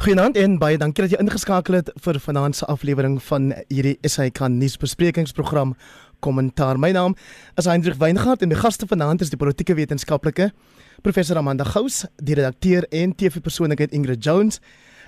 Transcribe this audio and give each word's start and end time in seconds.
Goeienaand 0.00 0.38
en 0.40 0.54
baie 0.56 0.78
dankie 0.80 1.02
dat 1.04 1.12
jy 1.12 1.18
ingeskakel 1.20 1.74
het 1.76 1.90
vir 2.00 2.16
vanaand 2.24 2.56
se 2.56 2.64
aflewering 2.72 3.18
van 3.20 3.50
hierdie 3.68 3.98
SAK 4.08 4.46
nuusbesprekingsprogram 4.48 5.74
Kommentaar. 6.24 6.80
My 6.80 6.88
naam 6.96 7.12
is 7.60 7.68
Hendrik 7.68 7.98
Weingart 8.00 8.40
en 8.40 8.48
my 8.48 8.56
gaste 8.56 8.88
vanaand 8.88 9.20
is 9.20 9.28
die 9.28 9.36
politieke 9.36 9.76
wetenskaplike 9.76 10.46
professor 11.04 11.36
Amanda 11.36 11.68
Gous, 11.68 12.06
die 12.16 12.38
redakteur 12.38 12.88
en 12.88 13.12
TV-persoonlikheid 13.12 13.92
Ingrid 13.92 14.24
Jones 14.24 14.62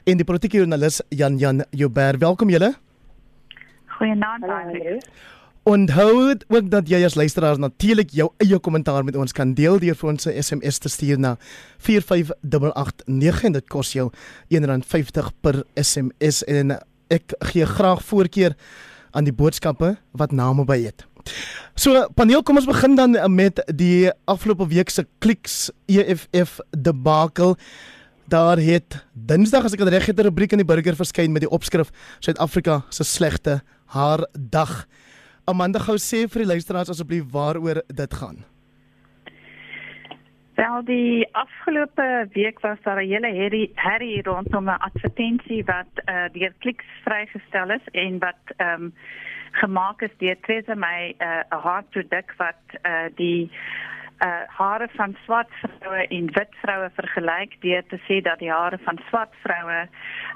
en 0.04 0.20
die 0.20 0.28
politieke 0.28 0.60
joernalis 0.60 1.00
Jan 1.08 1.40
Jan 1.40 1.64
Joubert. 1.70 2.20
Welkom 2.20 2.52
julle. 2.52 2.74
Goeienaand 3.96 4.44
Hendrik. 4.44 5.08
Onthou 5.62 6.34
ook 6.48 6.70
dat 6.70 6.88
jy 6.90 7.04
as 7.06 7.14
luisteraar 7.14 7.58
natuurlik 7.58 8.10
jou 8.10 8.32
eie 8.42 8.58
kommentaar 8.58 9.04
met 9.06 9.14
ons 9.16 9.32
kan 9.32 9.52
deel 9.54 9.78
deur 9.78 9.94
vir 9.94 10.08
ons 10.10 10.26
'n 10.26 10.42
SMS 10.42 10.78
te 10.78 10.88
stuur 10.88 11.18
na 11.18 11.36
45889 11.78 13.44
en 13.44 13.52
dit 13.52 13.68
kos 13.68 13.92
jou 13.92 14.10
R1.50 14.50 15.30
per 15.40 15.62
SMS 15.74 16.44
en 16.44 16.78
ek 17.08 17.34
gee 17.38 17.66
graag 17.66 18.02
voorkeur 18.02 18.56
aan 19.12 19.24
die 19.24 19.32
boodskappe 19.32 19.96
wat 20.10 20.32
name 20.32 20.64
by 20.64 20.82
het. 20.82 21.06
So 21.76 22.08
paneel, 22.14 22.42
kom 22.42 22.56
ons 22.56 22.66
begin 22.66 22.96
dan 22.96 23.16
met 23.34 23.62
die 23.74 24.10
afgelope 24.24 24.66
week 24.66 24.90
se 24.90 25.06
kliks 25.18 25.70
EFF 25.86 26.58
debakel. 26.70 27.56
Daar 28.26 28.58
het 28.58 29.06
Dinsdag 29.12 29.64
as 29.64 29.72
ek 29.72 29.78
dit 29.78 29.88
reg 29.88 30.06
het 30.06 30.18
'n 30.18 30.26
rubriek 30.26 30.52
in 30.52 30.58
die 30.58 30.66
burger 30.66 30.96
verskyn 30.96 31.32
met 31.32 31.42
die 31.42 31.50
opskrif 31.50 31.90
Suid-Afrika 32.18 32.84
se 32.88 33.04
slegte 33.04 33.62
haar 33.86 34.26
dag. 34.34 34.86
Amanda 35.44 35.78
gou 35.82 35.98
sê 35.98 36.28
vir 36.30 36.44
die 36.44 36.52
luisteraars 36.54 36.90
asseblief 36.92 37.24
waaroor 37.32 37.82
dit 37.88 38.14
gaan. 38.14 38.44
Wel 40.54 40.84
die 40.84 41.26
afgelope 41.32 42.28
week 42.32 42.60
was 42.60 42.78
daar 42.84 43.02
'n 43.02 43.08
hele 43.08 43.32
herrie, 43.34 43.72
herrie 43.74 44.22
rondom 44.22 44.68
'n 44.68 44.82
advertensie 44.88 45.64
wat 45.64 45.92
uh, 46.06 46.28
deur 46.32 46.52
Kliks 46.58 46.84
vrygestel 47.04 47.70
is 47.70 47.86
en 47.92 48.18
wat 48.18 48.42
ehm 48.56 48.82
um, 48.82 48.94
gemaak 49.52 50.02
is 50.02 50.14
deur 50.18 50.36
Theresa 50.40 50.74
May 50.74 51.14
eh, 51.18 51.26
'n 51.26 51.54
uh, 51.54 51.64
haarproduk 51.64 52.34
wat 52.36 52.62
uh, 52.82 53.08
die 53.14 53.50
uh, 54.24 54.42
hare 54.46 54.88
van 54.92 55.16
swart 55.24 55.52
vroue 55.60 56.06
en 56.08 56.26
wit 56.32 56.54
vroue 56.62 56.90
vergelyk 56.94 57.56
deur 57.60 57.84
te 57.88 57.98
sê 58.08 58.20
dat 58.22 58.38
die 58.38 58.52
hare 58.52 58.78
van 58.84 58.98
swart 59.08 59.34
vroue 59.42 59.88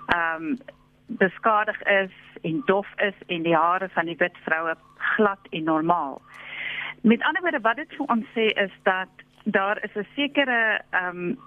ehm 0.06 0.42
um, 0.42 0.58
beskadig 1.06 1.82
is 1.82 2.12
en 2.42 2.62
dof 2.66 2.86
is 2.96 3.14
en 3.26 3.42
die 3.42 3.56
hare 3.56 3.88
van 3.88 4.06
die 4.06 4.16
wit 4.18 4.36
vroue 4.44 4.74
glad 4.96 5.38
en 5.50 5.64
normaal. 5.64 6.22
Met 7.00 7.22
ander 7.22 7.42
woorde 7.42 7.60
wat 7.60 7.76
dit 7.76 7.92
vir 7.96 8.06
ons 8.06 8.26
sê 8.34 8.46
is 8.64 8.72
dat 8.82 9.08
daar 9.44 9.84
is 9.84 9.94
'n 9.94 10.06
sekere 10.14 10.80
ehm 10.90 11.16
um, 11.16 11.38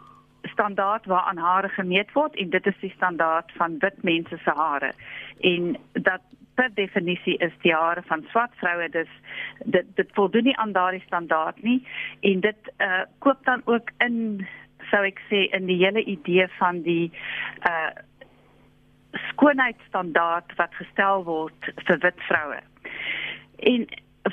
standaard 0.43 1.05
waaraan 1.05 1.37
hare 1.37 1.69
gemeet 1.69 2.11
word 2.11 2.35
en 2.35 2.49
dit 2.49 2.65
is 2.65 2.79
die 2.79 2.93
standaard 2.95 3.51
van 3.51 3.79
wit 3.79 4.03
mense 4.03 4.37
se 4.37 4.51
hare. 4.55 4.93
En 5.39 5.77
dat 5.93 6.21
per 6.53 6.73
definisie 6.73 7.37
is 7.37 7.51
die 7.61 7.73
hare 7.73 8.01
van 8.05 8.25
swart 8.29 8.55
vroue 8.55 8.89
dus 8.89 9.11
dit 9.65 9.85
dit 9.95 10.09
voldoen 10.13 10.43
nie 10.43 10.57
aan 10.57 10.71
daardie 10.71 11.03
standaard 11.05 11.63
nie 11.63 11.87
en 12.19 12.39
dit 12.39 12.71
uh, 12.77 13.01
koop 13.19 13.45
dan 13.45 13.61
ook 13.65 13.91
in 13.97 14.47
sou 14.91 15.03
ek 15.05 15.21
sê 15.29 15.45
in 15.55 15.65
die 15.65 15.79
hele 15.85 16.03
idee 16.03 16.47
van 16.59 16.81
die 16.81 17.11
uh 17.69 17.89
skoonheidsstandaard 19.11 20.55
wat 20.55 20.73
gestel 20.77 21.23
word 21.23 21.71
vir 21.87 22.01
wit 22.05 22.25
vroue. 22.27 22.61
En 23.57 23.85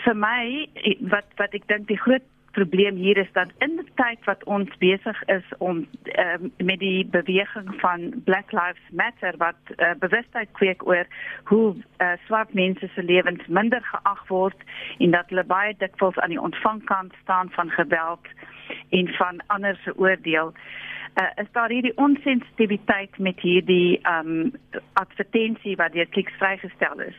vir 0.04 0.16
my 0.16 0.68
wat 1.12 1.28
wat 1.40 1.54
ek 1.54 1.68
dink 1.70 1.88
die 1.88 2.00
groot 2.00 2.24
probleem 2.56 2.96
hier 2.96 3.18
is 3.20 3.32
dat 3.36 3.50
in 3.64 3.74
die 3.76 3.90
tyd 4.00 4.22
wat 4.24 4.44
ons 4.44 4.70
besig 4.80 5.18
is 5.32 5.48
om 5.58 5.82
um, 6.24 6.46
met 6.56 6.80
die 6.80 7.04
beweging 7.12 7.68
van 7.82 8.06
Black 8.24 8.52
Lives 8.56 8.86
Matter 9.00 9.36
wat 9.42 9.74
uh, 9.76 9.92
bewustheid 10.00 10.48
kweek 10.56 10.86
oor 10.88 11.04
hoe 11.52 11.66
uh, 11.76 12.14
swart 12.24 12.54
mense 12.54 12.88
se 12.94 13.04
lewens 13.04 13.44
minder 13.46 13.84
geag 13.92 14.24
word 14.32 14.64
en 14.98 15.12
dat 15.18 15.28
hulle 15.28 15.44
baie 15.44 15.76
dikwels 15.84 16.18
aan 16.24 16.32
die 16.32 16.40
ontvangkant 16.48 17.12
staan 17.22 17.52
van 17.58 17.70
geweld 17.76 18.32
en 18.88 19.12
van 19.20 19.42
ander 19.58 19.76
se 19.84 19.92
oordeel 19.98 20.54
uh, 20.56 20.95
is 21.16 21.46
daar 21.52 21.68
hierdie 21.68 21.96
onsensitiwiteit 21.96 23.18
met 23.18 23.40
hierdie 23.40 24.00
um 24.08 24.52
advertensie 25.00 25.76
wat 25.76 25.92
deur 25.92 26.08
Kliks 26.12 26.36
vrygestel 26.36 27.00
is. 27.00 27.16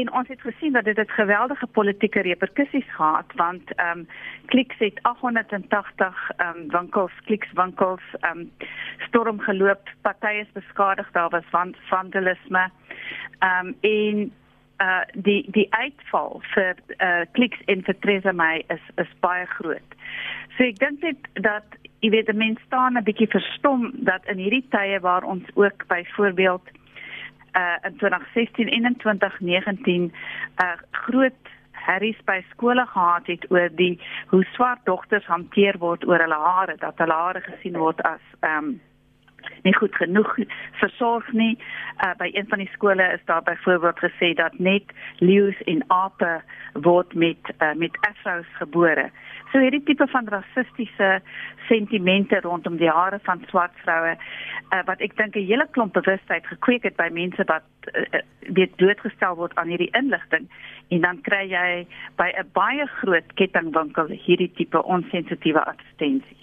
En 0.00 0.12
ons 0.12 0.28
het 0.28 0.40
gesien 0.40 0.72
dat 0.72 0.84
dit 0.84 0.98
'n 0.98 1.08
geweldige 1.08 1.66
politieke 1.66 2.20
reperkusies 2.20 2.94
gehad 2.94 3.32
want 3.34 3.80
um 3.80 4.06
Kliks 4.46 4.78
het 4.78 4.98
880 5.02 6.30
um 6.38 6.70
winkels, 6.70 7.12
Kliks 7.24 7.52
winkels 7.52 8.02
um 8.30 8.50
storm 8.98 9.40
geloop, 9.40 9.88
partye 10.02 10.40
is 10.40 10.52
beskadig, 10.52 11.10
daar 11.10 11.30
was 11.30 11.44
van 11.50 11.74
vandalisme. 11.88 12.70
Um 13.40 13.76
en 13.80 14.32
uh 14.78 15.00
die 15.12 15.44
die 15.50 15.66
uitval 15.70 16.40
vir 16.54 16.74
uh 16.98 17.24
Kliks 17.32 17.60
en 17.64 17.82
vir 17.82 17.98
Theresa 17.98 18.32
May 18.32 18.64
is 18.68 18.82
is 18.96 19.10
baie 19.20 19.46
groot. 19.46 19.90
So 20.56 20.62
ek 20.62 20.78
dink 20.78 21.02
net 21.02 21.18
dat 21.32 21.64
jy 22.00 22.10
weet 22.10 22.32
mense 22.34 22.62
staan 22.66 22.96
'n 22.96 23.04
bietjie 23.04 23.28
verstom 23.28 23.90
dat 23.92 24.24
in 24.26 24.38
hierdie 24.38 24.66
tye 24.70 25.00
waar 25.00 25.24
ons 25.24 25.44
ook 25.54 25.86
byvoorbeeld 25.86 26.70
uh 27.56 27.76
in 27.82 27.96
2016 27.96 28.68
en 28.68 28.96
2019 28.96 30.12
uh 30.62 30.72
groot 30.90 31.42
herries 31.70 32.18
by 32.24 32.40
skole 32.50 32.86
gehad 32.86 33.26
het 33.26 33.50
oor 33.50 33.68
die 33.76 34.00
hoe 34.26 34.44
swart 34.44 34.84
dogters 34.84 35.26
hanteer 35.26 35.78
word 35.78 36.06
oor 36.06 36.18
hulle 36.18 36.40
hare 36.46 36.76
dat 36.78 36.98
hulle 36.98 37.12
hare 37.12 37.40
gesien 37.40 37.78
word 37.78 38.02
as 38.02 38.24
um 38.40 38.80
nie 39.62 39.74
goed 39.74 39.94
genoeg 39.94 40.36
versorg 40.80 41.32
nie. 41.32 41.58
Uh, 42.04 42.14
by 42.18 42.30
een 42.32 42.48
van 42.48 42.58
die 42.58 42.70
skole 42.72 43.06
is 43.12 43.24
daar 43.24 43.42
byvoorbeeld 43.42 43.98
gesê 43.98 44.34
dat 44.34 44.58
net 44.58 44.82
leeu's 45.18 45.60
en 45.64 45.84
ape 45.88 46.42
word 46.72 47.14
met 47.14 47.54
uh, 47.58 47.72
met 47.74 47.98
afros 48.00 48.46
gebore. 48.58 49.10
So 49.52 49.62
hierdie 49.62 49.84
tipe 49.86 50.06
van 50.10 50.26
rassistiese 50.28 51.20
sentimente 51.68 52.40
rondom 52.42 52.76
die 52.76 52.90
hare 52.90 53.20
van 53.22 53.44
swart 53.48 53.76
vroue 53.84 54.16
uh, 54.16 54.80
wat 54.88 55.00
ek 55.00 55.16
dink 55.16 55.36
'n 55.36 55.46
hele 55.46 55.66
klomp 55.70 55.92
bewustheid 55.94 56.46
gekweek 56.46 56.82
het 56.82 56.96
by 56.96 57.08
mense 57.12 57.44
wat 57.46 57.66
uh, 57.94 58.22
weet 58.58 58.74
doodgestel 58.82 59.36
word 59.36 59.54
aan 59.54 59.70
hierdie 59.70 59.92
inligting 59.94 60.48
en 60.88 61.00
dan 61.00 61.20
kry 61.20 61.44
jy 61.50 61.86
by 62.16 62.28
'n 62.34 62.50
baie 62.52 62.86
groot 62.98 63.28
kettingwinkel 63.34 64.10
hierdie 64.26 64.50
tipe 64.58 64.82
onsensitiewe 64.82 65.62
advertensie. 65.64 66.42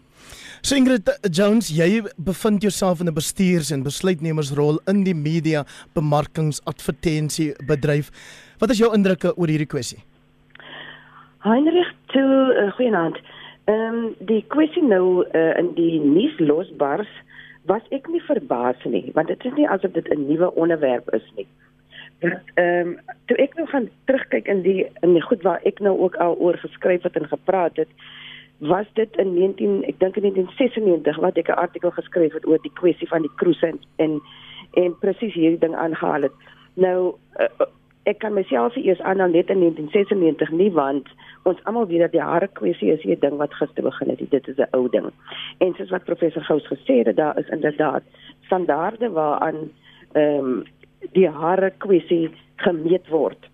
So 0.61 0.75
Ingrid 0.75 1.09
Jones, 1.31 1.69
jy 1.73 2.03
bevind 2.17 2.61
jouself 2.61 2.99
in 2.99 3.07
'n 3.07 3.13
bestuurs- 3.13 3.71
en 3.71 3.83
besluitnemersrol 3.83 4.79
in 4.87 5.03
die 5.03 5.15
media 5.15 5.65
bemarkingsadvertensie 5.93 7.55
bedryf. 7.65 8.11
Wat 8.59 8.69
is 8.69 8.77
jou 8.77 8.93
indrukke 8.93 9.33
oor 9.37 9.47
hierdie 9.47 9.67
kwessie? 9.67 10.03
Heinrich, 11.39 11.93
toe 12.05 12.53
uh, 12.53 12.71
goeienaand. 12.77 13.17
Ehm 13.65 13.95
um, 13.95 14.15
die 14.19 14.43
kwessie 14.47 14.83
nou 14.83 15.25
uh, 15.33 15.57
in 15.57 15.73
die 15.73 15.99
nuus 15.99 16.37
losbars 16.39 17.09
was 17.65 17.81
ek 17.89 18.07
nie 18.09 18.21
verbaas 18.25 18.77
nie, 18.85 19.11
want 19.13 19.27
dit 19.27 19.45
is 19.45 19.53
nie 19.57 19.67
asof 19.69 19.91
dit 19.97 20.07
'n 20.13 20.27
nuwe 20.27 20.53
onderwerp 20.55 21.09
is 21.13 21.25
nie. 21.35 21.47
Dat 22.19 22.53
ehm 22.53 22.87
um, 22.87 22.99
toe 23.25 23.37
ek 23.37 23.55
nou 23.57 23.67
gaan 23.67 23.89
terugkyk 24.05 24.47
in 24.47 24.61
die 24.61 24.85
in 25.01 25.13
die 25.13 25.25
goed 25.25 25.41
waar 25.41 25.61
ek 25.65 25.79
nou 25.79 25.97
ook 25.99 26.15
al 26.15 26.37
oor 26.37 26.57
geskryf 26.57 27.03
het 27.03 27.15
en 27.15 27.27
gepraat 27.27 27.75
het, 27.75 27.89
was 28.61 28.85
dit 28.93 29.15
in 29.17 29.33
19 29.33 29.83
ek 29.89 29.99
dink 29.99 30.15
in 30.15 30.21
1996 30.21 31.17
wat 31.17 31.37
ek 31.37 31.49
'n 31.49 31.61
artikel 31.65 31.91
geskryf 31.91 32.33
het 32.33 32.47
oor 32.47 32.61
die 32.61 32.73
kwessie 32.73 33.07
van 33.07 33.21
die 33.21 33.35
cruise 33.35 33.65
en 33.65 33.79
en, 33.95 34.21
en 34.73 34.97
presies 34.99 35.33
hierdie 35.33 35.59
ding 35.59 35.75
aangehaal 35.75 36.21
het. 36.21 36.35
Nou 36.73 37.15
uh, 37.39 37.65
ek 38.03 38.19
kan 38.19 38.33
myself 38.33 38.75
eers 38.75 39.01
aanhaal 39.01 39.33
net 39.33 39.49
in 39.49 39.59
1996 39.59 40.51
nie 40.51 40.71
want 40.71 41.09
ons 41.43 41.63
almal 41.63 41.87
weet 41.87 42.05
dat 42.05 42.11
die 42.11 42.21
hare 42.21 42.47
kwessie 42.47 42.91
is 42.91 43.05
'n 43.05 43.19
ding 43.19 43.37
wat 43.37 43.53
gister 43.53 43.83
begin 43.83 44.09
het. 44.09 44.29
Dit 44.29 44.47
is 44.47 44.57
'n 44.57 44.69
ou 44.71 44.89
ding. 44.89 45.09
En 45.57 45.73
soos 45.73 45.89
wat 45.89 46.05
professor 46.05 46.43
Gous 46.43 46.67
gesê 46.67 47.01
het, 47.03 47.15
daar 47.15 47.37
is 47.39 47.49
inderdaad 47.49 48.03
standaarde 48.45 49.09
waaraan 49.09 49.71
ehm 50.13 50.45
um, 50.45 50.63
die 51.11 51.29
hare 51.29 51.71
kwessie 51.77 52.29
gemeet 52.55 53.07
word. 53.09 53.49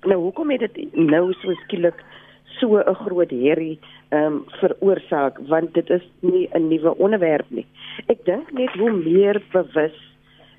Nou 0.00 0.20
hoekom 0.20 0.50
het 0.50 0.60
dit 0.60 0.94
nou 0.94 1.32
so 1.32 1.52
skielik 1.52 2.04
so 2.44 2.78
'n 2.78 2.94
groot 2.94 3.30
herrie 3.30 3.78
ehm 4.08 4.32
um, 4.32 4.44
veroorsaak 4.60 5.38
want 5.48 5.74
dit 5.74 5.90
is 5.90 6.04
nie 6.20 6.48
'n 6.52 6.68
nuwe 6.68 6.96
onderwerp 6.96 7.48
nie. 7.50 7.66
Ek 8.06 8.24
dink 8.24 8.52
net 8.52 8.70
hoe 8.78 8.92
meer 8.92 9.42
bewus 9.52 9.98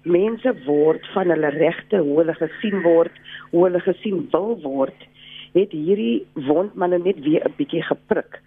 mense 0.03 0.53
word 0.65 1.07
van 1.13 1.29
hulle 1.29 1.49
regte, 1.49 1.97
hoe 1.97 2.17
hulle 2.17 2.33
gesien 2.33 2.81
word, 2.81 3.11
hoe 3.51 3.63
hulle 3.63 3.79
gesien 3.79 4.27
wil 4.31 4.59
word, 4.63 5.07
het 5.53 5.71
hierdie 5.71 6.25
wond 6.33 6.75
maar 6.75 6.89
net 6.89 7.19
weer 7.19 7.43
'n 7.45 7.53
bietjie 7.57 7.83
geprik. 7.83 8.41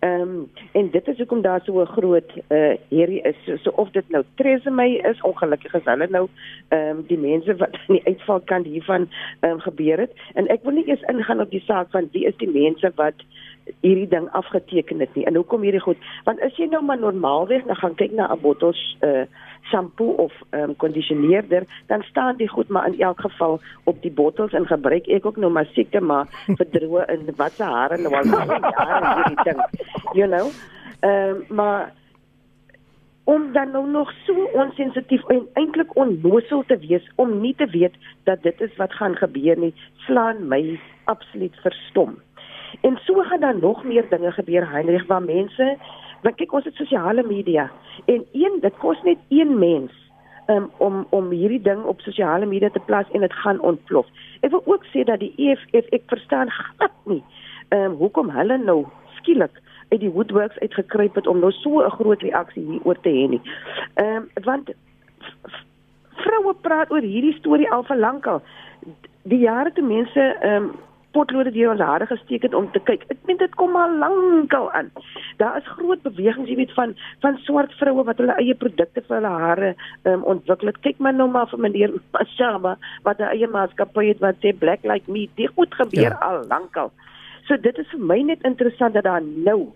Ehm 0.00 0.20
um, 0.20 0.50
en 0.72 0.90
dit 0.90 1.08
is 1.08 1.16
hoekom 1.16 1.42
daar 1.42 1.60
so 1.64 1.80
'n 1.80 1.86
groot 1.86 2.30
uh 2.48 2.74
hierdie 2.88 3.20
is 3.20 3.36
so, 3.44 3.56
so 3.56 3.70
of 3.70 3.90
dit 3.90 4.08
nou 4.08 4.24
Tresemme 4.34 4.86
is 5.10 5.20
ongelukkig 5.20 5.74
is 5.74 5.84
hulle 5.84 6.06
nou 6.10 6.28
ehm 6.68 6.88
um, 6.88 7.04
die 7.06 7.18
mense 7.18 7.56
wat 7.56 7.74
aan 7.74 7.94
die 7.96 8.04
uitval 8.04 8.40
kan 8.40 8.64
hiervan 8.64 9.08
ehm 9.40 9.52
um, 9.52 9.60
gebeur 9.60 9.98
het 9.98 10.12
en 10.34 10.48
ek 10.48 10.62
wil 10.62 10.72
nie 10.72 10.86
eens 10.86 11.02
ingaan 11.02 11.40
op 11.40 11.50
die 11.50 11.64
saak 11.66 11.90
van 11.90 12.08
wie 12.12 12.24
is 12.24 12.36
die 12.36 12.50
mense 12.50 12.92
wat 12.94 13.14
hierdie 13.80 14.08
ding 14.08 14.28
afgeteken 14.32 15.00
het 15.00 15.14
nie. 15.14 15.24
En 15.26 15.34
hoekom 15.34 15.62
hierdie 15.62 15.80
goed? 15.80 15.98
Want 16.24 16.40
as 16.40 16.56
jy 16.56 16.66
nou 16.70 16.82
maar 16.84 16.98
normaalweg 16.98 17.64
nou 17.64 17.76
gaan 17.78 17.94
kyk 17.94 18.12
na 18.12 18.32
'n 18.32 18.40
bottels 18.40 18.96
uh 19.00 19.24
shampoo 19.70 20.16
of 20.24 20.32
um, 20.50 20.76
kondisioneerder, 20.76 21.62
dan 21.86 22.02
staan 22.02 22.36
die 22.36 22.48
goed 22.48 22.68
maar 22.68 22.86
in 22.86 23.00
elk 23.00 23.20
geval 23.20 23.60
op 23.84 24.02
die 24.02 24.10
bottels 24.10 24.52
en 24.52 24.66
gebruik 24.66 25.06
ek 25.06 25.26
ook 25.26 25.36
nou 25.36 25.52
maar 25.52 25.68
seker 25.72 26.02
maar 26.02 26.26
vir 26.58 26.66
droë 26.70 27.04
en 27.06 27.28
wat 27.36 27.52
se 27.52 27.64
hare 27.64 27.98
nou 27.98 28.14
al 28.14 28.26
jare 28.26 29.14
hierdie 29.14 29.44
ding. 29.44 29.62
You 30.12 30.28
know. 30.28 30.50
Ehm 31.00 31.36
um, 31.36 31.44
maar 31.48 31.92
om 33.24 33.52
dan 33.52 33.70
nou 33.70 33.90
nog 33.90 34.12
so 34.26 34.48
onsensitief 34.52 35.26
en 35.28 35.48
eintlik 35.52 35.96
onnoosel 35.96 36.64
te 36.66 36.78
wees 36.78 37.10
om 37.14 37.40
nie 37.40 37.54
te 37.54 37.66
weet 37.66 37.94
dat 38.24 38.42
dit 38.42 38.60
is 38.60 38.76
wat 38.76 38.92
gaan 38.92 39.14
gebeur 39.16 39.58
nie, 39.58 39.74
slaan 40.06 40.48
my 40.48 40.80
absoluut 41.04 41.54
verstom. 41.62 42.16
En 42.80 42.98
so 43.04 43.22
gaan 43.22 43.40
dan 43.40 43.60
nog 43.60 43.84
meer 43.84 44.06
dinge 44.08 44.32
gebeur 44.32 44.70
Heinrich 44.70 45.06
waar 45.06 45.22
mense, 45.22 45.76
want 46.22 46.36
kyk 46.36 46.52
ons 46.52 46.64
het 46.64 46.74
sosiale 46.74 47.22
media 47.22 47.70
en 48.04 48.24
een 48.32 48.58
dit 48.60 48.76
kos 48.78 49.02
net 49.02 49.18
een 49.28 49.58
mens 49.58 49.92
um, 50.46 50.70
om 50.76 51.06
om 51.10 51.30
hierdie 51.30 51.62
ding 51.62 51.82
op 51.84 52.00
sosiale 52.00 52.46
media 52.46 52.70
te 52.70 52.82
plaas 52.86 53.10
en 53.12 53.20
dit 53.20 53.32
gaan 53.32 53.60
ontplof. 53.60 54.06
Ek 54.40 54.50
wil 54.50 54.62
ook 54.64 54.84
sê 54.92 55.04
dat 55.04 55.20
die 55.20 55.32
EFF 55.36 55.92
ek 55.96 56.08
verstaan 56.12 56.50
glad 56.50 56.96
nie 57.04 57.22
ehm 57.70 57.90
um, 57.90 57.96
hoekom 58.02 58.30
hulle 58.34 58.56
nou 58.58 58.84
skielik 59.18 59.60
uit 59.88 60.00
die 60.00 60.10
woodworks 60.10 60.58
uitgekruip 60.58 61.14
het 61.14 61.26
om 61.26 61.38
nou 61.38 61.52
so 61.52 61.82
'n 61.82 61.90
groot 61.90 62.22
reaksie 62.22 62.64
hieroor 62.66 63.00
te 63.00 63.08
hê 63.08 63.28
nie. 63.28 63.42
Ehm 63.94 64.16
um, 64.16 64.28
want 64.44 64.70
vroue 66.22 66.54
praat 66.60 66.90
oor 66.90 67.00
hierdie 67.00 67.38
storie 67.38 67.70
al 67.70 67.82
vir 67.82 67.96
lankal. 67.96 68.42
Die 69.22 69.38
jare 69.38 69.72
toe 69.72 69.84
mense 69.84 70.20
ehm 70.40 70.54
um, 70.54 70.72
potlode 71.12 71.50
deur 71.54 71.72
ons 71.72 71.82
hare 71.82 72.06
gesteek 72.06 72.42
het 72.46 72.54
om 72.54 72.68
te 72.72 72.80
kyk. 72.86 73.04
Ek 73.12 73.18
meen 73.28 73.38
dit 73.40 73.54
kom 73.58 73.76
al 73.76 73.96
lankal 73.98 74.70
aan. 74.76 74.90
Daar 75.42 75.58
is 75.58 75.68
groot 75.76 76.02
bewegings, 76.02 76.48
jy 76.48 76.56
weet 76.60 76.74
van 76.78 76.94
van 77.24 77.38
swart 77.46 77.74
vroue 77.80 78.04
wat 78.06 78.22
hulle 78.22 78.36
eie 78.38 78.54
produkte 78.54 79.02
vir 79.06 79.16
hulle 79.18 79.34
hare 79.44 79.74
um, 80.04 80.24
ontwikkel. 80.34 80.72
Kyk 80.86 80.98
maar 80.98 81.14
nou 81.14 81.28
maar 81.30 81.50
vir 81.50 81.62
meneer 81.66 81.94
Mashaba 82.14 82.76
wat 83.06 83.20
'n 83.20 83.32
eie 83.34 83.48
maatskappy 83.48 84.06
het 84.12 84.20
wat 84.20 84.42
sê 84.44 84.54
black 84.56 84.84
like 84.84 85.10
me. 85.10 85.28
Dit 85.36 85.50
goed 85.56 85.74
gebeur 85.74 86.14
ja. 86.14 86.18
al 86.20 86.44
lankal. 86.48 86.92
So 87.48 87.56
dit 87.56 87.78
is 87.78 87.88
vir 87.90 88.04
my 88.12 88.20
net 88.22 88.42
interessant 88.42 88.94
dat 88.94 89.04
daar 89.04 89.22
nou 89.22 89.72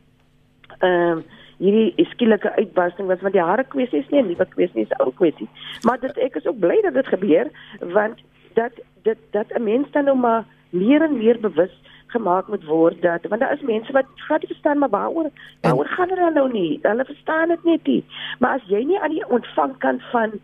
ehm 0.81 1.19
um, 1.19 1.25
hierdie 1.59 2.07
skielike 2.11 2.51
uitbarsting 2.59 3.07
was 3.07 3.21
want 3.23 3.35
die 3.35 3.43
hare 3.43 3.65
kwessie 3.65 4.01
is 4.01 4.09
nie 4.11 4.23
'n 4.23 4.27
nuwe 4.27 4.47
kwessie 4.55 4.79
nie, 4.79 4.87
dis 4.87 4.99
'n 4.99 5.03
ou 5.03 5.13
kwessie. 5.13 5.49
Maar 5.83 6.01
dit 6.01 6.19
ek 6.19 6.37
is 6.37 6.47
ook 6.47 6.59
bly 6.59 6.81
dat 6.83 6.95
dit 6.95 7.07
gebeur 7.07 7.51
want 7.81 8.19
dat 8.55 8.73
dit 9.03 9.19
dat 9.31 9.47
'n 9.55 9.63
mens 9.63 9.91
dan 9.91 10.05
nou 10.05 10.17
maar 10.17 10.45
meer 10.75 11.03
en 11.07 11.19
meer 11.19 11.41
bewus 11.41 11.75
gemaak 12.15 12.49
moet 12.49 12.65
word 12.65 13.03
dat 13.03 13.27
want 13.29 13.41
daar 13.43 13.57
is 13.57 13.67
mense 13.67 13.93
wat 13.93 14.07
glad 14.27 14.45
nie 14.45 14.53
verstaan 14.53 14.79
maar 14.79 14.95
waaroor 14.95 15.31
waaroor 15.61 15.91
gaan 15.97 16.09
hulle 16.15 16.31
nou 16.35 16.49
nie? 16.53 16.79
Hulle 16.83 17.05
verstaan 17.05 17.49
dit 17.55 17.65
net 17.65 17.87
nie. 17.87 18.03
Maar 18.39 18.59
as 18.61 18.67
jy 18.71 18.85
nie 18.85 19.01
aan 19.01 19.15
die 19.17 19.29
ontvangkant 19.29 20.03
van 20.15 20.41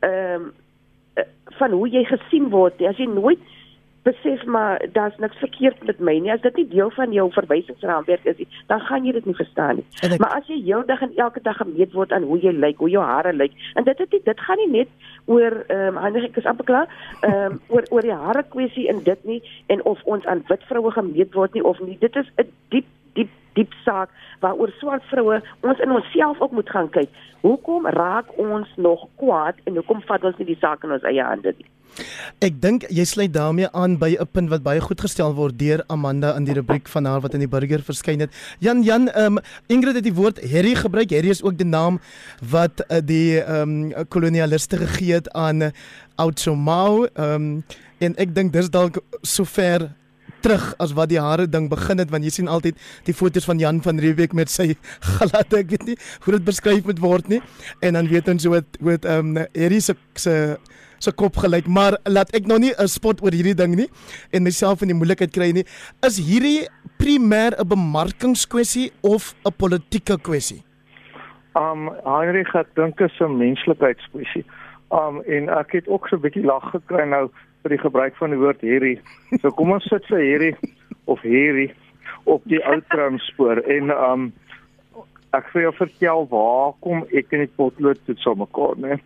ehm 0.00 0.50
um, 0.50 0.52
van 1.58 1.70
hoe 1.70 1.88
jy 1.88 2.04
gesien 2.08 2.48
word, 2.48 2.80
as 2.88 2.96
jy 2.96 3.06
nooit 3.06 3.40
besef 4.02 4.44
maar 4.44 4.86
daar's 4.92 5.16
niks 5.18 5.36
verkeerd 5.36 5.84
met 5.86 5.98
my 5.98 6.16
nie. 6.18 6.32
As 6.32 6.40
dit 6.40 6.56
nie 6.56 6.68
deel 6.68 6.90
van 6.90 7.12
jou 7.12 7.28
verwysingsraamwerk 7.32 8.24
is 8.24 8.36
nie, 8.36 8.48
dan 8.66 8.80
gaan 8.80 9.04
jy 9.06 9.12
dit 9.12 9.26
nie 9.28 9.36
verstaan 9.38 9.80
nie. 9.80 9.86
Ek... 10.02 10.16
Maar 10.22 10.38
as 10.40 10.48
jy 10.50 10.58
heeldag 10.64 11.04
en 11.06 11.14
elke 11.16 11.42
dag 11.42 11.56
gemeet 11.56 11.92
word 11.92 12.12
aan 12.12 12.26
hoe 12.26 12.38
jy 12.42 12.54
lyk, 12.56 12.82
hoe 12.82 12.90
jou 12.90 13.04
hare 13.04 13.32
lyk, 13.32 13.54
en 13.74 13.86
dit 13.86 14.02
dit 14.04 14.18
dit 14.24 14.40
gaan 14.46 14.62
nie 14.64 14.70
net 14.78 14.90
oor 15.30 15.62
ehm 15.68 15.96
um, 15.96 16.00
Heinrich 16.02 16.36
is 16.36 16.48
amper 16.50 16.66
klaar, 16.70 16.96
ehm 17.20 17.52
um, 17.52 17.60
oor 17.74 17.86
oor 17.90 18.08
die 18.08 18.18
hare 18.24 18.42
kwessie 18.54 18.88
in 18.90 19.04
dit 19.06 19.28
nie 19.28 19.40
en 19.66 19.84
of 19.84 20.02
ons 20.04 20.26
aan 20.26 20.42
wit 20.48 20.66
vroue 20.70 20.90
gemeet 20.90 21.38
word 21.38 21.54
nie 21.54 21.64
of 21.64 21.80
nie. 21.80 21.98
Dit 22.00 22.16
is 22.16 22.28
'n 22.36 22.50
diep 22.74 22.86
diep 23.14 23.30
diep 23.52 23.72
saak 23.84 24.08
waaroor 24.40 24.72
swart 24.78 25.04
vroue 25.10 25.42
ons 25.60 25.84
in 25.84 25.92
onsself 25.92 26.40
ook 26.40 26.56
moet 26.56 26.70
gaan 26.70 26.88
kyk. 26.90 27.10
Hoekom 27.42 27.86
raak 27.86 28.32
ons 28.40 28.68
nog 28.76 29.06
kwaad 29.20 29.60
en 29.64 29.76
hoekom 29.80 30.02
vat 30.08 30.24
ons 30.24 30.38
nie 30.40 30.52
die 30.54 30.60
saak 30.60 30.84
in 30.84 30.94
ons 30.96 31.04
eie 31.08 31.24
hande 31.24 31.54
nie? 31.58 31.68
Ek 32.42 32.56
dink 32.62 32.86
jy 32.88 33.04
sluit 33.04 33.32
daarmee 33.34 33.68
aan 33.76 33.98
by 34.00 34.16
'n 34.16 34.26
punt 34.32 34.48
wat 34.48 34.62
baie 34.62 34.80
goed 34.80 35.00
gestel 35.00 35.34
word 35.34 35.58
deur 35.58 35.84
Amanda 35.88 36.34
in 36.36 36.44
die 36.44 36.54
rubriek 36.54 36.88
van 36.88 37.04
haar 37.04 37.20
wat 37.20 37.34
in 37.34 37.44
die 37.44 37.48
burger 37.48 37.82
verskyn 37.84 38.20
het. 38.20 38.30
Jan 38.60 38.82
Jan, 38.82 39.08
ehm 39.08 39.36
um, 39.36 39.44
Ingrid 39.68 39.94
het 39.94 40.04
die 40.04 40.14
woord 40.14 40.40
Harry 40.40 40.74
gebruik. 40.74 41.10
Harry 41.10 41.28
is 41.28 41.42
ook 41.42 41.58
die 41.58 41.66
naam 41.66 42.00
wat 42.50 42.80
uh, 42.88 43.00
die 43.04 43.40
ehm 43.42 43.92
um, 43.92 44.08
kolonialiste 44.08 44.76
gegee 44.76 45.14
het 45.14 45.32
aan 45.32 45.62
uh, 45.62 45.70
Oudtshoorn. 46.16 47.08
Ehm 47.14 47.34
um, 47.34 47.64
en 47.98 48.16
ek 48.16 48.34
dink 48.34 48.52
dis 48.52 48.70
dalk 48.70 49.02
sover 49.22 49.92
terug 50.42 50.74
as 50.82 50.92
wat 50.98 51.08
die 51.08 51.20
hare 51.20 51.46
ding 51.46 51.70
begin 51.70 51.98
het 52.02 52.10
want 52.10 52.24
jy 52.24 52.30
sien 52.30 52.48
altyd 52.48 52.78
die 53.08 53.14
foto's 53.14 53.48
van 53.48 53.58
Jan 53.62 53.82
van 53.82 53.98
Riebeeck 54.02 54.32
met 54.34 54.50
sy 54.50 54.74
glad 55.16 55.58
ek 55.58 55.70
weet 55.70 55.86
nie 55.86 55.98
hoe 56.24 56.36
dit 56.38 56.44
beskryf 56.44 56.84
moet 56.84 57.02
word 57.02 57.28
nie 57.28 57.42
en 57.80 57.98
dan 57.98 58.08
weet 58.08 58.28
ons 58.28 58.44
hoe 58.44 58.62
dit 58.62 59.04
ehm 59.04 59.36
um, 59.36 59.46
Harry 59.54 59.80
se 59.80 59.94
se 60.14 60.56
se 61.02 61.12
kop 61.18 61.38
gelyk, 61.42 61.66
maar 61.66 61.98
laat 62.06 62.30
ek 62.36 62.46
nou 62.46 62.58
nie 62.62 62.72
'n 62.72 62.88
spot 62.88 63.22
oor 63.22 63.34
hierdie 63.34 63.58
ding 63.58 63.74
nie 63.74 63.88
en 64.32 64.42
myself 64.42 64.82
in 64.82 64.92
die 64.92 64.98
moeilikheid 64.98 65.32
kry 65.32 65.50
nie. 65.52 65.64
Is 66.06 66.18
hierdie 66.18 66.68
primêr 66.98 67.58
'n 67.58 67.68
bemarkingskwessie 67.68 68.92
of 69.02 69.34
'n 69.44 69.52
politieke 69.56 70.18
kwessie? 70.18 70.62
Um 71.54 71.90
Heinrich 72.04 72.52
het 72.52 72.68
dink 72.74 73.00
is 73.00 73.20
'n 73.20 73.36
menslikheidskwessie. 73.36 74.44
Um 74.92 75.22
en 75.24 75.48
ek 75.48 75.72
het 75.72 75.88
ook 75.88 76.08
so 76.08 76.16
'n 76.16 76.24
bietjie 76.24 76.44
lag 76.44 76.70
gekry 76.70 77.04
nou 77.08 77.30
vir 77.62 77.70
die 77.70 77.84
gebruik 77.84 78.16
van 78.16 78.30
die 78.30 78.38
woord 78.38 78.60
hierdie. 78.60 79.00
So 79.40 79.50
kom 79.50 79.72
ons 79.72 79.88
sit 79.88 80.06
vir 80.06 80.18
hierdie 80.20 80.56
of 81.04 81.20
hierdie 81.20 81.72
op 82.24 82.42
die 82.44 82.60
ou 82.66 82.80
tramspoor 82.88 83.62
en 83.66 83.90
um 83.90 84.32
ek 85.32 85.48
wil 85.52 85.62
jou 85.62 85.74
vertel 85.74 86.26
waar 86.28 86.74
kom 86.80 87.06
ek 87.12 87.32
in 87.32 87.46
die 87.46 87.54
potlood 87.56 87.98
tot 88.06 88.18
so 88.18 88.34
mekaar, 88.34 88.76
né? 88.76 88.88
Nee? 88.88 89.00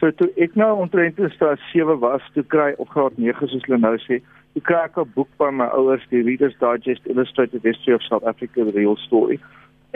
So 0.00 0.08
toe 0.16 0.30
ek 0.40 0.54
nou 0.56 0.70
omtrent 0.80 1.18
in 1.20 1.28
staat 1.34 1.60
7 1.74 1.98
was, 2.00 2.24
toe 2.32 2.44
kry 2.48 2.70
op 2.80 2.88
graad 2.88 3.18
9 3.20 3.48
soos 3.48 3.64
hulle 3.66 3.80
nou 3.82 3.96
sê, 4.00 4.20
toe 4.54 4.62
kry 4.64 4.84
ek 4.88 4.96
'n 4.96 5.12
boek 5.14 5.28
van 5.36 5.56
my 5.56 5.66
ouers, 5.76 6.06
die 6.08 6.22
Reader's 6.24 6.56
Digest 6.60 7.06
Illustrated 7.06 7.62
History 7.62 7.94
of 7.94 8.02
South 8.02 8.24
Africa 8.24 8.64
the 8.64 8.72
Real 8.72 8.96
Story. 8.96 9.38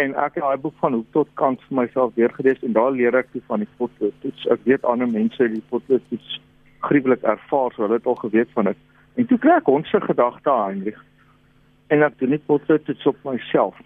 En 0.03 0.15
ek 0.19 0.39
het 0.39 0.43
daai 0.43 0.59
boek 0.59 0.75
van 0.83 0.97
hoek 0.99 1.07
tot 1.15 1.31
kant 1.41 1.63
vir 1.69 1.79
myself 1.81 2.15
deurgelees 2.19 2.63
en 2.67 2.75
daar 2.75 2.93
leer 2.93 3.15
ek 3.15 3.31
van 3.47 3.63
die 3.63 3.71
potloodtoets. 3.79 4.47
Ek 4.51 4.67
weet 4.67 4.85
ander 4.85 5.11
mense 5.11 5.49
die 5.49 5.63
potloodtoets 5.71 6.41
gruwelik 6.85 7.23
ervaar, 7.23 7.73
so 7.73 7.87
hulle 7.87 8.01
het 8.01 8.07
al 8.07 8.19
geweet 8.21 8.51
van 8.53 8.73
dit. 8.73 8.79
En 9.15 9.27
toe 9.31 9.39
kry 9.39 9.59
ek 9.61 9.71
ons 9.71 9.91
se 9.91 10.01
gedagte 10.01 10.51
aan 10.51 10.83
en 11.93 12.03
ek 12.03 12.19
doen 12.19 12.35
nie 12.35 12.43
potloodtoets 12.49 13.07
op 13.07 13.17
myself 13.29 13.79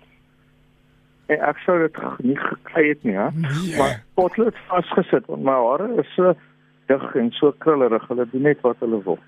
en 1.29 1.43
ek 1.45 1.61
sou 1.65 1.77
dit 1.83 1.99
nie 2.25 2.37
gekry 2.41 2.85
het 2.89 3.03
nie, 3.05 3.17
hè. 3.17 3.29
Nee. 3.37 3.75
Maar 3.77 3.99
potlood 4.17 4.57
vasgesit 4.69 5.27
want 5.29 5.45
my 5.45 5.57
hare 5.57 5.89
is 6.01 6.13
so 6.17 6.33
dig 6.89 7.05
en 7.21 7.31
so 7.37 7.53
krullerig. 7.65 8.07
Hulle 8.09 8.25
doen 8.33 8.47
net 8.49 8.63
wat 8.65 8.81
hulle 8.85 9.03
wil. 9.05 9.19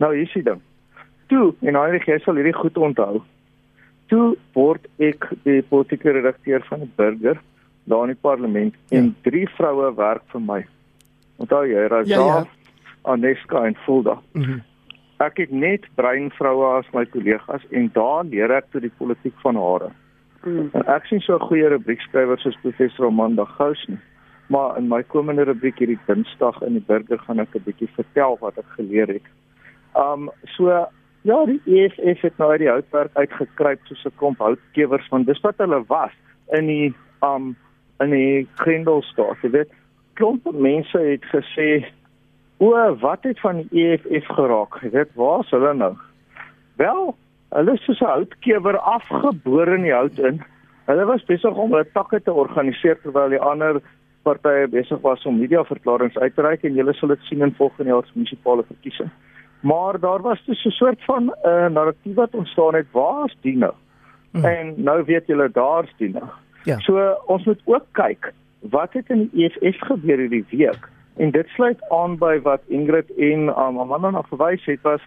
Nou 0.00 0.14
hier 0.14 0.24
is 0.24 0.32
die 0.32 0.44
ding. 0.46 0.62
Toe, 1.28 1.52
en 1.60 1.76
nou 1.76 1.84
jy 1.92 2.18
sal 2.24 2.40
hierdie 2.40 2.56
goed 2.56 2.80
onthou. 2.80 3.20
Toe 4.06 4.36
word 4.52 4.86
ek 4.98 5.30
die 5.44 5.62
politieke 5.62 6.12
redakteur 6.12 6.64
van 6.68 6.84
die 6.84 6.92
Burger 6.96 7.40
daar 7.84 8.08
in 8.08 8.14
die 8.14 8.20
parlement 8.20 8.74
ja. 8.88 8.98
en 8.98 9.14
drie 9.22 9.48
vroue 9.56 9.94
werk 9.96 10.22
vir 10.32 10.40
my. 10.40 10.60
Onthou 11.42 11.64
jy, 11.68 11.88
Raza, 11.88 12.14
ja, 12.14 12.26
ja. 12.26 12.44
Aneska 13.02 13.66
en 13.66 13.76
Fulda. 13.84 14.18
Mm 14.32 14.42
-hmm. 14.42 14.62
Ek 15.16 15.36
het 15.36 15.50
net 15.50 15.86
bruin 15.94 16.30
vroue 16.30 16.64
as 16.78 16.88
my 16.92 17.04
kollegas 17.06 17.62
en 17.70 17.90
daar 17.92 18.24
leer 18.24 18.50
ek 18.50 18.70
toe 18.70 18.80
die 18.80 18.92
politiek 18.98 19.36
van 19.42 19.56
hare. 19.56 19.90
Mm. 20.44 20.70
Ek 20.86 21.06
sien 21.06 21.20
so 21.20 21.36
'n 21.36 21.46
goeie 21.48 21.68
rubriekskrywer 21.68 22.38
soos 22.38 22.58
professor 22.62 23.06
Amanda 23.06 23.44
Gous 23.44 23.84
nie. 23.88 23.98
Maar 24.48 24.76
in 24.78 24.88
my 24.88 25.02
komende 25.02 25.44
rubriek 25.44 25.78
hierdie 25.78 25.98
Dinsdag 26.06 26.62
in 26.62 26.72
die 26.72 26.84
burger 26.86 27.18
gaan 27.18 27.40
ek 27.40 27.54
'n 27.54 27.64
bietjie 27.64 27.88
vertel 27.94 28.36
wat 28.40 28.58
ek 28.58 28.68
geleer 28.76 29.08
het. 29.08 29.26
Um 29.94 30.30
so 30.56 30.86
ja, 31.24 31.38
die 31.48 31.60
EFF 31.64 32.22
het 32.26 32.38
nou 32.38 32.50
uit 32.52 32.62
die 32.62 32.70
houtwerk 32.70 33.16
uitgekruip 33.16 33.80
soos 33.88 34.04
'n 34.04 34.16
klomp 34.20 34.38
houtkewers 34.38 35.08
want 35.08 35.26
dis 35.26 35.40
wat 35.40 35.58
hulle 35.58 35.82
was 35.88 36.12
in 36.52 36.66
die 36.66 36.94
um 37.22 37.56
in 38.00 38.10
die 38.10 38.46
Grendelstaat. 38.60 39.42
Jy 39.42 39.50
weet, 39.50 39.70
klomp 40.14 40.46
mense 40.52 40.98
het 40.98 41.24
gesê 41.32 41.84
O, 42.58 42.70
wat 43.00 43.24
het 43.24 43.40
van 43.40 43.66
die 43.68 43.84
EFF 43.84 44.26
geraak? 44.26 44.82
Jy 44.82 44.90
weet, 44.90 45.14
waar 45.14 45.40
is 45.40 45.50
hulle 45.50 45.74
nou? 45.74 45.94
Wel, 46.76 47.14
Hulle 47.54 47.76
is 47.78 47.84
soos 47.86 48.00
'n 48.02 48.10
houtkewer 48.10 48.78
afgebore 48.78 49.74
in 49.76 49.84
die 49.86 49.94
hout 49.94 50.18
in. 50.18 50.40
Hulle 50.86 51.04
was 51.06 51.24
besig 51.24 51.54
om 51.54 51.70
hulle 51.70 51.86
takke 51.94 52.18
te 52.20 52.32
organiseer 52.32 52.98
terwyl 53.02 53.30
die 53.30 53.38
ander 53.38 53.78
partye 54.26 54.66
besig 54.66 55.00
was 55.02 55.22
om 55.26 55.38
mediaverklaringe 55.38 56.18
uit 56.20 56.34
te 56.34 56.42
reik 56.42 56.64
en 56.64 56.74
julle 56.74 56.94
sal 56.94 57.08
dit 57.08 57.22
sien 57.28 57.42
in 57.42 57.54
volgende 57.54 57.92
jaar 57.92 58.02
se 58.06 58.12
munisipale 58.14 58.64
verkiesing. 58.66 59.10
Maar 59.64 60.00
daar 60.00 60.20
was 60.20 60.44
dus 60.44 60.64
'n 60.64 60.70
soort 60.70 61.04
van 61.04 61.24
'n 61.24 61.48
uh, 61.48 61.66
narratief 61.66 62.14
wat 62.14 62.34
ontstaan 62.34 62.74
het, 62.74 62.86
waar's 62.90 63.36
die 63.40 63.56
nou? 63.56 63.72
Mm. 64.30 64.44
En 64.44 64.74
nou 64.76 65.04
weet 65.04 65.26
julle 65.26 65.50
daar's 65.52 65.94
die 65.96 66.10
nou. 66.10 66.24
Ja. 66.64 66.78
So 66.78 67.16
ons 67.26 67.44
moet 67.44 67.60
ook 67.64 67.84
kyk 67.92 68.32
wat 68.60 68.92
het 68.92 69.08
in 69.08 69.28
die 69.32 69.44
EFF 69.44 69.78
gebeur 69.80 70.18
hierdie 70.18 70.44
week. 70.50 70.88
En 71.16 71.30
dit 71.30 71.48
sluit 71.48 71.90
aan 71.90 72.18
by 72.18 72.40
wat 72.42 72.60
Ingrid 72.66 73.10
en 73.16 73.40
um, 73.48 73.78
Amanda 73.78 74.10
na 74.10 74.22
verwys 74.22 74.64
het 74.64 74.82
was 74.82 75.00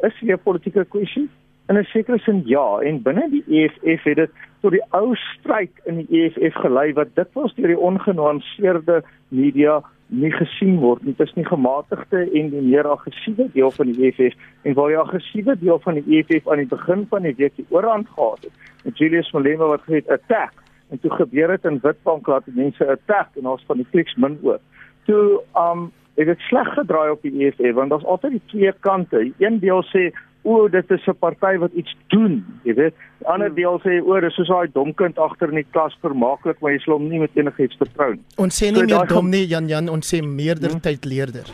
is 0.00 0.18
hier 0.18 0.34
'n 0.34 0.42
politieke 0.42 0.84
kwessie 0.84 1.28
in 1.68 1.78
'n 1.78 1.84
sekere 1.84 2.18
sin 2.18 2.42
ja 2.44 2.78
en 2.78 3.02
binne 3.02 3.28
die 3.30 3.44
EFF 3.46 4.02
het 4.02 4.16
dit 4.16 4.30
tot 4.60 4.70
die 4.70 4.84
ou 4.90 5.14
stryd 5.14 5.70
in 5.84 5.96
die 5.96 6.22
EFF 6.22 6.54
gelei 6.54 6.92
wat 6.92 7.14
dikwels 7.14 7.54
deur 7.54 7.66
die 7.66 7.78
ongenuanceerde 7.78 9.02
media 9.28 9.82
nie 10.10 10.30
gesien 10.34 10.78
word 10.82 11.04
nie. 11.06 11.14
Dit 11.14 11.28
is 11.28 11.34
nie 11.38 11.46
gematigde 11.46 12.22
en 12.26 12.50
die 12.50 12.62
meer 12.64 12.88
aggressiewe 12.90 13.46
deel 13.54 13.70
van 13.70 13.92
die 13.92 14.08
EFF 14.08 14.66
en 14.66 14.74
waar 14.74 14.90
die 14.90 14.98
aggressiewe 14.98 15.56
deel 15.60 15.78
van 15.84 16.00
die 16.00 16.18
EFF 16.18 16.48
aan 16.50 16.62
die 16.62 16.70
begin 16.70 17.06
van 17.10 17.28
die 17.28 17.34
week 17.38 17.54
die 17.56 17.66
oorhand 17.68 18.08
gehad 18.16 18.42
het. 18.42 18.66
Met 18.84 18.98
Julius 18.98 19.30
Malema 19.36 19.70
wat 19.70 19.86
gesê 19.86 20.00
het 20.02 20.10
attack 20.18 20.56
en 20.90 21.00
toe 21.00 21.12
gebeur 21.14 21.54
dit 21.54 21.70
in 21.70 21.78
Witbank 21.82 22.26
laat 22.26 22.50
mense 22.58 22.90
attack 22.90 23.38
en 23.38 23.46
ons 23.46 23.64
van 23.68 23.78
die 23.78 23.86
kliks 23.90 24.16
min 24.18 24.38
oor. 24.42 24.58
Toe 25.06 25.40
um 25.58 25.90
het 26.18 26.26
dit 26.26 26.42
sleg 26.50 26.68
gedraai 26.74 27.10
op 27.14 27.22
die 27.22 27.46
EFF 27.46 27.76
want 27.78 27.94
daar's 27.94 28.04
altyd 28.04 28.38
die 28.38 28.46
twee 28.52 28.72
kante. 28.86 29.22
Een 29.38 29.60
deel 29.62 29.84
sê 29.92 30.10
o, 30.42 30.68
dit 30.68 30.90
is 30.90 31.06
'n 31.06 31.18
party 31.18 31.56
wat 31.58 31.72
iets 31.72 31.96
doen, 32.08 32.44
jy 32.62 32.74
weet. 32.74 32.94
Ander 33.24 33.46
hmm. 33.46 33.56
deel 33.56 33.80
sê 33.80 34.00
o, 34.02 34.20
dis 34.20 34.34
soos 34.34 34.48
daai 34.48 34.68
dom 34.72 34.94
kind 34.94 35.18
agter 35.18 35.48
in 35.48 35.54
die 35.54 35.66
klas 35.70 35.96
vermaaklik, 36.00 36.60
maar 36.60 36.72
jy 36.72 36.78
sal 36.78 36.94
hom 36.94 37.08
nie 37.08 37.20
met 37.20 37.30
enigiets 37.34 37.76
vertrou 37.76 38.14
nie. 38.14 38.24
Ons 38.36 38.62
sê 38.62 38.70
nie 38.70 38.80
so, 38.80 38.86
meer 38.86 39.06
dom 39.06 39.30
nie, 39.30 39.46
Jan 39.46 39.68
Jan, 39.68 39.88
ons 39.88 40.14
sê 40.14 40.22
meerderheid 40.22 41.04
hmm? 41.04 41.10
leerder. 41.12 41.46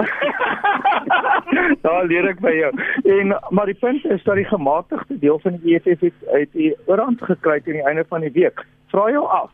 Daar 1.84 2.04
leer 2.06 2.28
ek 2.28 2.40
by 2.40 2.52
jou. 2.54 2.70
En 3.16 3.34
maar 3.50 3.66
die 3.66 3.78
punt 3.78 4.04
is 4.04 4.22
dat 4.24 4.36
die 4.36 4.48
gematigde 4.48 5.18
deel 5.18 5.38
van 5.42 5.58
die 5.62 5.74
EFF 5.76 6.00
het 6.00 6.28
uit 6.32 6.52
die 6.52 6.74
oorhand 6.86 7.22
gekry 7.22 7.60
teen 7.60 7.80
die 7.80 7.86
einde 7.86 8.04
van 8.08 8.20
die 8.20 8.32
week. 8.32 8.64
Vra 8.92 9.10
jou 9.10 9.24
af, 9.26 9.50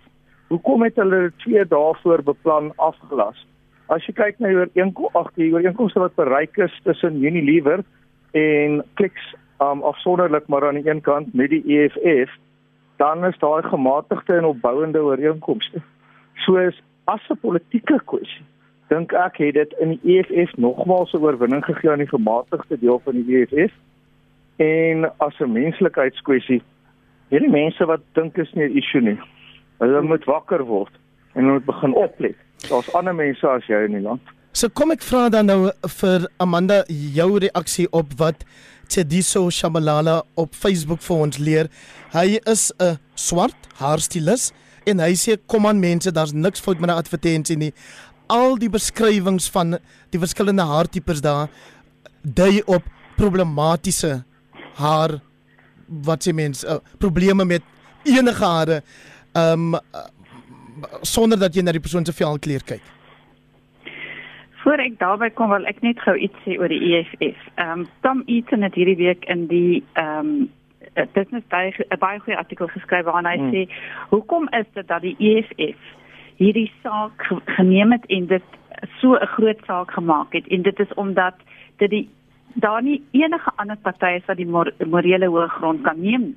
hoekom 0.49 0.83
het 0.83 0.97
hulle 0.97 1.21
dit 1.29 1.39
2 1.47 1.67
dae 1.71 1.95
voor 2.03 2.23
beplan 2.23 2.73
afgelas? 2.77 3.47
As 3.87 4.03
jy 4.07 4.17
kyk 4.19 4.41
na 4.43 4.51
die 4.51 4.59
ooreenkomste, 4.59 5.19
ag 5.19 5.29
die 5.39 5.53
ooreenkomste 5.55 6.03
wat 6.03 6.17
bereik 6.19 6.59
is 6.59 6.75
tussen 6.83 7.23
Unilever 7.23 7.85
en 8.37 8.83
kliks 9.00 9.35
um 9.64 9.83
afsonderlik 9.83 10.49
maar 10.52 10.66
aan 10.69 10.81
die 10.81 10.90
een 10.90 11.00
kant 11.00 11.35
met 11.35 11.50
die 11.50 11.64
EFF 11.78 12.33
dan 12.97 13.25
is 13.25 13.38
daar 13.38 13.64
gematigde 13.64 14.33
en 14.33 14.45
opbouende 14.45 15.02
ooreenkomste. 15.02 15.81
Soos 16.35 16.83
as 17.05 17.21
'n 17.28 17.40
politieke 17.40 18.00
kwessie 18.05 18.45
dink 18.88 19.12
ek 19.12 19.37
het 19.37 19.55
dit 19.55 19.75
in 19.81 19.88
die 19.88 20.19
EFF 20.19 20.57
nogmaals 20.57 21.12
'n 21.12 21.25
oorwinning 21.25 21.64
gegee 21.64 21.90
aan 21.90 22.05
die 22.05 22.09
gematigde 22.09 22.78
deel 22.78 23.00
van 23.05 23.12
die 23.12 23.37
EFF 23.37 23.73
en 24.57 25.12
as 25.19 25.40
'n 25.40 25.52
menslikheidskwessie 25.52 26.62
hierdie 27.28 27.50
mense 27.50 27.85
wat 27.85 28.00
dink 28.12 28.38
is 28.38 28.52
nie 28.52 28.69
'n 28.69 28.76
issue 28.76 29.00
nie. 29.00 29.19
Hulle 29.78 30.02
moet 30.02 30.25
wakker 30.25 30.64
word 30.64 30.93
en 31.35 31.45
hulle 31.45 31.52
moet 31.52 31.64
begin 31.64 31.95
oplet. 31.95 32.37
Daar's 32.69 32.95
ander 32.95 33.14
mense 33.14 33.49
as 33.49 33.66
jy 33.66 33.85
in 33.85 33.93
die 33.93 34.00
land. 34.00 34.23
So 34.57 34.71
kom 34.73 34.89
ek 34.95 35.03
vra 35.05 35.27
dan 35.29 35.51
nou 35.51 35.69
vir 35.99 36.23
Amanda 36.41 36.79
jou 36.89 37.27
reaksie 37.45 37.85
op 37.93 38.15
wat 38.17 38.47
Tediso 38.89 39.51
Shabalala 39.53 40.23
op 40.41 40.57
Facebook 40.57 41.03
vir 41.05 41.25
ons 41.27 41.37
leer. 41.37 41.69
Hy 42.15 42.39
is 42.49 42.73
'n 42.81 42.97
swart 43.15 43.69
haarstylis 43.77 44.53
en 44.87 44.99
hy 44.99 45.13
sê 45.13 45.37
kom 45.47 45.67
aan 45.67 45.79
mense, 45.79 46.11
daar's 46.11 46.33
niks 46.33 46.61
fout 46.61 46.81
met 46.81 46.89
'n 46.89 46.97
advertensie 46.97 47.57
nie. 47.57 47.73
Al 48.31 48.57
die 48.57 48.71
beskrywings 48.71 49.51
van 49.51 49.79
die 50.11 50.19
verskillende 50.19 50.65
haartipes 50.65 51.21
daar 51.21 51.51
dui 52.25 52.63
op 52.67 52.83
problematiese 53.19 54.25
haar 54.77 55.21
wat 55.87 56.25
sê 56.25 56.33
mense 56.33 56.67
uh, 56.67 56.79
probleme 56.99 57.45
met 57.45 57.63
enige 58.05 58.45
hare 58.45 58.83
um 59.35 59.75
uh, 59.75 59.81
sonder 61.03 61.39
dat 61.39 61.55
jy 61.55 61.63
na 61.63 61.73
die 61.73 61.81
persoon 61.81 62.07
se 62.07 62.13
velkleur 62.13 62.65
kyk. 62.65 62.96
Voor 64.67 64.81
ek 64.83 64.97
daarby 64.99 65.29
kom 65.31 65.53
wil 65.55 65.67
ek 65.71 65.79
net 65.87 66.01
gou 66.03 66.17
iets 66.19 66.39
sê 66.43 66.57
oor 66.59 66.73
die 66.73 66.83
EFF. 66.97 67.43
Ehm 67.55 67.69
um, 67.71 67.83
Tom 68.03 68.23
Eaton 68.27 68.67
het 68.67 68.75
hierdie 68.75 68.97
week 68.99 69.23
in 69.31 69.45
die 69.47 69.85
ehm 69.95 70.31
um, 70.33 71.05
business 71.15 71.47
day 71.55 71.71
'n 71.71 71.99
baie 72.03 72.19
goeie 72.19 72.39
artikel 72.39 72.67
geskryf 72.67 73.05
waarin 73.07 73.31
hy 73.31 73.37
hmm. 73.37 73.53
sê 73.53 73.63
hoekom 74.11 74.49
is 74.59 74.67
dit 74.75 74.89
dat 74.89 75.03
die 75.07 75.15
EFF 75.19 75.79
hierdie 76.43 76.73
saak 76.83 77.29
geneem 77.59 77.93
het 77.93 78.07
en 78.07 78.27
dit 78.27 78.43
so 78.99 79.15
'n 79.15 79.31
groot 79.37 79.61
saak 79.67 79.91
gemaak 79.91 80.33
het 80.33 80.47
en 80.49 80.63
dit 80.63 80.81
is 80.81 80.95
omdat 80.95 81.35
dit 81.77 81.91
die 81.91 82.09
daar 82.55 82.83
nie 82.83 83.03
enige 83.11 83.51
ander 83.57 83.77
party 83.77 84.19
is 84.19 84.27
wat 84.27 84.37
die 84.37 84.51
mor 84.51 84.73
morele 84.87 85.27
hoëgrond 85.27 85.83
kan 85.83 86.01
neem. 86.01 86.35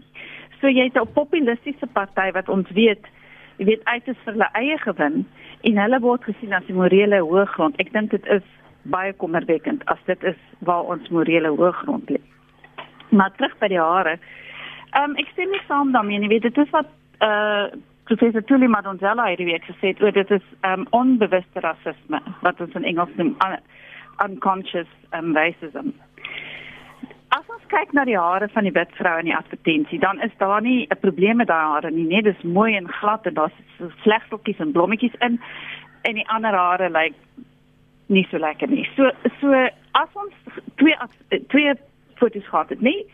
So 0.61 0.67
jy 0.67 0.83
het 0.83 1.01
'n 1.01 1.13
populistiese 1.13 1.87
party 1.93 2.31
wat 2.31 2.49
ons 2.49 2.69
weet 2.69 3.05
jy 3.57 3.65
weet 3.65 3.85
uit 3.85 4.07
is 4.07 4.17
vir 4.23 4.33
hulle 4.33 4.49
eie 4.53 4.77
gewin 4.77 5.25
en 5.67 5.77
hulle 5.83 5.99
word 5.99 6.23
gesien 6.23 6.53
as 6.53 6.65
die 6.67 6.75
morele 6.75 7.19
hoëgrond. 7.25 7.77
Ek 7.83 7.91
dink 7.93 8.11
dit 8.11 8.25
is 8.31 8.45
baie 8.89 9.13
kommerwekkend 9.13 9.83
as 9.91 9.99
dit 10.07 10.23
is 10.23 10.37
waar 10.65 10.87
ons 10.87 11.09
morele 11.09 11.51
hoëgrond 11.55 12.09
lê. 12.09 12.21
Maar 13.09 13.33
terug 13.37 13.57
by 13.59 13.71
die 13.73 13.81
hare. 13.81 14.17
Ehm 14.93 15.11
um, 15.11 15.15
ek 15.21 15.31
stem 15.33 15.51
nie 15.51 15.61
saam 15.67 15.91
daarmee 15.93 16.19
nie. 16.19 16.31
Weet 16.31 16.47
dit 16.47 16.57
is 16.57 16.75
wat 16.75 16.89
uh 17.25 17.69
professor 18.09 18.41
Tully 18.41 18.65
Madonsela 18.65 19.27
hierdie 19.29 19.45
week 19.51 19.65
gesê 19.69 19.91
het 19.91 19.99
oor 20.01 20.15
dit 20.15 20.31
is 20.31 20.45
ehm 20.61 20.85
um, 20.85 20.87
onbewuste 21.01 21.61
rasisme 21.65 22.21
wat 22.41 22.61
ons 22.61 22.75
in 22.79 22.87
Engels 22.93 23.13
noem 23.17 23.35
un 23.45 23.59
unconscious 24.25 24.89
um, 25.13 25.35
racism. 25.35 25.91
Kyk 27.69 27.91
na 27.93 28.03
die 28.05 28.17
hare 28.17 28.47
van 28.49 28.65
die 28.65 28.73
wit 28.73 28.91
vrou 28.97 29.15
in 29.19 29.27
die 29.29 29.35
advertensie, 29.35 29.99
dan 30.01 30.21
is 30.25 30.31
daar 30.37 30.61
nie 30.61 30.87
'n 30.89 30.99
probleem 30.99 31.37
met 31.37 31.47
daai 31.47 31.67
hare 31.73 31.91
nie. 31.91 32.05
Nee, 32.05 32.21
dis 32.21 32.41
mooi 32.41 32.75
en 32.75 32.87
glad 32.87 33.25
en 33.25 33.33
daar's 33.33 33.59
vlegseltjies 34.03 34.59
en 34.59 34.71
blommetjies 34.71 35.15
in 35.19 35.39
en 36.01 36.13
die 36.13 36.29
ander 36.29 36.53
hare 36.53 36.89
lyk 36.89 37.13
nie 38.07 38.27
so 38.31 38.37
lekker 38.37 38.69
nie. 38.69 38.87
So 38.95 39.11
so 39.39 39.53
as 39.91 40.09
ons 40.13 40.33
twee 40.75 40.95
twee 41.47 41.73
foto's 42.15 42.47
gehad 42.47 42.69
het, 42.69 42.81
nee, 42.81 43.05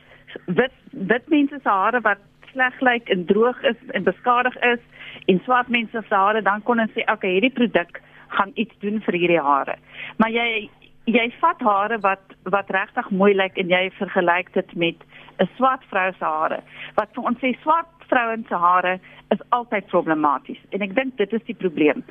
wit 0.46 0.72
wit 0.92 1.30
mense 1.30 1.60
se 1.64 1.70
hare 1.70 2.02
wat 2.02 2.20
sleg 2.52 2.82
lyk 2.82 3.10
en 3.10 3.26
droog 3.26 3.64
is 3.64 3.80
en 3.92 4.04
beskadig 4.04 4.56
is 4.64 4.80
en 5.26 5.42
swart 5.44 5.68
mense 5.68 6.04
se 6.08 6.16
hare, 6.16 6.42
dan 6.42 6.64
kon 6.64 6.80
ons 6.80 6.92
sê, 6.96 7.04
okay, 7.12 7.32
hierdie 7.38 7.54
produk 7.54 8.02
gaan 8.38 8.52
iets 8.56 8.76
doen 8.80 9.02
vir 9.02 9.14
hierdie 9.20 9.42
hare. 9.42 9.76
Maar 10.18 10.30
jy 10.30 10.70
jy 11.06 11.26
vat 11.42 11.62
hare 11.62 12.00
wat 12.02 12.34
wat 12.54 12.70
regtig 12.74 13.10
mooi 13.10 13.34
lyk 13.34 13.58
en 13.62 13.70
jy 13.70 13.90
vergelyk 14.00 14.54
dit 14.54 14.76
met 14.76 15.04
'n 15.40 15.50
swart 15.58 15.84
vrou 15.90 16.12
se 16.14 16.26
hare. 16.26 16.60
Wat 16.96 17.10
vir 17.14 17.24
ons 17.24 17.40
sê 17.40 17.56
swart 17.62 17.88
vrouens 18.10 18.48
se 18.48 18.56
hare 18.56 19.00
is 19.32 19.42
altyd 19.50 19.88
problematies 19.88 20.62
en 20.70 20.82
ek 20.82 20.96
dink 20.96 21.18
dit 21.18 21.34
is 21.34 21.44
die 21.46 21.56
probleem. 21.56 22.04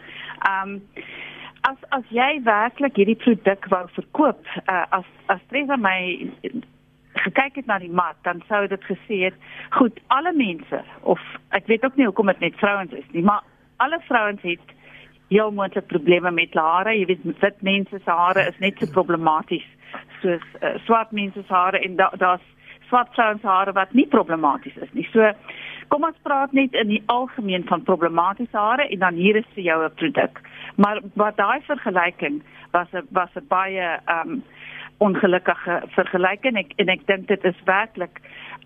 Um 0.49 0.83
as 1.63 1.77
as 1.89 2.05
jy 2.09 2.43
werklik 2.45 2.97
hierdie 2.97 3.17
produk 3.17 3.67
wou 3.73 3.87
verkoop, 3.97 4.47
uh, 4.69 4.85
as 4.91 5.05
as 5.27 5.41
Tresa 5.49 5.77
my 5.77 6.29
gekyk 7.15 7.57
het 7.57 7.67
na 7.67 7.79
die 7.79 7.91
mark, 7.91 8.17
dan 8.23 8.43
sou 8.49 8.67
dit 8.67 8.85
gesê 8.85 9.21
het, 9.25 9.35
goed, 9.71 10.01
alle 10.07 10.33
mense 10.33 10.83
of 11.03 11.21
ek 11.51 11.67
weet 11.67 11.85
ook 11.85 11.97
nie 11.97 12.05
hoekom 12.05 12.27
dit 12.27 12.41
net 12.41 12.57
vrouens 12.61 12.93
is 12.93 13.07
nie, 13.13 13.23
maar 13.23 13.43
alle 13.77 14.01
vrouens 14.09 14.43
het 14.43 14.75
heel 15.35 15.51
moontlik 15.51 15.87
probleme 15.91 16.31
met 16.31 16.55
hare. 16.55 16.95
Jy 16.99 17.07
weet 17.11 17.25
wit 17.43 17.63
mense 17.63 18.01
se 18.05 18.11
hare 18.11 18.49
is 18.49 18.59
net 18.63 18.79
so 18.79 18.91
problematies 18.95 19.67
soos 20.23 20.45
uh, 20.63 20.75
swart 20.87 21.13
mense 21.13 21.43
se 21.43 21.55
hare 21.55 21.81
en 21.85 21.97
da 21.97 22.39
swart 22.89 23.15
vrouens 23.17 23.43
hare 23.43 23.73
wat 23.73 23.93
nie 23.93 24.07
problematies 24.07 24.77
is 24.87 24.93
nie. 24.93 25.07
So 25.13 25.33
kom 25.93 26.07
ons 26.09 26.21
praat 26.27 26.53
net 26.57 26.75
in 26.79 26.91
die 26.93 27.03
algemeen 27.13 27.67
van 27.71 27.85
problematiese 27.89 28.57
hare 28.57 28.89
en 28.89 29.03
dan 29.05 29.21
hier 29.21 29.37
is 29.41 29.49
vir 29.55 29.65
jou 29.65 29.79
'n 29.85 29.95
produk. 30.01 30.41
Maar 30.77 31.01
wat 31.15 31.37
daai 31.37 31.61
vergelyking 31.71 32.43
was 32.73 32.89
'n 32.93 33.07
was 33.11 33.35
'n 33.37 33.47
baie 33.49 33.99
um 34.09 34.43
ongelukkige 34.99 35.83
vergelyking 35.97 36.57
en 36.57 36.65
ek 36.65 36.73
en 36.77 36.89
ek 36.89 37.07
dink 37.07 37.27
dit 37.29 37.45
is 37.45 37.65
werklik 37.65 38.21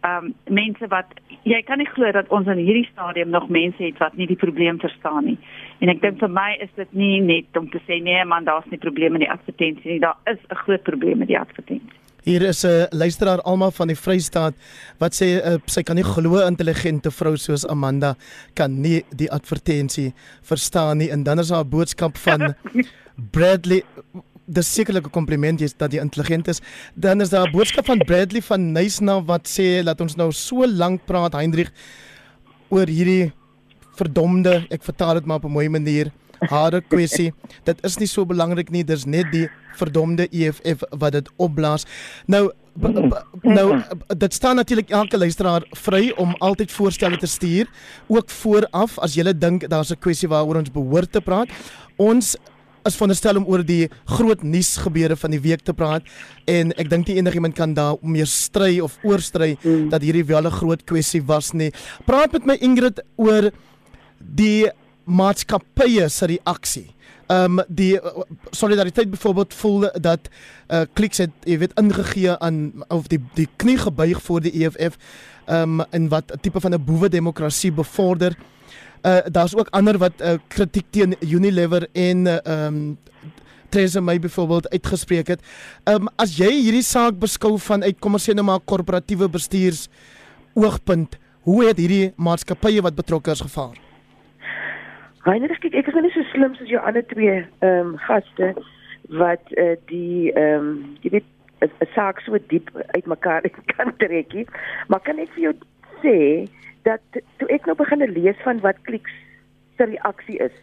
um 0.04 0.34
mense 0.48 0.86
wat 0.88 1.06
jy 1.42 1.62
kan 1.62 1.78
nie 1.78 1.92
glo 1.94 2.12
dat 2.12 2.28
ons 2.28 2.46
in 2.46 2.58
hierdie 2.58 2.88
stadium 2.92 3.30
nog 3.30 3.48
mense 3.48 3.82
het 3.82 3.98
wat 3.98 4.16
nie 4.16 4.26
die 4.26 4.36
probleem 4.36 4.78
verstaan 4.78 5.24
nie. 5.24 5.38
En 5.78 5.92
ek 5.92 6.00
dink 6.02 6.18
vir 6.18 6.30
my 6.32 6.56
is 6.64 6.70
dit 6.76 6.94
nie 6.98 7.20
net 7.22 7.58
om 7.58 7.68
te 7.70 7.78
sê 7.86 8.00
nee 8.02 8.24
man 8.26 8.44
daar's 8.48 8.66
nie 8.72 8.80
probleme 8.82 9.18
met 9.18 9.26
die 9.26 9.30
advertensie 9.30 9.92
nie. 9.92 10.00
Daar 10.02 10.18
is 10.26 10.38
'n 10.50 10.60
groot 10.64 10.82
probleem 10.82 11.18
met 11.18 11.28
die 11.28 11.38
advertensie. 11.38 11.98
Hier 12.24 12.42
is 12.42 12.64
'n 12.64 12.86
luisteraar 12.90 13.40
Alma 13.42 13.70
van 13.70 13.86
die 13.86 13.96
Vrystaat 13.96 14.54
wat 14.98 15.14
sê 15.14 15.38
uh, 15.38 15.56
sy 15.66 15.82
kan 15.82 15.96
nie 15.96 16.04
glo 16.04 16.46
intelligente 16.46 17.10
vrou 17.10 17.36
soos 17.36 17.66
Amanda 17.66 18.16
kan 18.54 18.80
nie 18.80 19.04
die 19.16 19.30
advertensie 19.30 20.12
verstaan 20.42 20.98
nie 20.98 21.10
en 21.10 21.22
dan 21.22 21.38
is 21.38 21.48
daar 21.48 21.64
'n 21.64 21.70
boodskap 21.70 22.16
van 22.16 22.54
Bradley 23.34 23.82
dis 24.46 24.74
sekerlik 24.74 25.06
'n 25.06 25.10
kompliment 25.10 25.60
is 25.60 25.76
dat 25.76 25.92
jy 25.92 26.00
intelligent 26.00 26.48
is. 26.48 26.60
Dan 26.94 27.20
is 27.20 27.30
daar 27.30 27.46
'n 27.46 27.52
boodskap 27.52 27.86
van 27.86 27.98
Bradley 27.98 28.42
van 28.42 28.72
Nysna 28.72 29.22
wat 29.24 29.46
sê 29.46 29.82
laat 29.82 30.00
ons 30.00 30.16
nou 30.16 30.32
so 30.32 30.66
lank 30.66 31.04
praat 31.06 31.32
Hendrik 31.32 31.70
oor 32.68 32.86
hierdie 32.86 33.32
verdomde, 33.98 34.66
ek 34.70 34.86
vertaal 34.86 35.20
dit 35.20 35.26
maar 35.26 35.42
op 35.42 35.44
'n 35.44 35.56
mooi 35.58 35.68
manier, 35.68 36.12
harde 36.46 36.80
kwessie. 36.80 37.32
Dit 37.64 37.82
is 37.84 37.98
nie 37.98 38.06
so 38.06 38.24
belangrik 38.24 38.70
nie, 38.70 38.84
dis 38.84 39.04
net 39.04 39.30
die 39.32 39.48
verdomde 39.78 40.28
EFF 40.30 40.84
wat 40.90 41.12
dit 41.12 41.30
opblaas. 41.36 41.86
Nou 42.26 42.50
nou 43.42 43.80
dit 44.16 44.34
staan 44.34 44.56
natuurlik 44.56 44.90
elke 44.90 45.18
luisteraar 45.18 45.64
vry 45.76 46.12
om 46.16 46.36
altyd 46.38 46.72
voorstelle 46.72 47.18
te 47.18 47.26
stuur 47.26 47.66
ook 48.06 48.30
vooraf 48.30 48.98
as 49.02 49.16
jy 49.18 49.32
dink 49.34 49.68
daar's 49.68 49.90
'n 49.90 49.98
kwessie 49.98 50.28
waaroor 50.28 50.56
ons 50.56 50.70
behoort 50.70 51.12
te 51.12 51.20
praat. 51.20 51.48
Ons 51.96 52.36
is 52.84 52.96
veronderstel 52.96 53.36
om 53.36 53.46
oor 53.46 53.64
die 53.64 53.88
groot 54.04 54.42
nuusgebeure 54.42 55.16
van 55.16 55.30
die 55.30 55.40
week 55.40 55.60
te 55.60 55.74
praat 55.74 56.02
en 56.46 56.72
ek 56.78 56.90
dink 56.90 57.08
nie 57.08 57.16
enigiemand 57.16 57.54
kan 57.54 57.74
daar 57.74 57.96
meer 58.02 58.26
stry 58.26 58.78
of 58.80 58.98
oorstry 59.02 59.56
mm. 59.62 59.88
dat 59.90 60.02
hierdie 60.02 60.24
wel 60.24 60.46
'n 60.46 60.58
groot 60.60 60.84
kwessie 60.84 61.22
was 61.22 61.52
nie. 61.52 61.72
Praat 62.06 62.32
met 62.32 62.46
my 62.46 62.56
Ingrid 62.60 63.02
oor 63.16 63.50
die 64.18 64.70
maatskappye 65.04 66.08
se 66.08 66.26
reaksie. 66.26 66.88
ehm 67.28 67.58
um, 67.58 67.64
die 67.68 68.00
uh, 68.00 68.22
solidariteit 68.50 69.10
byvoorbeeld 69.10 69.54
voel 69.54 69.88
dat 70.00 70.28
uh 70.72 70.82
kliks 70.92 71.18
het 71.18 71.30
jy 71.44 71.58
weet 71.58 71.74
ingegee 71.80 72.36
aan 72.38 72.72
of 72.88 73.06
die 73.12 73.20
die 73.34 73.48
knie 73.56 73.76
gebuig 73.78 74.22
voor 74.22 74.40
die 74.40 74.52
EFF 74.64 74.96
ehm 75.46 75.80
um, 75.80 75.86
in 75.90 76.08
wat 76.08 76.32
tipe 76.40 76.60
van 76.60 76.74
'n 76.74 76.84
boewe 76.84 77.08
demokrasie 77.08 77.72
bevorder. 77.72 78.36
Uh 79.02 79.20
daar's 79.30 79.56
ook 79.56 79.68
ander 79.70 79.98
wat 79.98 80.12
uh, 80.20 80.38
kritiek 80.48 80.86
teen 80.90 81.16
Unilever 81.20 81.88
en 81.92 82.26
ehm 82.26 82.66
um, 82.66 82.98
Theresa 83.68 84.00
May 84.00 84.18
byvoorbeeld 84.18 84.68
uitgespreek 84.68 85.26
het. 85.26 85.40
Ehm 85.84 86.02
um, 86.02 86.08
as 86.16 86.36
jy 86.36 86.52
hierdie 86.52 86.82
saak 86.82 87.18
beskou 87.18 87.58
van 87.58 87.82
uit 87.82 87.98
kom 87.98 88.12
ons 88.12 88.28
sê 88.28 88.34
nou 88.34 88.44
maar 88.44 88.60
korporatiewe 88.60 89.28
bestuurs 89.28 89.88
oogpunt, 90.54 91.18
hoe 91.40 91.64
het 91.66 91.78
hierdie 91.78 92.12
maatskappye 92.16 92.82
wat 92.82 92.94
betrokke 92.94 93.30
is 93.30 93.40
gevaar? 93.40 93.87
Heinrich, 95.26 95.64
ek, 95.66 95.74
ek 95.74 95.88
is 95.90 95.96
nou 95.96 96.04
nie 96.04 96.12
so 96.14 96.22
slim 96.30 96.54
soos 96.54 96.70
jou 96.70 96.80
ander 96.86 97.02
twee 97.10 97.40
ehm 97.40 97.88
um, 97.88 97.96
gaste 98.06 98.52
wat 99.18 99.50
uh, 99.58 99.74
die 99.90 100.30
ehm 100.30 100.68
um, 100.68 100.68
jy 101.02 101.10
weet 101.16 101.26
'n 101.64 101.90
saak 101.94 102.20
so 102.22 102.38
diep 102.52 102.70
uitmekaar 102.94 103.42
kan 103.74 103.90
trekkie. 103.98 104.46
Maar 104.86 105.02
kan 105.02 105.18
ek 105.18 105.32
vir 105.34 105.42
jou 105.48 105.54
sê 106.04 106.46
dat 106.86 107.02
toe 107.38 107.48
ek 107.50 107.66
nou 107.66 107.74
begin 107.74 108.04
lees 108.14 108.38
van 108.46 108.62
wat 108.62 108.78
kliks 108.86 109.14
se 109.76 109.84
reaksie 109.90 110.38
is 110.38 110.54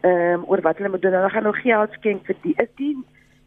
ehm 0.00 0.40
um, 0.40 0.44
oor 0.48 0.64
wat 0.64 0.80
hulle 0.80 0.92
moet 0.96 1.02
doen, 1.02 1.18
hulle 1.18 1.34
gaan 1.36 1.44
nou 1.44 1.56
geld 1.60 1.92
skenk 2.00 2.24
vir 2.24 2.36
die 2.42 2.56
is 2.56 2.72
die 2.80 2.96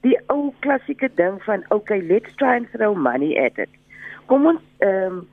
die 0.06 0.18
ou 0.30 0.54
klassieke 0.60 1.10
ding 1.16 1.42
van 1.48 1.66
okay, 1.70 2.02
let's 2.02 2.36
try 2.36 2.54
and 2.60 2.70
throw 2.76 2.94
money 2.94 3.34
at 3.40 3.58
it. 3.58 3.74
Kom 4.30 4.46
ons 4.46 4.62
ehm 4.86 5.18
um, 5.18 5.26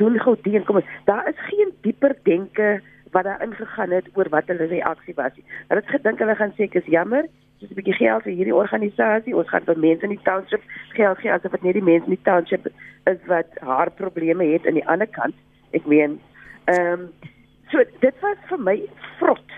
doen 0.00 0.16
gou 0.20 0.36
die 0.48 0.56
en 0.56 0.64
kom 0.64 0.80
ons 0.80 0.96
daar 1.04 1.28
is 1.28 1.44
geen 1.50 1.76
dieper 1.84 2.16
denke 2.24 2.80
wat 3.12 3.24
daar 3.24 3.42
ingegaan 3.42 3.90
het 3.90 4.08
oor 4.14 4.28
wat 4.28 4.46
hulle 4.46 4.66
reaksie 4.66 5.14
was. 5.14 5.32
Hulle 5.68 5.80
het 5.80 5.94
gedink 5.94 6.18
hulle 6.18 6.34
gaan 6.34 6.54
sê 6.56 6.68
dis 6.72 6.86
jammer, 6.96 7.28
dis 7.60 7.70
'n 7.70 7.74
bietjie 7.74 8.00
geld 8.00 8.22
vir 8.22 8.32
hierdie 8.32 8.54
organisasie. 8.54 9.36
Ons 9.36 9.48
gaan 9.48 9.64
vir 9.64 9.78
mense 9.78 10.02
in 10.02 10.14
die 10.16 10.24
township 10.24 10.62
geld 10.98 11.18
gee 11.18 11.32
asof 11.32 11.52
dit 11.52 11.62
net 11.62 11.74
die 11.74 11.88
mense 11.90 12.04
in 12.04 12.16
die 12.16 12.24
township 12.30 12.66
is 13.04 13.20
wat 13.26 13.48
haar 13.60 13.90
probleme 13.90 14.44
het 14.44 14.66
aan 14.66 14.80
die 14.80 14.88
ander 14.88 15.06
kant. 15.06 15.34
Ek 15.72 15.86
meen, 15.86 16.20
ehm 16.64 16.92
um, 16.92 17.10
so 17.70 17.84
dit 18.00 18.14
was 18.20 18.38
vir 18.48 18.58
my 18.58 18.76
vrot. 19.18 19.48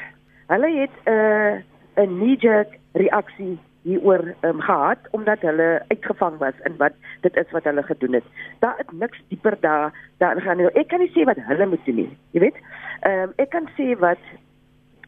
Hulle 0.47 0.71
het 0.81 0.95
'n 1.07 1.11
uh, 1.11 1.55
'n 2.03 2.19
knee-jerk 2.19 2.79
reaksie 2.93 3.59
hieroor 3.85 4.35
um, 4.41 4.61
gehad 4.61 4.99
omdat 5.11 5.41
hulle 5.45 5.83
uitgevang 5.89 6.39
was 6.41 6.57
in 6.65 6.77
wat 6.81 6.97
dit 7.21 7.37
is 7.37 7.51
wat 7.53 7.65
hulle 7.69 7.83
gedoen 7.83 8.13
het. 8.19 8.25
Daar 8.65 8.79
is 8.81 8.93
niks 8.93 9.21
dieper 9.29 9.57
daar 9.61 9.93
daarin 10.19 10.43
gaan 10.43 10.57
nie. 10.57 10.71
Ek 10.73 10.89
kan 10.89 11.05
nie 11.05 11.13
sê 11.13 11.27
wat 11.29 11.41
hulle 11.49 11.67
moet 11.69 11.85
doen 11.85 12.01
nie. 12.03 12.11
Jy 12.33 12.47
weet? 12.49 12.61
Ehm 13.01 13.29
um, 13.29 13.35
ek 13.37 13.53
kan 13.53 13.69
sê 13.77 13.93
wat 14.01 14.23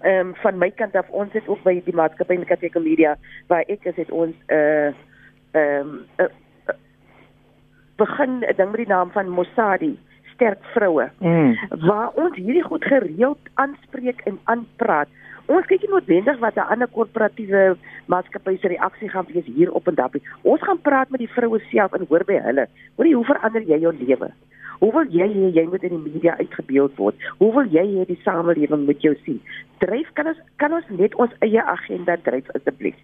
ehm 0.02 0.28
um, 0.28 0.34
van 0.42 0.58
my 0.60 0.70
kant 0.70 0.96
af 0.96 1.08
ons 1.08 1.32
het 1.32 1.48
ook 1.48 1.62
by 1.64 1.78
die 1.84 1.96
maatskappy 1.96 2.36
Mekateko 2.42 2.80
Media 2.84 3.16
waar 3.48 3.64
ek 3.66 3.88
is 3.88 3.96
het 3.96 4.10
ons 4.10 4.36
'n 4.48 4.54
uh, 4.54 4.92
ehm 5.56 5.88
um, 5.88 6.04
uh, 6.20 6.28
uh, 6.68 6.76
begin 7.96 8.44
'n 8.44 8.56
ding 8.56 8.70
met 8.70 8.84
die 8.84 8.92
naam 8.92 9.10
van 9.10 9.28
Mossadi 9.28 9.96
sterk 10.34 10.64
vroue. 10.74 11.10
Mm. 11.18 11.56
Waar 11.68 12.10
ons 12.14 12.36
hierdie 12.36 12.62
goed 12.62 12.84
gereeld 12.84 13.38
aanspreek 13.54 14.20
en 14.20 14.38
aanpraat 14.44 15.08
Ons 15.46 15.66
kyk 15.70 15.84
nie 15.84 15.92
noodwendig 15.92 16.38
wat 16.42 16.56
'n 16.58 16.70
ander 16.72 16.88
korporatiewe 16.88 17.76
maatskappy 18.06 18.56
se 18.58 18.68
reaksie 18.68 19.08
gaan 19.08 19.26
wees 19.28 19.46
hier 19.46 19.70
op 19.72 19.86
en 19.88 19.94
dappie. 19.94 20.22
Ons 20.42 20.62
gaan 20.62 20.80
praat 20.80 21.10
met 21.10 21.20
die 21.20 21.34
vroue 21.34 21.60
self 21.70 21.92
en 21.92 22.06
hoor 22.08 22.24
by 22.24 22.40
hulle. 22.42 22.66
Hoorie, 22.96 23.14
hoe 23.14 23.24
verander 23.24 23.62
jy 23.62 23.78
jou 23.78 23.94
lewe? 23.94 24.32
Hoe 24.80 24.92
wil 24.92 25.06
jy 25.08 25.28
hê 25.28 25.52
jy 25.54 25.64
moet 25.64 25.82
in 25.82 25.94
die 25.94 26.12
media 26.12 26.36
uitgebeeld 26.36 26.96
word? 26.96 27.14
Hoe 27.38 27.52
wil 27.52 27.66
jy 27.70 27.86
hê 27.86 28.06
die 28.06 28.20
samelewing 28.24 28.84
moet 28.84 29.00
jou 29.00 29.14
sien? 29.24 29.40
Dryf 29.78 30.12
kan 30.12 30.26
ons 30.26 30.40
kan 30.56 30.72
ons 30.72 30.88
net 30.88 31.14
ons 31.14 31.32
eie 31.40 31.62
agenda 31.62 32.16
dryf 32.16 32.50
asseblief. 32.54 32.96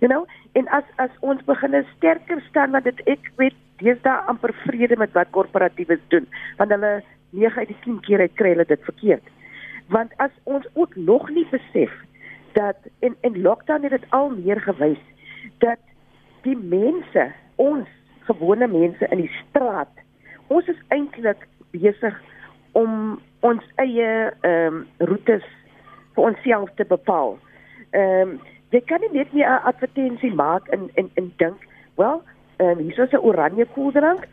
You 0.00 0.08
know, 0.08 0.26
en 0.52 0.68
as 0.68 0.84
as 0.96 1.10
ons 1.20 1.44
begin 1.44 1.84
sterker 1.96 2.42
staan 2.48 2.70
want 2.70 2.84
dit 2.84 3.00
ek 3.06 3.30
weet 3.36 3.54
daar 4.02 4.24
amper 4.26 4.52
vrede 4.64 4.96
met 4.96 5.12
wat 5.12 5.30
korporatiewes 5.30 6.00
doen 6.08 6.26
want 6.56 6.70
hulle 6.70 7.02
9 7.30 7.58
uit 7.58 7.68
die 7.68 7.80
10 7.84 8.00
keer 8.00 8.28
kry 8.34 8.54
hulle 8.54 8.64
dit 8.64 8.82
verkeerd 8.88 9.35
want 9.88 10.12
as 10.16 10.30
ons 10.42 10.66
ook 10.74 10.96
nog 10.96 11.28
nie 11.30 11.46
besef 11.50 11.92
dat 12.52 12.76
in 12.98 13.16
in 13.20 13.42
lockdown 13.42 13.82
het 13.82 13.90
dit 13.90 14.10
al 14.10 14.30
meer 14.30 14.60
gewys 14.60 15.04
dat 15.58 15.78
die 16.42 16.56
mense 16.56 17.32
ons 17.54 17.88
gewone 18.20 18.66
mense 18.66 19.06
in 19.08 19.18
die 19.24 19.32
straat 19.48 19.92
ons 20.46 20.66
is 20.66 20.82
eintlik 20.88 21.46
besig 21.70 22.18
om 22.72 23.20
ons 23.40 23.64
eie 23.82 24.10
ehm 24.40 24.74
um, 24.74 24.84
roetes 24.98 25.44
vir 26.14 26.24
onsself 26.30 26.70
te 26.76 26.84
bepaal. 26.84 27.36
Ehm 27.90 28.36
um, 28.36 28.38
jy 28.74 28.80
kan 28.90 29.00
nie 29.00 29.12
net 29.12 29.32
meer 29.32 29.48
'n 29.48 29.68
advertensie 29.72 30.34
maak 30.34 30.68
en 30.68 30.90
en 30.94 31.10
en 31.14 31.32
dink, 31.36 31.66
wel, 31.96 32.22
ehm 32.56 32.68
um, 32.70 32.78
hier 32.78 33.04
is 33.04 33.12
'n 33.12 33.26
oranje 33.30 33.66
koeldrank. 33.74 34.26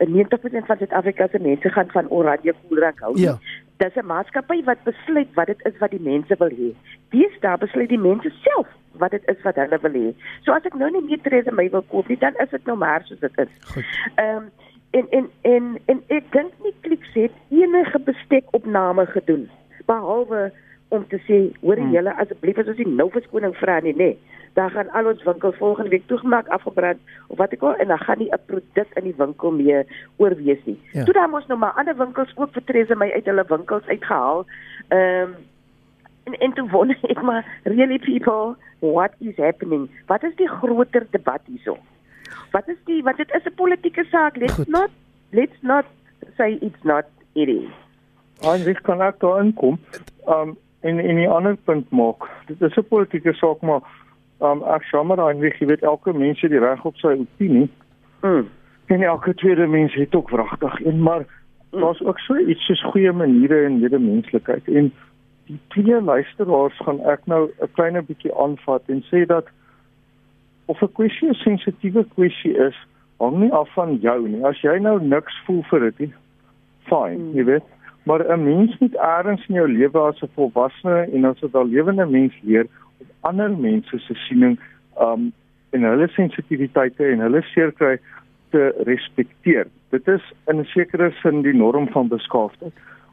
90% 0.00 0.66
van 0.66 0.76
Suid-Afrika 0.76 1.26
se 1.28 1.38
mense 1.38 1.68
gaan 1.68 1.90
van 1.90 2.08
oranje 2.08 2.54
koeldrank 2.68 3.00
hou. 3.00 3.18
Ja 3.20 3.38
dis 3.80 3.96
'n 3.96 4.06
maatskappy 4.06 4.62
wat 4.64 4.82
besluit 4.84 5.34
wat 5.34 5.46
dit 5.46 5.60
is 5.66 5.78
wat 5.78 5.90
die 5.90 6.06
mense 6.10 6.34
wil 6.38 6.52
hê. 6.60 6.70
Dis 7.10 7.34
daar 7.40 7.58
besluit 7.58 7.88
die 7.88 8.04
mense 8.08 8.30
self 8.46 8.68
wat 8.92 9.10
dit 9.10 9.28
is 9.28 9.42
wat 9.42 9.56
hulle 9.56 9.78
wil 9.82 9.96
hê. 10.02 10.08
So 10.44 10.52
as 10.52 10.66
ek 10.68 10.74
nou 10.74 10.90
nie 10.90 11.04
meer 11.04 11.20
Theresa 11.24 11.52
May 11.52 11.70
wil 11.70 11.84
koop 11.88 12.08
nie, 12.08 12.18
dan 12.18 12.34
is 12.44 12.50
dit 12.50 12.66
nou 12.66 12.76
maar 12.76 13.02
soos 13.04 13.20
dit 13.20 13.38
is. 13.38 13.52
Ehm 14.14 14.36
um, 14.36 14.50
en 14.90 15.06
en 15.10 15.30
en 15.42 15.78
en 15.86 16.02
ek 16.08 16.32
dink 16.32 16.52
nie 16.62 16.74
Clicks 16.80 17.12
het 17.14 17.32
enige 17.48 17.98
bestekopname 17.98 19.06
gedoen 19.06 19.48
behalwe 19.86 20.52
om 20.90 21.06
te 21.08 21.18
sê 21.26 21.38
hoor 21.62 21.78
hmm. 21.78 21.94
julle 21.94 22.14
asseblief 22.22 22.58
as 22.58 22.70
ons 22.72 22.82
nie 22.82 22.94
nou 22.98 23.08
verskoning 23.14 23.56
vra 23.62 23.80
nie, 23.80 23.94
nê. 23.94 24.12
Nee 24.12 24.38
dan 24.52 24.70
gaan 24.70 24.90
al 24.90 25.06
ons 25.06 25.22
winkels 25.22 25.56
volgende 25.56 25.90
week 25.90 26.06
toegemaak 26.06 26.48
afgebrand 26.48 26.98
of 27.26 27.38
wat 27.38 27.52
ek 27.54 27.62
al 27.62 27.76
en 27.82 27.88
dan 27.92 27.98
gaan 27.98 28.18
nie 28.18 28.30
'n 28.32 28.44
produk 28.46 28.88
in 28.98 29.04
die 29.04 29.14
winkel 29.16 29.50
meer 29.50 29.86
oorwees 30.16 30.64
nie. 30.64 30.78
Ja. 30.92 31.04
Toe 31.04 31.14
dan 31.14 31.30
mos 31.30 31.46
nou 31.46 31.58
maar 31.58 31.72
ander 31.72 31.96
winkels 31.96 32.32
ook 32.36 32.52
vertrese 32.52 32.96
my 32.96 33.10
uit 33.10 33.24
hulle 33.24 33.44
winkels 33.48 33.86
uitgehaal. 33.86 34.46
Ehm 34.88 35.22
um, 35.22 35.34
en 36.24 36.34
en 36.38 36.52
toe 36.52 36.68
wonder 36.68 36.98
ek 37.14 37.22
maar 37.22 37.60
really 37.62 37.98
people 37.98 38.56
what 38.78 39.12
is 39.18 39.36
happening? 39.36 39.90
Wat 40.06 40.22
is 40.22 40.34
die 40.36 40.48
groter 40.48 41.06
debat 41.10 41.40
hierso? 41.44 41.78
Wat 42.50 42.68
is 42.68 42.76
die 42.84 43.02
wat 43.02 43.16
dit 43.16 43.34
is 43.34 43.44
'n 43.44 43.54
politieke 43.54 44.04
saak. 44.04 44.36
Let's 44.36 44.54
Goed. 44.54 44.68
not 44.68 44.90
let's 45.30 45.62
not 45.62 45.84
say 46.36 46.58
it's 46.60 46.82
not 46.82 47.04
it 47.32 47.48
is. 47.48 47.70
En 48.40 48.64
wie 48.64 48.80
kan 48.80 49.00
ek 49.00 49.20
daar 49.20 49.44
inkom? 49.44 49.78
Ehm 50.26 50.48
um, 50.48 50.58
en 50.80 50.98
en 50.98 51.16
'n 51.16 51.26
ander 51.26 51.56
punt 51.56 51.90
maak. 51.90 52.28
Dit 52.46 52.60
is 52.60 52.76
'n 52.76 52.88
politieke 52.88 53.32
saak 53.32 53.60
maar 53.60 53.80
Um 54.40 54.62
ek 54.64 54.86
sommer 54.88 55.16
dan 55.16 55.38
wie 55.38 55.52
weet 55.68 55.82
elke 55.82 56.12
mens 56.16 56.40
het 56.40 56.50
die 56.50 56.60
reg 56.60 56.84
op 56.84 56.96
sy 56.96 57.12
opinie. 57.12 57.68
Mm. 58.24 58.48
En 58.86 59.02
elke 59.02 59.34
tweede 59.34 59.66
mens 59.66 59.94
het 59.94 60.14
ook 60.14 60.30
wragtig 60.30 60.80
een, 60.84 61.02
maar 61.02 61.24
mm. 61.70 61.80
daar's 61.80 62.00
ook 62.00 62.18
so 62.18 62.36
iets 62.36 62.64
soos 62.64 62.84
goeie 62.92 63.12
maniere 63.12 63.64
en 63.64 63.80
medemenslikheid 63.80 64.68
en 64.68 64.92
die 65.50 65.58
twee 65.68 66.00
luisteraars 66.02 66.78
gaan 66.86 67.00
ek 67.04 67.26
nou 67.26 67.50
'n 67.60 67.72
klein 67.72 68.04
bietjie 68.06 68.32
aanvat 68.34 68.82
en 68.86 69.04
sê 69.12 69.26
dat 69.26 69.46
of 70.64 70.80
'n 70.80 70.92
kwessie 70.92 71.28
'n 71.28 71.34
sensitiewe 71.34 72.06
kwessie 72.14 72.56
is, 72.56 72.76
hang 73.18 73.36
nie 73.38 73.52
af 73.52 73.68
van 73.74 73.98
jou 74.00 74.28
nie. 74.28 74.44
As 74.44 74.60
jy 74.60 74.78
nou 74.78 75.02
niks 75.02 75.42
voel 75.44 75.62
vir 75.62 75.80
dit 75.80 75.98
nie, 75.98 76.12
fine, 76.88 77.18
mm. 77.18 77.36
jy 77.36 77.44
weet. 77.44 77.68
Maar 78.10 78.38
'n 78.38 78.44
mens 78.44 78.78
moet 78.78 78.94
eers 78.94 79.46
in 79.46 79.54
jou 79.54 79.68
lewe 79.72 79.98
as 79.98 80.22
'n 80.22 80.30
volwassene 80.34 81.08
en 81.14 81.24
as 81.24 81.42
'n 81.42 81.68
lewende 81.74 82.06
mens 82.06 82.34
leer 82.42 82.66
ander 83.20 83.50
mense 83.50 83.98
se 83.98 84.14
siening 84.14 84.58
um 85.00 85.32
en 85.70 85.82
hulle 85.82 86.08
sensitiwiteite 86.08 87.04
en 87.06 87.18
hulle 87.18 87.42
seerkry 87.42 87.98
te 88.50 88.74
respekteer. 88.86 89.66
Dit 89.88 90.08
is 90.08 90.32
in 90.46 90.58
'n 90.58 90.64
sekere 90.64 91.10
sin 91.22 91.42
die 91.42 91.54
norm 91.54 91.88
van 91.88 92.08
beskaafdheid. 92.08 92.72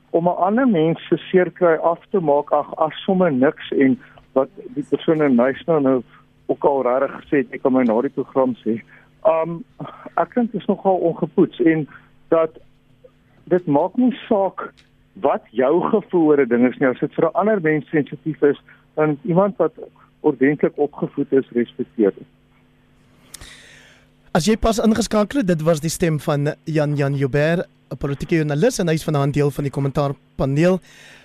Om 0.09 0.27
'n 0.27 0.41
ander 0.47 0.67
mens 0.67 1.07
se 1.07 1.17
seerkry 1.17 1.75
af 1.75 1.99
te 2.09 2.19
maak 2.19 2.51
ag 2.51 2.75
as 2.75 3.03
sommer 3.03 3.31
niks 3.31 3.71
en 3.71 3.99
wat 4.33 4.49
die 4.75 4.85
persoon 4.89 5.21
in 5.21 5.35
nice 5.35 5.63
nou 5.65 5.81
nou 5.81 6.01
ook 6.45 6.63
al 6.63 6.81
regtig 6.81 7.21
gesê 7.21 7.37
het 7.37 7.51
ek 7.51 7.61
kan 7.61 7.73
my 7.73 7.83
na 7.83 8.01
die 8.01 8.17
program 8.17 8.55
sê. 8.65 8.81
Um 9.23 9.63
ek 10.15 10.33
dink 10.33 10.51
dit 10.51 10.61
is 10.61 10.67
nogal 10.67 10.95
ongepoets 10.95 11.59
en 11.59 11.87
dat 12.27 12.51
dit 13.49 13.67
maak 13.67 13.95
nie 13.97 14.13
saak 14.27 14.69
wat 15.23 15.43
jou 15.51 15.73
gevoel 15.93 16.25
oor 16.31 16.41
'n 16.41 16.49
ding 16.49 16.67
is 16.67 16.79
nie 16.79 16.89
as 16.89 16.99
dit 16.99 17.13
vir 17.13 17.25
'n 17.25 17.33
ander 17.33 17.61
mens 17.61 17.89
sensitief 17.89 18.41
is 18.41 18.59
dan 18.95 19.17
iemand 19.23 19.57
wat 19.57 19.73
ordentlik 20.21 20.73
opgevoed 20.75 21.31
is 21.31 21.49
respekteer 21.51 22.11
dit. 22.17 22.27
As 24.31 24.45
jy 24.45 24.57
pas 24.57 24.79
ingeskakel 24.79 25.39
het, 25.39 25.47
dit 25.47 25.61
was 25.61 25.79
die 25.79 25.89
stem 25.89 26.19
van 26.19 26.53
Jan 26.63 26.95
Jan 26.95 27.15
Joubert, 27.15 27.67
'n 27.89 27.97
politieke 27.97 28.35
joernalis 28.35 28.79
en 28.79 28.87
hy's 28.87 29.03
vanaand 29.03 29.33
deel 29.33 29.51
van 29.51 29.63
die 29.63 29.71
kommentaarpaneel 29.71 30.79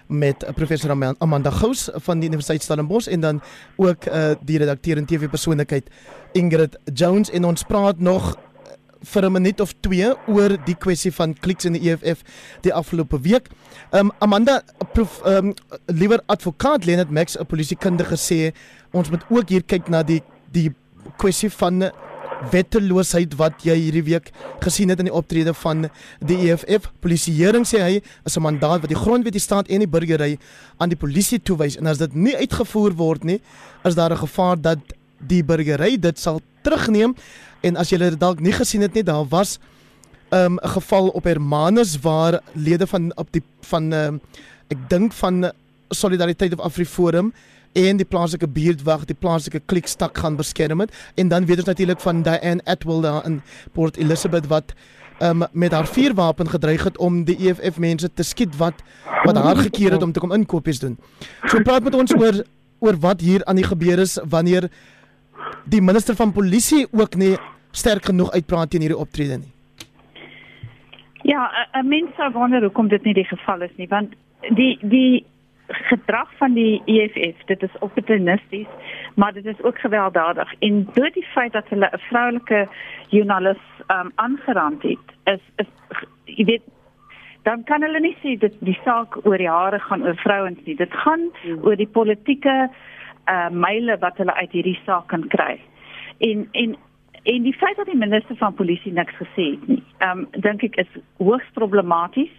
met 0.07 0.45
professor 0.55 0.91
Amanda 1.19 1.51
Gous 1.51 1.91
van 1.93 2.21
die 2.21 2.29
Universiteit 2.29 2.63
Stellenbosch 2.63 3.09
en 3.09 3.21
dan 3.21 3.41
ook 3.77 4.07
uh, 4.07 4.35
die 4.45 4.59
redakteur 4.59 4.97
en 4.97 5.07
TV 5.07 5.29
persoonlikheid 5.29 5.91
Ingrid 6.33 6.79
Jones 6.95 7.31
en 7.31 7.45
ons 7.45 7.63
praat 7.63 7.99
nog 7.99 8.37
vir 9.03 9.25
'n 9.25 9.33
minuut 9.33 9.61
of 9.61 9.75
2 9.81 10.15
oor 10.27 10.57
die 10.65 10.75
kwessie 10.75 11.13
van 11.13 11.35
kliks 11.35 11.65
in 11.65 11.73
die 11.73 11.91
EFF 11.91 12.23
die 12.63 12.73
afgelope 12.73 13.21
week. 13.21 13.49
Ehm 13.91 14.07
um, 14.07 14.13
Amanda 14.19 14.63
proef 14.93 15.21
ehm 15.25 15.47
um, 15.47 15.55
liewer 15.87 16.21
advokaat 16.27 16.85
Lenet 16.85 17.11
Max 17.11 17.37
'n 17.37 17.47
polisiekundige 17.47 18.17
sê 18.17 18.53
ons 18.93 19.11
moet 19.11 19.25
ook 19.31 19.49
hier 19.49 19.63
kyk 19.63 19.89
na 19.89 20.03
die 20.03 20.23
die 20.53 20.71
kwessie 21.17 21.51
van 21.51 21.93
wetteloosheid 22.51 23.37
wat 23.39 23.63
jy 23.67 23.75
hierdie 23.79 24.05
week 24.07 24.31
gesien 24.63 24.91
het 24.93 25.01
in 25.03 25.11
die 25.11 25.15
optrede 25.15 25.55
van 25.55 25.87
die 26.25 26.39
EFF. 26.49 26.91
Polisieering 27.05 27.67
sê 27.69 27.83
hy 27.83 28.01
is 28.27 28.37
'n 28.37 28.43
mandaat 28.43 28.81
wat 28.81 28.89
die 28.89 28.99
grondwet, 28.99 29.33
die 29.33 29.41
staat 29.41 29.69
en 29.69 29.79
die 29.79 29.89
burgery 29.89 30.39
aan 30.79 30.89
die 30.89 30.99
polisie 30.99 31.39
toewys 31.39 31.77
en 31.77 31.87
as 31.87 31.99
dit 31.99 32.15
nie 32.15 32.37
uitgevoer 32.37 32.93
word 32.97 33.25
nie, 33.25 33.41
is 33.85 33.95
daar 33.95 34.13
'n 34.13 34.27
gevaar 34.27 34.61
dat 34.61 34.79
die 35.19 35.43
burgery 35.43 35.97
dit 35.99 36.19
sal 36.19 36.41
terugneem 36.63 37.15
en 37.63 37.77
as 37.77 37.91
jy 37.93 37.99
dit 38.03 38.19
dalk 38.21 38.41
nie 38.41 38.53
gesien 38.53 38.83
het 38.85 38.95
nie, 38.95 39.05
daar 39.07 39.27
was 39.29 39.59
ehm, 40.31 40.55
'n 40.55 40.59
um, 40.63 40.71
geval 40.75 41.09
op 41.09 41.25
Hermanus 41.25 41.99
waar 42.01 42.41
lede 42.53 42.87
van 42.87 43.13
op 43.17 43.29
die 43.33 43.43
van 43.61 43.93
uh, 43.93 44.13
ek 44.69 44.89
dink 44.89 45.13
van 45.13 45.53
Solidariteit 45.89 46.53
of 46.53 46.61
Afriforum 46.61 47.33
en 47.73 47.97
die 47.97 48.07
plaaslike 48.07 48.49
buurtwag 48.49 49.05
die 49.05 49.17
plaaslike 49.17 49.61
klikstak 49.67 50.19
gaan 50.19 50.37
beskerm 50.37 50.81
het 50.81 50.93
en 51.15 51.29
dan 51.29 51.47
weet 51.47 51.57
ons 51.57 51.67
natuurlik 51.67 52.01
van 52.01 52.23
Diane 52.23 52.61
Atwell 52.65 53.01
daar 53.01 53.27
in 53.27 53.43
Port 53.73 53.97
Elizabeth 53.97 54.47
wat 54.47 54.75
um, 55.23 55.45
met 55.53 55.73
haar 55.73 55.87
vuurwapen 55.87 56.49
gedreig 56.49 56.85
het 56.85 56.99
om 56.99 57.25
die 57.25 57.37
EFF 57.49 57.79
mense 57.79 58.11
te 58.15 58.23
skiet 58.23 58.57
wat 58.57 58.75
wat 59.25 59.37
haar 59.37 59.57
gekeer 59.57 59.93
het 59.93 60.03
om 60.03 60.13
te 60.13 60.21
kom 60.21 60.33
inkopies 60.33 60.79
doen. 60.79 60.99
So 61.47 61.63
praat 61.63 61.83
met 61.83 61.95
ons 61.95 62.15
oor 62.15 62.43
oor 62.79 62.99
wat 62.99 63.21
hier 63.21 63.45
aan 63.45 63.57
die 63.57 63.67
gebeur 63.67 63.99
is 63.99 64.19
wanneer 64.29 64.71
die 65.65 65.83
minister 65.83 66.17
van 66.19 66.33
polisie 66.33 66.87
ook 66.91 67.15
nie 67.15 67.37
sterk 67.73 68.05
genoeg 68.05 68.33
uitpraat 68.33 68.71
teen 68.71 68.85
hierdie 68.85 69.01
optrede 69.01 69.39
nie. 69.39 69.53
Ja, 71.23 71.51
'n 71.73 71.89
mens 71.89 72.15
sou 72.17 72.33
wonder 72.33 72.63
hoekom 72.63 72.89
dit 72.89 73.05
nie 73.05 73.15
die 73.15 73.25
geval 73.25 73.63
is 73.63 73.77
nie, 73.77 73.89
want 73.89 74.15
die 74.55 74.79
die 74.83 75.25
gedrag 75.67 76.29
van 76.37 76.53
die 76.55 76.83
EFF, 76.85 77.45
dit 77.47 77.63
is 77.63 77.79
opportunisties, 77.79 78.67
maar 79.15 79.33
dit 79.33 79.47
is 79.47 79.63
ook 79.63 79.79
gewelddadig 79.79 80.55
en 80.59 80.89
deur 80.93 81.13
die 81.13 81.27
feit 81.35 81.53
dat 81.53 81.69
hulle 81.69 81.89
'n 81.93 81.99
vroulike 81.99 82.69
joernalis 83.09 83.63
um 83.89 84.13
aangerand 84.15 84.83
het, 84.83 85.07
is 85.25 85.41
is 85.57 85.67
jy 86.25 86.45
weet 86.45 86.63
dan 87.43 87.65
kan 87.65 87.83
hulle 87.83 88.01
nie 88.01 88.17
sê 88.23 88.37
dit 88.39 88.55
die 88.61 88.79
saak 88.85 89.19
oor 89.27 89.39
die 89.39 89.51
hare 89.51 89.79
gaan 89.79 90.05
oor 90.07 90.17
vrouens 90.17 90.59
nie. 90.65 90.77
Dit 90.79 90.95
gaan 91.05 91.31
hmm. 91.43 91.65
oor 91.65 91.77
die 91.77 91.91
politieke 91.91 92.71
uh 93.31 93.51
myle 93.51 93.99
wat 93.99 94.17
hulle 94.17 94.35
uit 94.35 94.53
hierdie 94.53 94.79
saak 94.87 95.07
kan 95.07 95.29
kry. 95.29 95.61
En 96.19 96.49
en 96.53 96.77
en 97.23 97.43
die 97.43 97.55
feit 97.55 97.77
dat 97.77 97.87
die 97.87 97.99
minister 97.99 98.37
van 98.37 98.55
polisie 98.55 98.93
niks 98.93 99.15
gesê 99.21 99.53
het 99.55 99.67
nie, 99.69 99.83
um 100.07 100.27
dink 100.31 100.63
ek 100.63 100.81
is 100.83 100.97
hoogs 101.23 101.51
problematies 101.59 102.33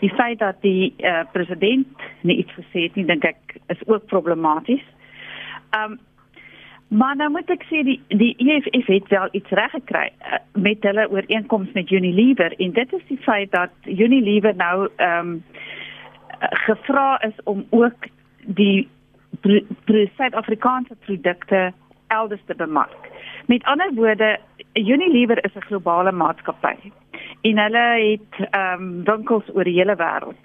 die 0.00 0.12
feit 0.16 0.38
dat 0.38 0.60
die 0.60 0.94
uh, 0.98 1.22
president 1.32 1.86
iets 2.22 2.52
gesê 2.56 2.86
het 2.86 2.96
nie 2.96 3.04
dink 3.08 3.24
ek 3.24 3.58
is 3.72 3.82
ook 3.86 4.06
problematies. 4.12 4.84
Um 5.76 5.98
maar 6.90 7.14
nou 7.14 7.28
moet 7.30 7.50
ek 7.54 7.62
sê 7.68 7.84
die 7.86 8.00
die 8.08 8.32
EFF 8.42 8.88
het 8.90 9.12
wel 9.12 9.28
iets 9.38 9.52
reg 9.54 9.70
gekry 9.76 10.08
uh, 10.10 10.40
met 10.58 10.82
hulle 10.82 11.04
ooreenkoms 11.10 11.70
met 11.76 11.90
Unilever 11.90 12.56
en 12.58 12.72
dit 12.74 12.94
is 12.98 13.04
die 13.08 13.18
feit 13.22 13.52
dat 13.52 13.70
Unilever 13.84 14.56
nou 14.56 14.88
um 15.08 15.36
gevra 16.64 17.20
is 17.28 17.36
om 17.44 17.62
ook 17.70 18.08
die 18.58 18.88
Suid-Afrikaanse 20.16 20.96
produkte 21.06 21.72
elders 22.10 22.42
te 22.46 22.54
bemark. 22.54 23.10
Met 23.46 23.64
ander 23.64 23.94
woorde, 23.94 24.38
Unilever 24.74 25.44
is 25.44 25.54
'n 25.54 25.68
globale 25.70 26.12
maatskappy 26.12 26.76
en 27.42 27.58
hulle 27.58 27.86
het 28.10 28.48
ehm 28.50 28.82
um, 28.82 29.04
winkels 29.04 29.48
oor 29.54 29.64
die 29.64 29.78
hele 29.78 29.96
wêreld. 29.96 30.42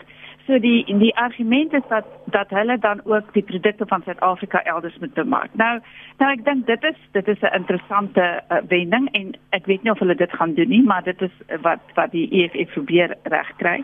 So 0.47 0.59
die 0.59 0.85
die 0.85 1.15
argument 1.17 1.73
is 1.73 1.85
dat 1.89 2.05
dat 2.25 2.49
hulle 2.49 2.77
dan 2.79 3.01
ook 3.03 3.33
die 3.33 3.43
produkte 3.43 3.85
van 3.87 4.01
Suid-Afrika 4.05 4.63
elders 4.63 4.97
moet 4.99 5.13
bemark. 5.13 5.49
Nou 5.53 5.79
nou 6.17 6.31
ek 6.31 6.43
dink 6.45 6.67
dit 6.67 6.83
is 6.83 6.99
dit 7.11 7.27
is 7.27 7.41
'n 7.41 7.55
interessante 7.55 8.43
uh, 8.49 8.57
wending 8.67 9.09
en 9.11 9.33
ek 9.49 9.65
weet 9.65 9.83
nie 9.83 9.91
of 9.91 9.99
hulle 9.99 10.15
dit 10.15 10.33
gaan 10.33 10.53
doen 10.53 10.69
nie, 10.69 10.83
maar 10.83 11.03
dit 11.03 11.21
is 11.21 11.31
wat 11.61 11.79
wat 11.93 12.11
die 12.11 12.29
EFF 12.29 12.73
probeer 12.73 13.15
regkry. 13.23 13.83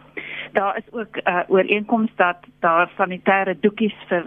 Daar 0.53 0.77
is 0.77 0.93
ook 0.93 1.17
'n 1.17 1.29
uh, 1.29 1.43
ooreenkoms 1.47 2.11
dat 2.15 2.37
daar 2.59 2.89
sanitêre 2.97 3.59
doekies 3.59 3.97
vir 4.07 4.23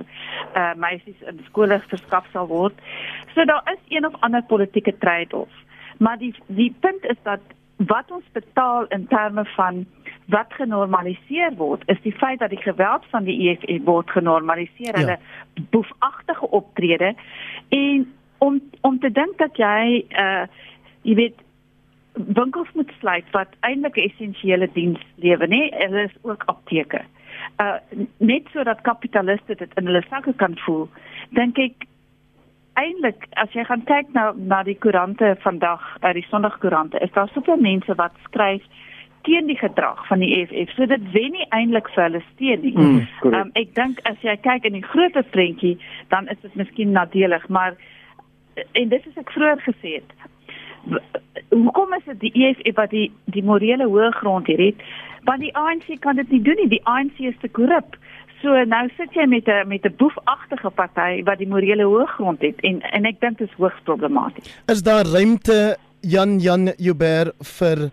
uh, 0.57 0.75
meisies 0.75 1.21
in 1.21 1.41
skole 1.45 1.83
verskaf 1.87 2.27
sal 2.33 2.47
word. 2.47 2.75
So 3.35 3.45
daar 3.45 3.63
is 3.73 3.97
een 3.97 4.07
of 4.07 4.15
ander 4.21 4.43
politieke 4.43 4.99
trade-off. 4.99 5.53
Maar 5.99 6.19
die 6.19 6.35
die 6.47 6.75
punt 6.81 7.05
is 7.05 7.21
dat 7.23 7.41
wat 7.77 8.11
ons 8.11 8.25
betaal 8.33 8.87
in 8.89 9.07
terme 9.07 9.45
van 9.45 9.85
wat 10.27 10.53
genormaliseer 10.57 11.55
word 11.57 11.83
is 11.87 12.01
die 12.03 12.15
feit 12.17 12.39
dat 12.39 12.51
die 12.51 12.63
geweld 12.63 13.05
van 13.11 13.25
die 13.25 13.37
EFF 13.49 13.85
word 13.85 14.11
genormaliseer. 14.11 14.97
Hulle 14.97 15.19
ja. 15.19 15.63
boefagtige 15.71 16.51
optrede. 16.51 17.15
En 17.69 18.13
om 18.39 18.61
om 18.81 18.99
te 18.99 19.11
dink 19.11 19.39
dat 19.39 19.57
jy 19.57 20.05
uh 20.11 20.47
jy 21.03 21.15
weet 21.15 21.41
winkels 22.15 22.71
moet 22.73 22.93
sluit 22.99 23.27
wat 23.31 23.49
eintlik 23.61 23.97
'n 23.97 24.09
essensiële 24.09 24.69
diens 24.73 25.01
lewer 25.15 25.49
nê? 25.49 25.69
Hulle 25.71 26.05
is 26.05 26.17
ook 26.23 26.43
apteke. 26.47 27.03
Uh 27.61 27.77
net 28.19 28.49
sodat 28.53 28.81
kapitaliste 28.81 29.55
dit 29.55 29.75
in 29.75 29.87
hulle 29.87 30.05
sakke 30.09 30.33
kan 30.33 30.57
voel 30.59 30.89
dink 31.31 31.59
ek 31.59 31.87
eintlik 32.81 33.27
as 33.41 33.53
jy 33.55 33.65
gaan 33.69 33.85
kyk 33.89 34.11
na 34.15 34.33
na 34.37 34.63
die 34.67 34.77
koerante 34.79 35.35
vandag, 35.45 35.83
by 36.03 36.13
die 36.17 36.27
Sondagkoerante, 36.31 37.01
is 37.05 37.13
daar 37.15 37.31
soveel 37.35 37.61
mense 37.63 37.95
wat 38.01 38.17
skryf 38.29 38.65
teen 39.25 39.49
die 39.49 39.57
gedrag 39.57 40.07
van 40.07 40.21
die 40.21 40.31
EFF. 40.37 40.75
So 40.77 40.87
dit 40.87 41.05
wen 41.15 41.33
nie 41.33 41.47
eintlik 41.57 41.89
vir 41.95 42.03
hulle 42.07 42.23
steun 42.33 42.61
nie. 42.65 42.75
Mm, 42.77 43.01
um, 43.33 43.53
ek 43.57 43.73
dink 43.79 44.03
as 44.11 44.21
jy 44.27 44.37
kyk 44.45 44.69
in 44.69 44.77
die 44.79 44.85
groter 44.85 45.25
prentjie, 45.37 45.79
dan 46.13 46.29
is 46.33 46.41
dit 46.43 46.55
miskien 46.61 46.93
nadelig, 46.93 47.49
maar 47.49 47.79
en 48.55 48.93
dit 48.93 49.09
is 49.11 49.21
ek 49.23 49.33
vroeër 49.35 49.65
gesê 49.65 49.97
het. 49.99 50.13
Hoekom 51.55 51.97
is 51.97 52.05
dit 52.13 52.21
die 52.27 52.35
EFF 52.45 52.77
wat 52.77 52.93
die 52.93 53.09
die 53.33 53.45
morele 53.47 53.89
hoë 53.89 54.13
grond 54.21 54.51
hier 54.51 54.61
het? 54.61 54.85
Want 55.25 55.41
die 55.41 55.55
ANC 55.57 55.89
kan 56.05 56.21
dit 56.21 56.31
nie 56.31 56.43
doen 56.45 56.61
nie. 56.61 56.69
Die 56.77 56.85
ANC 56.85 57.23
is 57.25 57.39
te 57.41 57.49
korrup. 57.49 57.97
So 58.45 58.53
nou 58.69 58.83
sit 58.99 59.15
jy 59.17 59.25
met 59.25 59.47
'n 59.49 59.69
met 59.69 59.87
'n 59.89 59.95
boefagtige 59.97 60.71
party 60.71 61.23
wat 61.25 61.39
die 61.39 61.49
morele 61.49 61.85
hoëgrond 61.85 62.41
het 62.43 62.61
en 62.61 62.83
en 62.93 63.05
ek 63.05 63.21
dink 63.21 63.39
dit 63.39 63.49
is 63.49 63.57
hoogs 63.57 63.81
problematies. 63.85 64.45
Is 64.67 64.83
daar 64.83 65.07
ruimte 65.07 65.77
Jan 66.01 66.39
Jan 66.41 66.73
Joubert 66.77 67.33
vir 67.41 67.91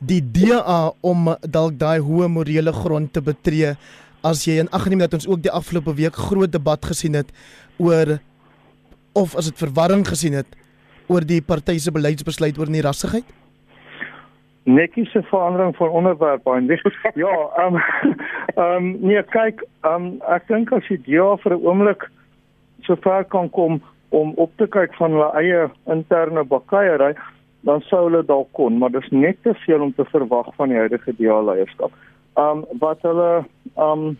die 0.00 0.22
DA 0.32 0.92
om 1.00 1.36
dalk 1.40 1.78
daai 1.78 2.00
hoë 2.00 2.28
morele 2.28 2.72
grond 2.72 3.12
te 3.12 3.20
betree 3.20 3.76
as 4.22 4.44
jy 4.44 4.58
in 4.60 4.70
ag 4.70 4.88
neem 4.88 4.98
dat 4.98 5.14
ons 5.14 5.28
ook 5.28 5.42
die 5.42 5.52
afgelope 5.52 5.94
week 5.94 6.16
groot 6.16 6.52
debat 6.52 6.84
gesien 6.84 7.14
het 7.14 7.28
oor 7.76 8.18
of 9.12 9.36
as 9.36 9.44
dit 9.44 9.58
verwarring 9.58 10.06
gesien 10.08 10.32
het 10.32 10.48
oor 11.06 11.20
die 11.20 11.42
party 11.42 11.78
se 11.78 11.92
beleidsbesluit 11.92 12.58
oor 12.58 12.70
nie 12.70 12.82
rassigheid? 12.82 13.24
Netjies 14.66 15.10
se 15.10 15.22
verandering 15.22 15.76
van 15.76 15.88
onderwerp 15.88 16.44
dis 16.66 16.82
ja 17.24 17.34
ehm 17.56 17.74
um, 17.74 17.82
ehm 18.54 18.76
um, 18.76 18.96
nee 19.00 19.22
kyk 19.22 19.62
ehm 19.80 19.94
um, 19.94 20.20
ek 20.26 20.48
dink 20.48 20.72
as 20.72 20.88
jy 20.88 20.98
ja 21.04 21.36
vir 21.36 21.54
'n 21.54 21.66
oomblik 21.66 22.10
so 22.82 22.96
ver 22.96 23.24
kan 23.24 23.50
kom 23.50 23.80
om 24.08 24.32
op 24.36 24.50
te 24.56 24.66
kyk 24.66 24.94
van 24.94 25.10
hulle 25.10 25.30
eie 25.42 25.70
interne 25.84 26.44
bakkeiery 26.44 27.14
dan 27.60 27.80
sou 27.80 28.04
hulle 28.08 28.22
dalk 28.26 28.52
kon 28.52 28.78
maar 28.78 28.90
dis 28.90 29.08
net 29.10 29.42
te 29.42 29.54
veel 29.54 29.80
om 29.80 29.94
te 29.94 30.04
verwag 30.04 30.54
van 30.54 30.68
die 30.68 30.78
huidige 30.78 31.14
DA 31.18 31.40
leierskap. 31.42 31.92
Ehm 32.34 32.58
um, 32.58 32.64
wat 32.78 33.02
hulle 33.02 33.44
ehm 33.76 34.06
um, 34.06 34.18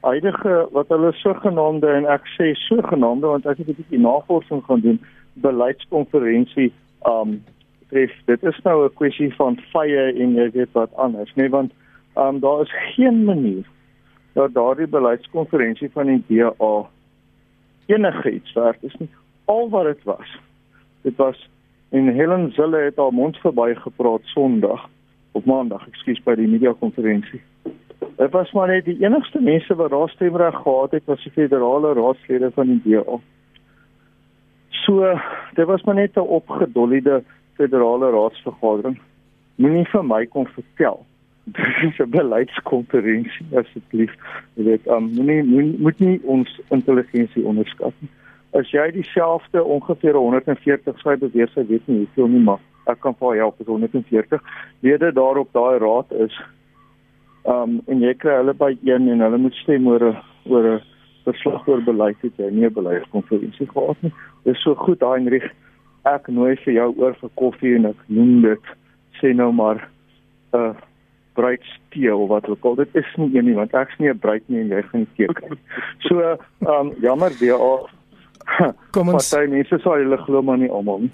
huidige 0.00 0.68
wat 0.72 0.88
hulle 0.88 1.12
sogenaamde 1.12 1.90
en 1.98 2.06
ek 2.06 2.26
sê 2.36 2.52
sogenaamde 2.68 3.26
want 3.26 3.46
ek 3.46 3.58
het 3.58 3.68
'n 3.68 3.78
bietjie 3.78 4.00
navorsing 4.00 4.62
gaan 4.64 4.80
doen 4.80 5.00
beleidskonferensie 5.34 6.72
ehm 7.02 7.20
um, 7.20 7.44
tref. 7.88 8.12
Dit 8.24 8.42
is 8.42 8.60
nou 8.62 8.84
'n 8.84 8.94
kwessie 8.94 9.34
van 9.34 9.58
vye 9.72 10.12
en 10.12 10.34
jy 10.34 10.50
weet 10.50 10.72
wat 10.72 10.94
anders, 10.94 11.34
nee, 11.34 11.48
want 11.48 11.72
ehm 12.14 12.34
um, 12.34 12.40
daar 12.40 12.60
is 12.60 12.94
geen 12.94 13.24
manier 13.24 13.64
dat 14.32 14.54
daardie 14.54 14.86
beleidskonferensie 14.86 15.90
van 15.92 16.06
die 16.06 16.24
DA 16.28 16.88
enige 17.86 18.30
iets 18.30 18.52
werd 18.52 18.82
is 18.82 18.94
nie. 18.98 19.10
Al 19.44 19.68
wat 19.68 19.84
dit 19.84 20.02
was. 20.02 20.38
Dit 21.02 21.16
was 21.16 21.48
en 21.88 22.06
Helen 22.06 22.52
Zille 22.52 22.76
het 22.76 22.98
al 22.98 23.10
mond 23.10 23.36
verby 23.36 23.74
gepraat 23.74 24.20
Sondag 24.22 24.88
of 25.32 25.44
Maandag, 25.44 25.86
ekskuus 25.86 26.22
by 26.24 26.34
die 26.34 26.48
media 26.48 26.72
konferensie. 26.78 27.40
Dit 28.16 28.30
was 28.32 28.52
maar 28.52 28.68
net 28.68 28.84
die 28.84 28.98
enigste 29.04 29.40
mense 29.40 29.74
wat 29.74 29.90
daar 29.90 30.08
stemreg 30.08 30.54
gehad 30.62 30.90
het 30.90 31.04
was 31.04 31.22
die 31.22 31.32
federale 31.32 31.92
raadslede 31.92 32.50
van 32.54 32.66
die 32.66 32.80
DA. 32.84 33.18
So, 34.68 35.18
dit 35.54 35.66
was 35.66 35.82
maar 35.82 35.94
net 35.94 36.16
'n 36.16 36.20
opgedolliede 36.20 37.22
federale 37.56 38.10
raadsvergadering. 38.10 38.98
Moenie 39.56 39.86
vir 39.92 40.04
my 40.04 40.26
kom 40.26 40.46
vertel. 40.46 41.04
Dit 41.56 41.82
is 41.88 41.98
'n 41.98 42.10
beleidskonferensie 42.10 43.46
asseblief. 43.54 44.14
Jy 44.54 44.64
weet, 44.64 44.86
um, 44.86 45.10
moenie 45.14 45.42
moet, 45.44 45.78
moet 45.78 45.98
nie 45.98 46.20
ons 46.24 46.60
intelligensie 46.68 47.44
onderskat 47.44 47.94
nie. 48.00 48.10
As 48.56 48.70
jy 48.70 48.90
dieselfde 48.90 49.64
ongeveer 49.64 50.16
140 50.16 50.98
sy 51.02 51.16
beweeg 51.20 51.52
sy 51.52 51.66
weet 51.68 51.86
nie 51.86 52.04
hoeveel 52.04 52.28
nie 52.28 52.42
maar 52.42 52.62
ek 52.90 53.00
kan 53.04 53.16
vir 53.20 53.40
help 53.40 53.60
is 53.60 53.66
140 53.66 54.42
lede 54.86 55.12
daar 55.12 55.40
op 55.42 55.52
daai 55.52 55.78
raad 55.82 56.12
is. 56.26 56.34
Um 57.44 57.80
en 57.86 58.02
jy 58.02 58.14
kry 58.14 58.38
hulle 58.40 58.54
by 58.54 58.72
een 58.86 59.08
en 59.12 59.24
hulle 59.26 59.38
moet 59.38 59.54
stem 59.62 59.86
oor 59.90 60.04
'n 60.12 60.16
oor 60.50 60.66
'n 60.74 60.82
verslag 61.26 61.68
oor 61.68 61.82
beleid 61.82 62.16
het 62.22 62.36
jy 62.38 62.50
nie 62.50 62.66
'n 62.66 62.78
beleidskonferensie 62.78 63.68
gehad 63.70 64.02
nie. 64.02 64.12
Dis 64.44 64.62
so 64.62 64.74
goed 64.74 65.00
Heinrich, 65.00 65.50
ek 66.06 66.28
nooi 66.28 66.56
vir 66.64 66.74
jou 66.78 66.90
oor 67.02 67.16
vir 67.20 67.32
koffie 67.40 67.74
en 67.78 67.90
ek 67.92 68.02
noem 68.08 68.42
dit 68.42 68.74
sê 69.20 69.32
nou 69.34 69.52
maar 69.52 69.88
'n 70.52 70.58
uh, 70.58 70.74
bruidstee 71.36 72.14
of 72.14 72.28
wat 72.28 72.48
ook 72.48 72.64
al 72.64 72.74
dit 72.74 72.94
is 72.94 73.10
nie 73.16 73.30
een 73.36 73.44
nie 73.44 73.56
want 73.58 73.74
ek's 73.74 73.98
nie 73.98 74.10
'n 74.10 74.18
bruid 74.18 74.44
nie 74.46 74.60
en 74.60 74.68
jy 74.68 74.82
gaan 74.82 75.00
nie 75.00 75.16
teken. 75.16 75.58
So 76.06 76.20
ehm 76.20 76.38
um, 76.66 76.94
jammer 77.00 77.32
DA. 77.40 77.74
Kom 78.94 79.08
ons 79.08 79.34
sê 79.34 79.46
mense 79.48 79.78
sal 79.82 80.00
hulle 80.02 80.18
glo 80.24 80.42
maar 80.42 80.58
nie 80.58 80.70
almal 80.70 81.00
nie. 81.00 81.12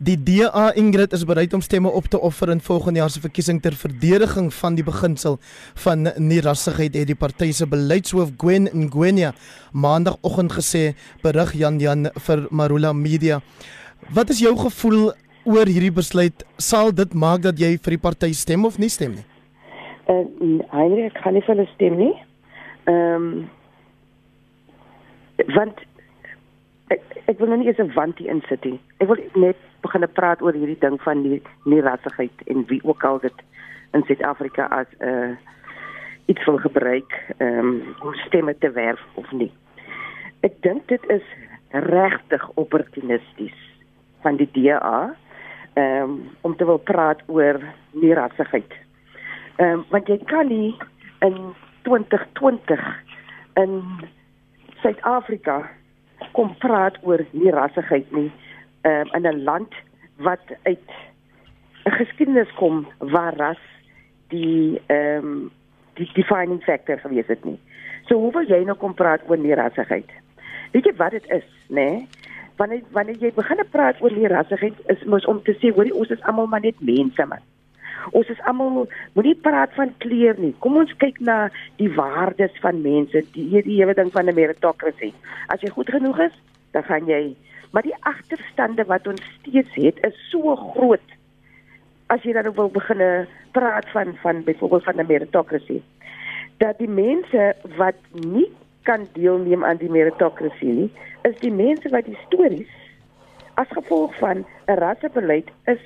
Die 0.00 0.16
DA 0.16 0.70
Ingrid 0.80 1.12
is 1.12 1.26
bereid 1.28 1.52
om 1.52 1.60
stemme 1.60 1.90
op 1.92 2.06
te 2.08 2.20
offer 2.20 2.48
in 2.48 2.60
volgende 2.60 3.00
jaar 3.00 3.10
se 3.10 3.20
verkiesing 3.20 3.60
ter 3.60 3.74
verdediging 3.76 4.54
van 4.54 4.74
die 4.74 4.84
beginsel 4.84 5.36
van 5.74 6.08
nierassigheid 6.16 6.94
het 6.96 7.10
die 7.10 7.14
party 7.14 7.50
se 7.52 7.66
beleidshoof 7.68 8.30
Gwen 8.40 8.70
Ngwenya 8.72 9.34
maandagooggend 9.72 10.56
gesê 10.56 10.94
berig 11.22 11.52
Jan 11.52 11.78
Jan 11.80 12.08
vir 12.16 12.46
Marula 12.50 12.92
Media. 12.92 13.42
Wat 14.08 14.28
is 14.28 14.40
jou 14.40 14.56
gevoel 14.56 15.12
oor 15.44 15.68
hierdie 15.68 15.92
besluit? 15.92 16.44
Sal 16.56 16.94
dit 16.94 17.12
maak 17.14 17.44
dat 17.44 17.60
jy 17.60 17.76
vir 17.78 17.96
die 17.96 18.02
party 18.02 18.32
stem 18.32 18.64
of 18.64 18.78
nie 18.78 18.88
stem 18.88 19.14
nie? 19.18 19.26
Uh, 20.10 20.24
Heinrich 20.72 21.14
kan 21.22 21.36
nie 21.36 21.44
vir 21.46 21.54
hulle 21.54 21.68
stem 21.74 21.98
nie. 22.00 22.14
Ehm 22.90 23.28
um, 23.28 23.48
want 25.56 25.78
ek, 26.92 27.00
ek 27.30 27.38
wil 27.38 27.48
nou 27.48 27.60
nie 27.60 27.68
eens 27.70 27.78
'n 27.80 27.94
wantie 27.94 28.28
insit 28.28 28.64
nie. 28.64 28.80
Ek 28.98 29.08
wil 29.08 29.16
net 29.34 29.56
begin 29.80 30.04
praat 30.12 30.42
oor 30.42 30.52
hierdie 30.52 30.80
ding 30.80 30.98
van 31.02 31.22
die 31.22 31.42
nie 31.64 31.80
rassigheid 31.80 32.42
en 32.46 32.66
wie 32.68 32.80
ook 32.84 33.04
al 33.04 33.18
dit 33.20 33.38
in 33.92 34.02
Suid-Afrika 34.04 34.66
as 34.68 34.86
'n 34.98 35.06
uh, 35.06 35.36
iets 36.26 36.44
wil 36.44 36.58
gebruik 36.58 37.12
ehm 37.38 37.58
um, 37.58 37.94
om 38.00 38.14
stemme 38.26 38.54
te 38.58 38.70
werf 38.70 39.00
of 39.14 39.32
nie. 39.32 39.52
Ek 40.40 40.62
dink 40.62 40.88
dit 40.88 41.04
is 41.08 41.22
regtig 41.70 42.50
opportunisties 42.54 43.69
van 44.22 44.36
die 44.36 44.50
DA 44.52 45.14
ehm 45.74 46.02
um, 46.02 46.14
om 46.40 46.56
te 46.56 46.64
wil 46.64 46.78
praat 46.78 47.22
oor 47.26 47.60
nie 47.92 48.14
rassigheid 48.14 48.72
Ehm 49.60 49.72
um, 49.72 49.84
want 49.92 50.08
jy 50.08 50.16
kan 50.24 50.48
nie 50.48 50.72
in 51.20 51.36
2020 51.84 52.80
in 53.60 53.74
Suid-Afrika 54.80 55.58
kom 56.32 56.54
praat 56.62 56.96
oor 57.04 57.20
nie 57.30 57.52
rassigheid 57.52 58.08
nie 58.16 58.30
ehm 58.88 59.10
um, 59.10 59.12
in 59.18 59.28
'n 59.28 59.42
land 59.44 59.74
wat 60.16 60.40
uit 60.62 60.88
'n 61.84 61.92
geskiedenis 61.98 62.52
kom 62.56 62.86
waar 62.98 63.36
ras 63.36 63.62
die 64.28 64.80
ehm 64.86 65.26
um, 65.26 65.50
die 65.94 66.10
defining 66.14 66.62
factor 66.62 66.98
gewees 66.98 67.26
het 67.26 67.44
nie. 67.44 67.60
So 68.08 68.16
hoe 68.16 68.32
wil 68.32 68.48
jy 68.48 68.64
nou 68.64 68.76
kom 68.76 68.94
praat 68.94 69.20
oor 69.28 69.38
nie 69.38 69.54
rassigheid? 69.54 70.08
Weet 70.72 70.84
jy 70.84 70.94
wat 70.96 71.10
dit 71.10 71.30
is, 71.30 71.44
nê? 71.68 71.74
Nee? 71.74 72.08
Wanneer 72.60 72.82
wanneer 72.92 73.16
jy 73.16 73.30
begin 73.32 73.62
praat 73.72 74.00
oor 74.04 74.12
nie 74.12 74.28
rassigheid 74.28 74.76
is 74.92 75.04
mos 75.08 75.24
om 75.32 75.38
te 75.46 75.54
sê 75.56 75.70
hoor 75.72 75.88
ons 75.96 76.10
is 76.12 76.24
almal 76.28 76.48
maar 76.52 76.60
net 76.60 76.80
mense 76.84 77.24
man. 77.30 77.40
Ons 78.16 78.28
is 78.32 78.42
almal 78.50 78.84
moenie 79.16 79.36
praat 79.46 79.72
van 79.78 79.94
kleur 80.04 80.36
nie. 80.40 80.52
Kom 80.64 80.76
ons 80.80 80.92
kyk 81.00 81.22
na 81.24 81.38
die 81.80 81.88
waardes 81.96 82.52
van 82.64 82.82
mense, 82.84 83.24
die 83.36 83.46
hierdie 83.54 83.78
hele 83.80 83.94
ding 83.96 84.12
van 84.12 84.28
'n 84.28 84.36
meritocracy. 84.36 85.12
As 85.48 85.64
jy 85.64 85.70
goed 85.72 85.88
genoeg 85.88 86.20
is, 86.28 86.36
dan 86.72 86.84
gaan 86.84 87.06
jy. 87.08 87.34
Maar 87.72 87.82
die 87.82 87.96
agterstande 88.12 88.84
wat 88.84 89.06
ons 89.06 89.22
steeds 89.38 89.74
het, 89.74 89.96
is 90.04 90.16
so 90.30 90.56
groot. 90.56 91.08
As 92.08 92.22
jy 92.22 92.32
dan 92.32 92.52
wil 92.52 92.68
begin 92.68 93.26
praat 93.52 93.88
van 93.92 94.16
van 94.22 94.44
byvoorbeeld 94.44 94.84
van 94.84 95.00
'n 95.00 95.06
meritocracy, 95.06 95.80
dat 96.58 96.78
die 96.78 96.88
mense 96.88 97.54
wat 97.76 97.96
nie 98.12 98.50
kan 98.82 99.06
deelneem 99.12 99.64
aan 99.64 99.76
die 99.76 99.90
meritocracy 99.90 100.72
nie, 100.80 100.90
is 101.28 101.36
die 101.44 101.52
mense 101.52 101.88
wat 101.92 102.04
die 102.08 102.18
stories 102.26 102.70
as 103.60 103.68
gevolg 103.76 104.16
van 104.18 104.44
'n 104.66 104.78
rassebeleid 104.80 105.48
is 105.64 105.82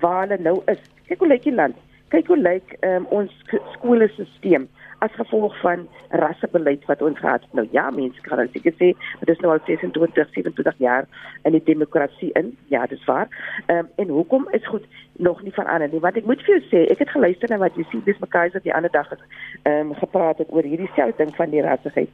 waar 0.00 0.26
hulle 0.26 0.42
nou 0.42 0.62
is. 0.66 0.80
Kyk 1.06 1.18
hoe 1.18 1.28
lyk 1.28 1.42
die 1.42 1.54
land. 1.54 1.76
Kyk 2.08 2.26
hoe 2.26 2.38
lyk 2.38 2.76
um, 2.80 3.06
ons 3.10 3.32
skoolstelsel 3.72 4.66
as 5.02 5.14
gevolg 5.18 5.60
van 5.60 5.88
rassebeleid 6.08 6.84
wat 6.84 7.02
ons 7.02 7.18
gehad 7.18 7.40
het. 7.40 7.52
Nou 7.52 7.68
ja, 7.70 7.90
mense 7.90 8.20
kan 8.20 8.36
dan 8.38 8.48
seker 8.52 8.72
sê 8.72 8.88
dit 9.20 9.28
is 9.34 9.40
nou 9.42 9.52
al 9.52 9.62
26, 9.66 10.28
27 10.34 10.78
jaar 10.78 11.06
in 11.42 11.56
die 11.56 11.62
demokrasie 11.62 12.30
in. 12.38 12.56
Ja, 12.74 12.86
dis 12.86 13.04
waar. 13.04 13.28
Ehm 13.66 13.78
um, 13.78 13.88
en 13.96 14.08
hoekom 14.08 14.48
is 14.50 14.66
goed 14.66 14.86
nog 15.12 15.42
nie 15.42 15.52
verander 15.52 15.88
nie? 15.88 16.00
Want 16.00 16.16
ek 16.16 16.28
moet 16.30 16.42
vir 16.42 16.54
jou 16.58 16.62
sê, 16.70 16.84
ek 16.90 16.98
het 16.98 17.14
geluister 17.16 17.50
na 17.50 17.58
wat 17.58 17.76
jy 17.76 17.86
sê, 17.90 18.02
dis 18.04 18.18
mekaar 18.18 18.50
wat 18.52 18.62
die 18.62 18.74
ander 18.74 18.90
dag 18.90 19.10
ehm 19.12 19.90
um, 19.90 19.94
gepraat 19.94 20.38
het 20.38 20.52
oor 20.52 20.62
hierdie 20.62 20.90
selfde 20.94 21.24
ding 21.24 21.34
van 21.36 21.50
die 21.50 21.62
rassigheid. 21.66 22.10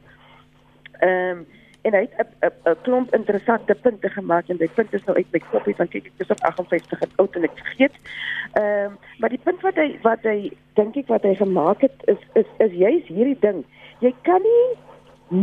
Ehm 0.99 1.37
um, 1.37 1.47
en 1.81 1.93
hy 1.93 2.07
het 2.11 2.27
'n 2.43 2.75
klomp 2.81 3.13
interessante 3.15 3.75
punte 3.75 4.09
gemaak 4.09 4.47
en 4.47 4.57
dit 4.57 4.73
punt 4.73 4.93
is 4.93 5.03
nou 5.03 5.17
uit 5.17 5.31
my 5.31 5.39
kopie 5.51 5.75
van 5.75 5.87
kyk 5.87 6.05
ek 6.05 6.11
is 6.17 6.31
op 6.31 6.41
58 6.41 7.01
en 7.01 7.11
oud 7.15 7.35
en 7.35 7.43
ek 7.43 7.57
vergeet. 7.63 7.95
Ehm 8.53 8.85
um, 8.85 8.97
maar 9.17 9.29
die 9.29 9.43
punt 9.43 9.61
wat 9.61 9.75
hy 9.75 9.99
wat 10.01 10.23
hy 10.23 10.51
dink 10.73 10.95
ek 10.95 11.07
wat 11.07 11.23
hy 11.23 11.35
gemaak 11.35 11.81
het 11.81 11.97
is 12.05 12.21
is 12.33 12.49
is 12.57 12.71
juist 12.71 13.07
hierdie 13.07 13.39
ding. 13.39 13.63
Jy 13.99 14.13
kan 14.21 14.41
nie 14.41 14.67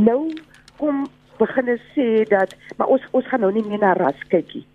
nou 0.05 0.33
kom 0.77 1.07
begin 1.39 1.79
sê 1.95 2.25
dat 2.29 2.57
maar 2.77 2.89
ons 2.89 3.03
ons 3.11 3.27
gaan 3.27 3.41
nou 3.41 3.53
nie 3.53 3.65
meer 3.65 3.79
na 3.79 3.93
ras 3.93 4.21
kykie. 4.29 4.67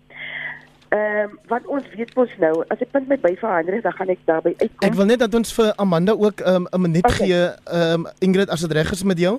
Ehm 0.92 1.30
um, 1.30 1.38
wat 1.48 1.66
ons 1.72 1.84
weet 1.96 2.10
mos 2.14 2.32
nou, 2.36 2.64
as 2.68 2.80
ek 2.84 2.90
punt 2.92 3.06
my 3.08 3.16
by 3.16 3.30
vir 3.40 3.48
Hendrik, 3.48 3.80
dan 3.80 3.94
gaan 3.96 4.10
ek 4.12 4.18
daarby 4.28 4.50
uitkom. 4.58 4.82
Ek 4.84 4.96
wil 4.98 5.06
net 5.08 5.22
dat 5.22 5.32
ons 5.38 5.54
vir 5.56 5.70
Amanda 5.80 6.12
ook 6.12 6.42
ehm, 6.44 6.66
'n 6.68 6.76
um, 6.76 6.82
minuut 6.84 7.06
okay. 7.08 7.16
gee, 7.16 7.38
ehm 7.78 8.04
um, 8.04 8.04
Ingrid 8.20 8.52
as 8.52 8.60
dit 8.60 8.74
reg 8.76 8.90
is 8.92 9.02
met 9.02 9.18
jou. 9.18 9.38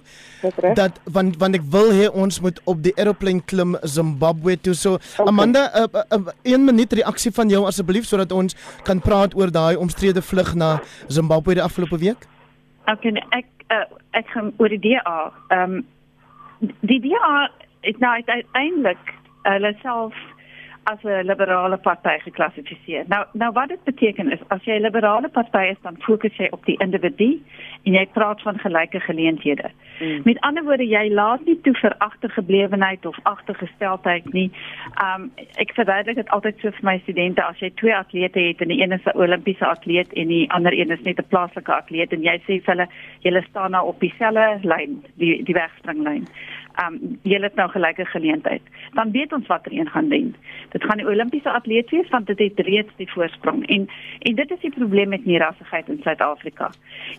Dat 0.73 0.97
want 1.05 1.37
want 1.37 1.59
ek 1.59 1.69
wil 1.69 1.93
hê 1.93 2.09
ons 2.09 2.41
moet 2.41 2.57
op 2.65 2.81
die 2.81 2.95
aeroplane 2.97 3.45
klim 3.45 3.77
Zimbabwe 3.85 4.57
toe. 4.61 4.73
So 4.73 4.93
okay. 4.93 5.27
Amanda, 5.29 5.69
'n 5.69 5.93
uh, 5.93 6.01
uh, 6.17 6.53
uh, 6.53 6.57
minuut 6.57 6.93
reaksie 6.93 7.31
van 7.31 7.49
jou 7.49 7.65
asseblief 7.65 8.05
sodat 8.05 8.31
ons 8.31 8.55
kan 8.83 8.99
praat 8.99 9.35
oor 9.35 9.51
daai 9.51 9.75
omstrede 9.75 10.21
vlug 10.21 10.55
na 10.55 10.81
Zimbabwe 11.07 11.53
die 11.53 11.63
afgelope 11.63 11.97
week. 11.97 12.25
Okay, 12.89 13.13
ek 13.29 13.45
uh, 13.69 13.85
ek 14.11 14.25
gaan 14.27 14.53
oor 14.57 14.69
die 14.69 14.81
DA. 14.81 15.31
Ehm 15.49 15.61
um, 15.61 15.85
die 16.81 16.99
DA 16.99 17.49
is 17.81 17.97
nou 17.97 18.09
uiteindelik 18.09 19.21
hulle 19.43 19.75
self 19.81 20.15
as 20.83 21.03
'n 21.03 21.25
liberale 21.25 21.77
party 21.77 22.17
geklassifiseer. 22.19 23.03
Nou 23.07 23.25
nou 23.31 23.51
wat 23.51 23.67
dit 23.67 23.83
beteken 23.83 24.31
is 24.31 24.39
as 24.47 24.63
jy 24.63 24.75
'n 24.75 24.81
liberale 24.81 25.29
party 25.29 25.65
is 25.71 25.81
dan 25.81 25.95
fokus 25.99 26.35
jy 26.37 26.47
op 26.51 26.65
die 26.65 26.77
individu 26.77 27.41
en 27.83 27.93
jy 27.93 28.05
praat 28.13 28.41
van 28.41 28.57
gelyke 28.59 28.99
geleenthede. 28.99 29.71
Mm. 29.99 30.21
Met 30.23 30.39
ander 30.39 30.63
woorde 30.63 30.87
jy 30.87 31.09
laat 31.09 31.45
nie 31.45 31.61
toe 31.61 31.73
vir 31.73 31.95
agtergeblewenheid 31.97 33.05
of 33.05 33.19
agtergesteldheid 33.23 34.33
nie. 34.33 34.51
Um 35.03 35.31
ek 35.55 35.73
verduidelik 35.73 36.15
dit 36.15 36.29
altyd 36.29 36.59
so 36.59 36.71
vir 36.71 36.83
my 36.83 36.97
studente 36.99 37.43
as 37.43 37.59
jy 37.59 37.71
twee 37.75 37.95
atlete 37.95 38.39
het 38.39 38.61
en 38.61 38.67
die 38.67 38.81
een 38.81 38.91
is 38.91 39.05
'n 39.05 39.17
Olimpiese 39.17 39.65
atleet 39.65 40.13
en 40.13 40.27
die 40.27 40.51
ander 40.51 40.73
een 40.73 40.91
is 40.91 41.01
net 41.01 41.19
'n 41.19 41.27
plaaslike 41.27 41.73
atleet 41.73 42.13
en 42.13 42.21
jy 42.21 42.37
sê 42.39 42.61
vir 42.63 42.75
hulle 42.75 42.87
julle 43.19 43.43
staan 43.49 43.71
nou 43.71 43.87
op 43.87 43.99
dieselfde 43.99 44.59
lyn, 44.67 45.03
die 45.15 45.43
die 45.43 45.53
wegspringlyn 45.53 46.27
um 46.81 47.19
julle 47.21 47.49
het 47.49 47.55
nou 47.55 47.69
gelyke 47.69 48.05
geleentheid. 48.05 48.61
Dan 48.93 49.11
weet 49.11 49.33
ons 49.33 49.47
watter 49.47 49.73
een 49.73 49.89
gaan 49.89 50.09
wen. 50.09 50.35
Dit 50.73 50.83
gaan 50.83 50.97
die 50.97 51.07
Olimpiese 51.07 51.51
atleet 51.51 51.89
wees 51.89 52.09
want 52.09 52.27
dit 52.27 52.39
het 52.39 52.59
reeds 52.65 52.95
die 52.97 53.11
voorsprong 53.11 53.67
en 53.67 53.87
en 54.19 54.35
dit 54.35 54.51
is 54.51 54.59
die 54.59 54.73
probleem 54.73 55.09
met 55.09 55.25
nierassigheid 55.25 55.89
in 55.89 56.01
Suid-Afrika. 56.01 56.71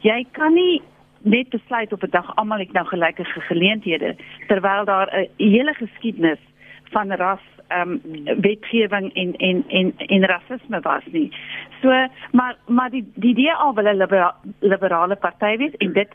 Jy 0.03 0.25
kan 0.33 0.55
nie 0.55 0.83
net 1.23 1.49
besluit 1.49 1.93
op 1.93 2.03
'n 2.03 2.11
dag 2.11 2.35
almal 2.37 2.59
het 2.59 2.73
nou 2.73 2.87
gelyke 2.87 3.25
geleenthede 3.25 4.17
terwyl 4.47 4.85
daar 4.85 5.09
'n 5.13 5.29
hele 5.37 5.75
geskiedenis 5.75 6.43
van 6.91 7.13
ras 7.13 7.41
ehm 7.69 7.91
um, 7.91 8.41
wetgewing 8.41 9.15
en 9.15 9.37
en 9.37 9.65
en 9.69 9.95
en 9.97 10.25
rasisme 10.25 10.81
was 10.81 11.07
nie. 11.11 11.33
So 11.81 11.89
maar 12.33 12.57
maar 12.67 12.91
die 12.91 13.05
die 13.15 13.35
DA 13.35 13.73
wil 13.73 13.87
'n 13.93 13.97
libera 13.97 14.35
liberale 14.59 15.17
party 15.17 15.57
wees 15.57 15.77
en 15.77 15.93
dit 15.93 16.09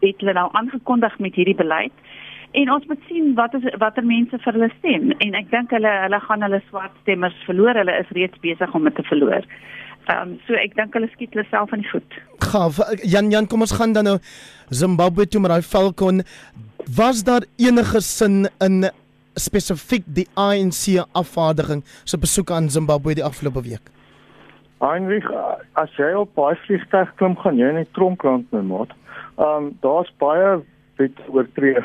het 0.00 0.20
hulle 0.20 0.32
nou 0.32 0.48
aangekondig 0.52 1.18
met 1.18 1.34
hierdie 1.34 1.54
beleid 1.54 1.92
en 2.52 2.70
ons 2.74 2.86
moet 2.90 3.02
sien 3.08 3.34
wat 3.38 3.54
is 3.54 3.66
watter 3.78 4.04
mense 4.06 4.38
vir 4.44 4.56
hulle 4.56 4.70
stem 4.78 5.12
en 5.24 5.36
ek 5.38 5.50
dink 5.52 5.74
hulle 5.74 5.90
hulle 6.04 6.20
gaan 6.26 6.46
hulle 6.46 6.62
swart 6.68 6.94
stemmers 7.02 7.36
verloor 7.46 7.78
hulle 7.78 7.98
is 8.02 8.14
reeds 8.16 8.42
besig 8.42 8.74
om 8.74 8.88
dit 8.88 8.96
te 8.98 9.06
verloor. 9.10 9.46
Ehm 10.08 10.22
um, 10.22 10.32
so 10.46 10.58
ek 10.58 10.74
dink 10.78 10.96
hulle 10.98 11.10
skiet 11.12 11.36
hulle 11.36 11.46
self 11.50 11.74
in 11.76 11.84
die 11.84 11.92
voet. 11.92 12.16
Gaaf 12.46 12.80
Jan 13.12 13.30
Jan 13.34 13.46
kom 13.50 13.62
ons 13.66 13.76
gaan 13.78 13.94
dan 13.94 14.08
nou 14.08 14.16
Zimbabwe 14.82 15.28
toe 15.28 15.42
met 15.44 15.54
daai 15.54 15.68
Falcon 15.74 16.24
was 16.96 17.22
daar 17.28 17.46
enige 17.60 18.00
sin 18.00 18.48
in 18.66 18.88
spesifiek 19.38 20.04
die 20.06 20.26
ANC 20.34 20.98
afvaardiging 21.12 21.84
se 21.86 22.16
so 22.16 22.18
besoek 22.18 22.50
aan 22.50 22.70
Zimbabwe 22.70 23.14
die 23.14 23.24
afgelope 23.24 23.62
week? 23.62 23.92
Heinrich, 24.80 25.28
as 25.76 25.92
jy 26.00 26.10
op 26.16 26.34
baie 26.34 26.56
vliegtuig 26.66 27.14
klim 27.20 27.36
gaan 27.44 27.58
jy 27.60 27.70
net 27.76 27.92
tronkland 27.94 28.50
my 28.50 28.64
maat. 28.74 28.96
Ehm 29.38 29.70
um, 29.70 29.72
daar's 29.86 30.10
baie 30.18 30.58
wet 30.98 31.24
oortree 31.28 31.78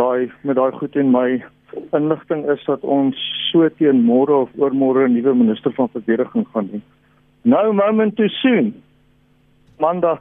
daai 0.00 0.30
met 0.42 0.56
daai 0.56 0.72
goed 0.72 0.96
en 0.96 1.12
my 1.12 1.28
inligting 1.96 2.46
is 2.50 2.64
dat 2.66 2.84
ons 2.96 3.16
so 3.50 3.68
teen 3.78 4.02
môre 4.06 4.34
of 4.44 4.50
oormôre 4.56 5.06
'n 5.06 5.14
nuwe 5.14 5.34
minister 5.34 5.72
van 5.72 5.88
verdediging 5.96 6.46
gaan 6.52 6.68
hê. 6.72 6.80
No 7.44 7.72
moment 7.72 8.16
too 8.16 8.28
soon. 8.28 8.74
Manda, 9.78 10.18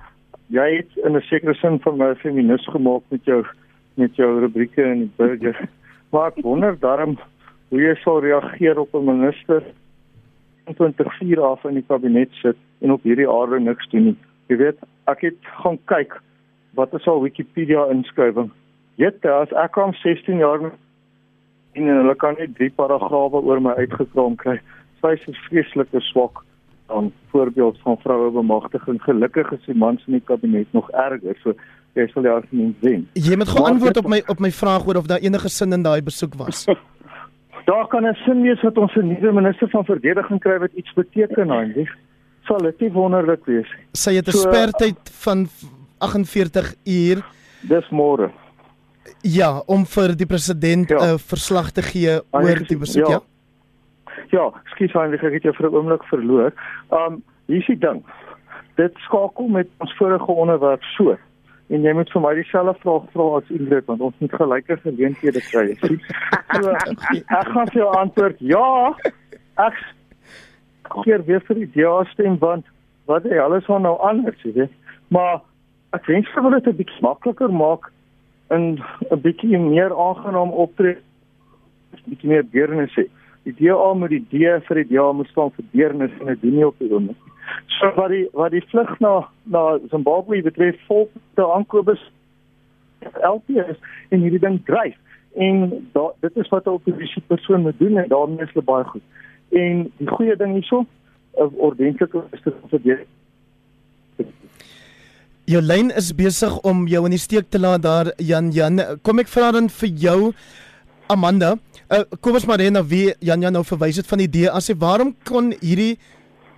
jy 0.48 0.70
het 0.78 0.92
in 1.06 1.16
'n 1.16 1.22
sekere 1.22 1.54
sin 1.54 1.80
van 1.80 1.98
my 1.98 2.16
feminis 2.16 2.66
gemaak 2.68 3.04
met 3.10 3.26
jou 3.26 3.44
met 3.96 4.16
jou 4.16 4.40
rubrieke 4.40 4.84
in 4.84 5.00
die 5.00 5.12
burger. 5.18 5.58
Maar 6.12 6.28
ek 6.28 6.42
wonder 6.42 6.80
daarom 6.80 7.18
hoe 7.70 7.82
jy 7.82 7.96
sal 7.96 8.22
reageer 8.22 8.80
op 8.80 8.94
'n 8.94 9.06
minister 9.06 9.64
24 10.66 11.40
af 11.40 11.66
in 11.66 11.74
die 11.74 11.86
kabinet 11.88 12.32
sit 12.32 12.58
en 12.82 12.92
op 12.92 13.04
hierdie 13.04 13.30
aarde 13.30 13.60
niks 13.60 13.90
doen 13.90 14.04
nie. 14.04 14.18
Jy 14.48 14.58
weet, 14.58 14.78
ek 15.06 15.22
het 15.22 15.38
gaan 15.42 15.78
kyk 15.86 16.22
wat 16.74 16.94
is 16.94 17.08
al 17.08 17.22
Wikipedia 17.22 17.86
inskrywing. 17.90 18.52
Jette, 19.00 19.32
as 19.32 19.52
ek 19.56 19.78
kom 19.78 19.94
16 20.02 20.42
jaar 20.42 20.60
en 21.80 21.86
hulle 21.88 22.16
kan 22.20 22.36
net 22.36 22.56
drie 22.58 22.72
paragrawe 22.76 23.40
oor 23.40 23.62
my 23.64 23.78
uitgekraam 23.80 24.36
kry. 24.42 24.58
Sy 25.00 25.14
is 25.16 25.28
'n 25.28 25.38
vreeslike 25.48 26.02
swak 26.12 26.44
aan 26.88 27.12
voorbeeld 27.32 27.78
van 27.84 27.98
vroue 28.04 28.32
bemagtiging. 28.32 29.00
Gelukkig 29.02 29.52
is 29.52 29.66
die 29.66 29.76
mans 29.76 30.04
in 30.08 30.14
die 30.14 30.26
kabinet 30.26 30.68
nog 30.74 30.90
erger. 30.92 31.36
So 31.44 31.54
jy 31.96 32.08
sal 32.08 32.24
die 32.24 32.32
argument 32.32 32.76
sien. 32.82 33.08
Jy 33.14 33.38
moet 33.38 33.50
geantwoord 33.50 33.98
op 33.98 34.08
my 34.08 34.22
op 34.28 34.40
my 34.40 34.52
vraag 34.52 34.88
oor 34.88 34.98
of 34.98 35.08
daar 35.08 35.24
enige 35.24 35.50
sin 35.50 35.74
in 35.74 35.84
daai 35.84 36.02
besoek 36.02 36.36
was. 36.36 36.66
Daar 37.70 37.88
kan 37.88 38.04
'n 38.04 38.16
sin 38.26 38.42
wees 38.42 38.62
dat 38.62 38.78
ons 38.78 38.96
'n 38.96 39.08
nuwe 39.08 39.32
minister 39.32 39.70
van 39.70 39.86
verdediging 39.86 40.40
kry 40.40 40.58
wat 40.60 40.72
iets 40.74 40.94
beteken, 40.94 41.52
Andy. 41.52 41.86
Sal 42.44 42.58
dit 42.58 42.80
nie 42.80 42.92
wonderlik 42.92 43.46
wees 43.46 43.70
nie. 43.78 43.86
Sy 43.94 44.14
het 44.16 44.28
'n 44.28 44.32
so, 44.32 44.50
spertyd 44.50 45.00
van 45.24 45.48
48 45.98 46.76
uur. 46.84 47.24
Dis 47.62 47.90
môre. 47.92 48.32
Ja, 49.22 49.60
om 49.68 49.86
vir 49.86 50.16
die 50.16 50.26
president 50.26 50.90
'n 50.90 50.94
ja. 50.94 51.14
uh, 51.14 51.18
verslag 51.18 51.72
te 51.72 51.82
gee 51.82 52.20
oor 52.32 52.60
die 52.68 52.78
besoek, 52.78 53.08
ja. 53.08 53.22
Ja, 54.32 54.44
ja 54.44 54.46
skiet 54.74 54.96
ek 54.96 55.34
het 55.34 55.44
jou 55.44 55.54
vir 55.54 55.70
'n 55.70 55.76
oomblik 55.76 56.04
verloor. 56.04 56.52
Um 56.92 57.24
hier 57.48 57.60
is 57.60 57.66
die 57.66 57.78
ding. 57.78 58.04
Dit 58.76 58.94
skakel 58.98 59.48
met 59.48 59.68
ons 59.78 59.94
vorige 59.98 60.32
onderwerp 60.32 60.84
so. 60.84 61.18
En 61.70 61.82
jy 61.82 61.94
moet 61.94 62.12
vir 62.12 62.22
my 62.22 62.34
dieselfde 62.34 62.74
vraag 62.82 63.06
vra 63.14 63.26
as 63.38 63.50
Ingrid 63.50 63.86
want 63.86 64.02
ons 64.02 64.16
moet 64.18 64.34
gelyke 64.34 64.78
geleenthede 64.78 65.42
kry. 65.52 65.76
So 65.82 66.72
ek 67.40 67.48
gaan 67.54 67.68
vir 67.68 67.82
jou 67.82 67.90
antwoord 67.98 68.38
ja. 68.40 68.96
Ek 69.58 69.78
keer 71.04 71.26
weer 71.26 71.42
vir 71.48 71.56
die 71.56 71.72
DA 71.76 72.04
stem 72.14 72.38
want 72.42 72.66
wat 73.10 73.24
hy 73.24 73.38
alles 73.42 73.66
van 73.66 73.82
nou 73.82 73.96
anders, 74.06 74.42
jy 74.46 74.54
weet. 74.54 74.74
Maar 75.14 75.42
ek 75.98 76.06
wens 76.10 76.30
vir 76.34 76.52
dit 76.58 76.68
'n 76.68 76.78
bietjie 76.82 77.02
makliker 77.06 77.54
maak 77.54 77.92
in 78.50 78.80
'n 79.12 79.22
bietjie 79.22 79.58
meer 79.58 79.94
aangenaam 79.96 80.52
optree, 80.52 80.98
bietjie 82.06 82.30
meer 82.30 82.46
deernis 82.52 82.94
sê. 82.98 83.06
Die 83.44 83.56
DA 83.60 83.94
moet 83.94 84.10
die 84.10 84.26
D 84.30 84.62
vir 84.68 84.76
die 84.76 84.88
DA 84.96 85.12
moet 85.12 85.28
staan 85.28 85.52
vir 85.52 85.66
deernis 85.72 86.12
en 86.20 86.26
dit 86.26 86.44
nie 86.44 86.66
op 86.66 86.78
die 86.80 86.92
oomblik. 86.92 87.18
So 87.80 87.92
wat 87.96 88.10
die 88.10 88.28
wat 88.34 88.52
die 88.52 88.66
vlug 88.72 89.00
na 89.00 89.28
na 89.44 89.80
Zimbabwe 89.90 90.42
betref, 90.42 90.76
volk 90.88 91.10
te 91.36 91.46
aankobus 91.46 92.02
LP 93.24 93.50
is 93.50 93.78
en 94.10 94.22
hierdie 94.22 94.40
ding 94.40 94.60
dryf. 94.66 94.98
En 95.36 95.88
da, 95.94 96.12
dit 96.20 96.38
is 96.38 96.50
wat 96.50 96.66
'n 96.66 96.78
oppositie 96.82 97.24
persoon 97.28 97.62
moet 97.62 97.80
doen 97.80 97.98
en 97.98 98.10
daarmee 98.10 98.46
is 98.46 98.54
hulle 98.54 98.66
baie 98.66 98.84
goed. 98.84 99.06
En 99.50 99.92
die 99.98 100.08
goeie 100.08 100.36
ding 100.36 100.54
hierso, 100.54 100.86
'n 101.38 101.54
ordentlike 101.58 102.18
minister 102.18 102.54
van 102.60 102.70
verdediging 102.70 103.19
Jou 105.50 105.62
lyn 105.66 105.88
is 105.98 106.12
besig 106.14 106.54
om 106.62 106.84
jou 106.86 107.00
in 107.08 107.16
die 107.16 107.18
steek 107.18 107.48
te 107.50 107.58
laat 107.58 107.82
daar 107.82 108.12
Jan 108.22 108.52
Jan. 108.54 108.78
Kom 109.02 109.18
ek 109.18 109.32
vra 109.34 109.48
dan 109.56 109.66
vir 109.80 109.90
jou 109.98 110.18
Amanda. 111.10 111.56
Uh, 111.90 112.04
kom 112.22 112.38
ons 112.38 112.46
maar 112.46 112.62
net 112.62 112.78
wie 112.92 113.16
Jan 113.26 113.42
Jan 113.42 113.58
nou 113.58 113.64
verwys 113.66 113.98
het 113.98 114.06
van 114.06 114.22
die 114.22 114.28
idee 114.30 114.52
as 114.54 114.70
hy 114.70 114.76
waarom 114.78 115.16
kon 115.26 115.50
hierdie 115.58 115.96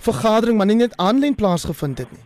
vergadering 0.03 0.59
maar 0.59 0.67
nie 0.67 0.81
net 0.81 0.97
aanlyn 0.99 1.37
plaasgevind 1.39 2.03
het 2.03 2.11
nie. 2.11 2.25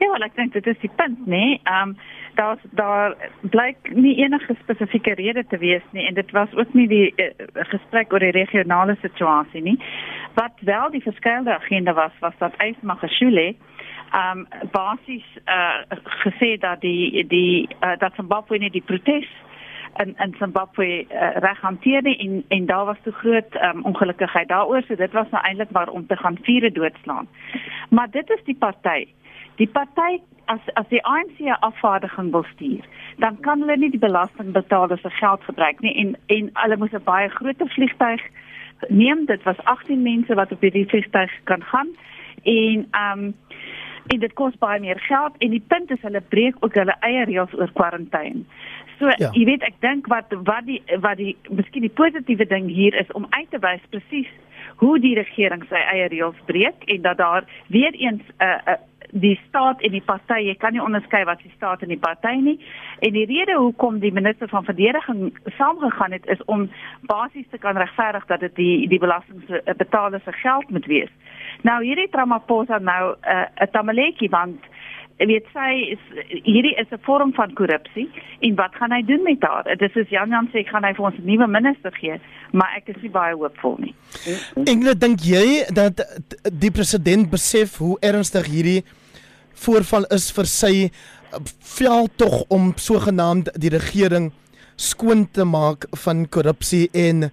Ja, 0.00 0.08
well, 0.08 0.24
ek 0.24 0.32
dink 0.38 0.56
dit 0.56 0.66
is 0.72 0.80
die 0.80 0.92
punt, 0.96 1.20
nê. 1.28 1.36
Nee. 1.36 1.60
Ehm 1.68 1.92
um, 1.92 1.96
daar 2.34 2.58
daar 2.74 3.12
blyk 3.52 3.92
nie 3.94 4.16
enige 4.24 4.56
spesifieke 4.62 5.12
rede 5.14 5.44
te 5.46 5.58
wees 5.60 5.84
nie 5.92 6.06
en 6.08 6.16
dit 6.16 6.30
was 6.34 6.56
ook 6.56 6.72
nie 6.74 6.88
die 6.88 7.12
uh, 7.20 7.28
gesprek 7.68 8.16
oor 8.16 8.24
die 8.24 8.32
regionale 8.34 8.96
situasie 9.02 9.62
nie. 9.62 9.76
Wat 10.40 10.56
wel 10.64 10.90
die 10.96 11.04
verskeidelde 11.04 11.54
agenda 11.60 11.92
was 11.94 12.16
was 12.24 12.34
dat 12.40 12.56
Ysmagashule 14.14 14.34
um 14.34 14.46
basies 14.70 15.24
uh 15.46 15.82
gesê 16.22 16.58
dat 16.58 16.80
die 16.80 17.26
die 17.26 17.68
uh, 17.82 17.96
dat 17.98 18.14
Zimbabwe 18.14 18.58
nie 18.58 18.70
die 18.70 18.82
protes 18.82 19.26
in 20.02 20.14
in 20.18 20.34
Zimbabwe 20.38 20.86
uh, 20.86 21.36
reg 21.42 21.60
hanteer 21.60 22.02
nie 22.02 22.16
en 22.16 22.44
en 22.48 22.66
daar 22.66 22.84
was 22.84 23.02
te 23.02 23.12
groot 23.12 23.54
um, 23.62 23.84
ongelukkigheid 23.84 24.48
daaroor 24.48 24.82
so 24.82 24.94
dit 24.94 25.12
was 25.12 25.30
nou 25.30 25.42
eintlik 25.44 25.70
maar 25.70 25.88
om 25.88 26.06
te 26.06 26.16
gaan 26.16 26.38
viere 26.42 26.72
doodslaan. 26.72 27.28
Maar 27.90 28.10
dit 28.10 28.30
is 28.30 28.44
die 28.44 28.56
party. 28.58 29.06
Die 29.56 29.68
party 29.68 30.20
as 30.44 30.60
as 30.74 30.88
die 30.88 31.04
ANC 31.04 31.58
afvaardiging 31.60 32.30
wil 32.30 32.44
stuur, 32.54 32.84
dan 33.16 33.40
kan 33.40 33.60
hulle 33.60 33.76
nie 33.76 33.90
die 33.90 34.06
belastingbetalers 34.06 35.00
se 35.00 35.10
geld 35.10 35.42
gebruik 35.42 35.80
nie 35.80 35.94
en 35.94 36.16
en 36.26 36.50
hulle 36.52 36.76
moes 36.76 36.92
'n 36.92 37.04
baie 37.04 37.28
groot 37.28 37.62
vliegtyg 37.66 38.22
neem. 38.88 39.26
Dit 39.26 39.42
was 39.42 39.64
18 39.64 40.02
mense 40.02 40.34
wat 40.34 40.52
op 40.52 40.60
hierdie 40.60 40.88
vliegtyg 40.88 41.30
kan 41.44 41.62
gaan 41.62 41.88
en 42.42 42.88
um 42.92 43.34
en 44.12 44.20
dit 44.20 44.32
kos 44.32 44.56
baie 44.58 44.80
meer 44.80 45.00
geld 45.08 45.36
en 45.38 45.50
die 45.50 45.64
punt 45.72 45.90
is 45.90 46.02
hulle 46.02 46.20
breek 46.20 46.56
ook 46.60 46.74
hulle 46.74 46.96
eie 47.00 47.24
reëls 47.24 47.54
oor 47.58 47.72
kwarantyne. 47.72 48.44
So 48.98 49.10
ja. 49.18 49.30
jy 49.34 49.44
weet 49.48 49.66
ek 49.66 49.80
dink 49.82 50.08
wat 50.12 50.32
wat 50.46 50.66
die 50.68 50.80
wat 51.02 51.18
die 51.18 51.34
miskien 51.50 51.86
die 51.86 51.96
positiewe 52.00 52.46
ding 52.46 52.68
hier 52.70 52.94
is 53.00 53.10
om 53.18 53.26
uit 53.30 53.50
te 53.50 53.60
wys 53.64 53.82
presies 53.90 54.30
hoe 54.82 54.98
die 55.02 55.14
regering 55.18 55.64
sy 55.70 55.80
eie 55.92 56.08
reëls 56.12 56.38
breek 56.48 56.86
en 56.90 57.02
dat 57.02 57.18
daar 57.18 57.44
weer 57.66 57.94
eens 57.94 58.22
'n 58.22 58.44
uh, 58.44 58.58
uh, 58.74 58.78
die 59.14 59.40
staat 59.48 59.82
en 59.86 59.92
die 59.94 60.02
party, 60.02 60.40
jy 60.42 60.54
kan 60.58 60.74
nie 60.74 60.82
onderskei 60.82 61.22
wat 61.28 61.42
die 61.44 61.52
staat 61.54 61.84
en 61.86 61.92
die 61.92 62.00
party 62.02 62.32
nie. 62.42 62.56
En 63.06 63.14
die 63.14 63.26
rede 63.30 63.54
hoekom 63.54 64.00
die 64.02 64.12
minister 64.12 64.50
van 64.50 64.66
verdediging 64.66 65.28
saamgegaan 65.58 66.16
het 66.16 66.26
is 66.34 66.42
om 66.50 66.66
basies 67.06 67.46
te 67.50 67.60
kan 67.62 67.78
regverdig 67.78 68.26
dat 68.26 68.40
dit 68.40 68.56
die 68.58 68.88
die 68.90 68.98
belastingbetalers 68.98 70.24
se 70.24 70.32
geld 70.42 70.70
moet 70.70 70.86
wees. 70.90 71.12
Nou 71.62 71.78
hierdie 71.84 72.08
Ramaphosa 72.10 72.78
nou 72.78 73.14
eh, 73.20 73.36
'n 73.36 73.62
uh, 73.62 73.70
tamaletjie 73.70 74.30
want 74.30 74.66
weet 75.18 75.46
sy 75.52 75.94
is 75.94 76.02
hierdie 76.42 76.74
is 76.74 76.90
'n 76.90 76.98
vorm 77.06 77.32
van 77.34 77.54
korrupsie 77.54 78.10
en 78.40 78.54
wat 78.54 78.74
gaan 78.74 78.92
hy 78.92 79.02
doen 79.02 79.22
met 79.22 79.42
haar? 79.42 79.76
Dit 79.76 79.96
is 79.96 80.08
Jan 80.08 80.28
Jan 80.28 80.48
sê 80.52 80.66
gaan 80.66 80.84
hy 80.84 80.92
vir 80.94 81.04
ons 81.04 81.18
'n 81.18 81.24
nuwe 81.24 81.46
minister 81.46 81.92
gee, 81.92 82.20
maar 82.52 82.74
ek 82.76 82.88
is 82.88 83.02
nie 83.02 83.10
baie 83.10 83.34
hoopvol 83.34 83.76
nie. 83.78 83.94
Ingrid, 84.64 85.00
dink 85.00 85.20
jy 85.20 85.64
dat 85.72 86.02
die 86.52 86.70
president 86.70 87.30
besef 87.30 87.78
hoe 87.78 87.96
ernstig 88.00 88.46
hierdie 88.46 88.82
voorval 89.54 90.04
is 90.14 90.30
vir 90.32 90.46
sy 90.46 90.90
veldtog 91.58 92.44
om 92.48 92.72
sogenaamd 92.76 93.50
die 93.58 93.70
regering 93.70 94.32
skoon 94.76 95.26
te 95.30 95.44
maak 95.44 95.86
van 96.04 96.26
korrupsie 96.28 96.88
en 96.92 97.30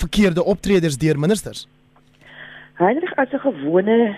verkeerde 0.00 0.44
optredes 0.44 0.98
deur 0.98 1.18
ministers? 1.18 1.66
Heinrich 2.78 3.14
as 3.16 3.32
'n 3.32 3.38
gewone 3.38 4.16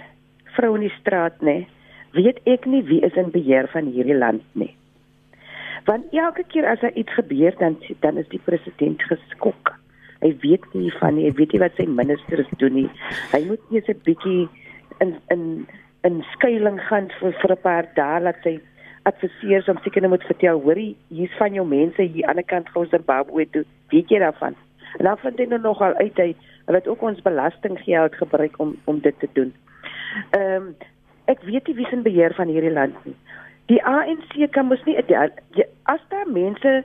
vrou 0.56 0.74
in 0.74 0.80
die 0.88 0.96
straat 1.00 1.40
nê, 1.40 1.66
weet 2.12 2.40
ek 2.46 2.66
nie 2.66 2.82
wie 2.82 3.02
is 3.04 3.16
in 3.16 3.30
beheer 3.30 3.68
van 3.72 3.92
hierdie 3.92 4.16
land 4.16 4.42
nie. 4.52 4.74
Want 5.84 6.04
elke 6.12 6.44
keer 6.48 6.66
as 6.66 6.80
daar 6.80 6.96
iets 6.96 7.12
gebeur 7.14 7.54
dan 7.58 7.76
dan 8.00 8.16
is 8.16 8.28
die 8.28 8.40
president 8.44 9.02
geskok. 9.02 9.76
Hy 10.20 10.36
weet 10.40 10.64
nie 10.72 10.90
van 10.98 11.14
nie, 11.14 11.24
hy 11.28 11.32
weet 11.36 11.52
nie 11.52 11.60
wat 11.60 11.76
sy 11.76 11.86
ministers 11.86 12.48
doen 12.58 12.74
nie. 12.74 12.90
Hy 13.32 13.44
moet 13.44 13.70
net 13.70 13.88
'n 13.88 14.00
bietjie 14.04 14.48
in 15.00 15.14
in 15.28 15.66
in 16.06 16.22
skuilings 16.32 16.86
gaan 16.88 17.10
vir 17.20 17.32
vir 17.42 17.52
'n 17.52 17.62
paar 17.62 17.86
dae 17.94 18.20
laat 18.20 18.42
sy 18.42 18.58
adviseurs 19.02 19.68
om 19.68 19.78
seker 19.82 20.02
net 20.02 20.10
moet 20.10 20.30
vertel, 20.30 20.60
hoorie, 20.60 20.96
hier's 21.08 21.36
van 21.38 21.54
jou 21.54 21.66
mense 21.66 22.02
hier 22.02 22.06
aan 22.06 22.14
die 22.16 22.28
ander 22.28 22.44
kant 22.44 22.68
van 22.74 22.86
Zimbabwe 22.86 23.46
toe. 23.50 23.64
Weet 23.90 24.08
jy 24.10 24.18
daarvan? 24.18 24.54
En 24.98 25.04
dan 25.04 25.18
vind 25.18 25.38
jy 25.38 25.46
nou 25.46 25.60
nog 25.60 25.80
al 25.80 25.94
uit 25.94 26.16
hy 26.16 26.34
Hulle 26.66 26.78
het 26.78 26.88
ook 26.88 27.02
ons 27.02 27.22
belastinggeld 27.22 28.14
gebruik 28.14 28.58
om 28.58 28.76
om 28.84 29.00
dit 29.00 29.18
te 29.18 29.28
doen. 29.32 29.54
Ehm 30.30 30.62
um, 30.62 30.74
ek 31.24 31.42
weet 31.42 31.66
nie 31.66 31.74
wie 31.74 31.86
se 31.86 31.96
beheer 32.02 32.34
van 32.34 32.48
hierdie 32.50 32.72
land 32.72 33.04
nie. 33.04 33.14
Die 33.66 33.82
ANC 33.84 34.34
kan 34.50 34.66
mos 34.66 34.82
nie 34.84 34.98
as 35.82 36.02
daar 36.08 36.28
mense 36.30 36.84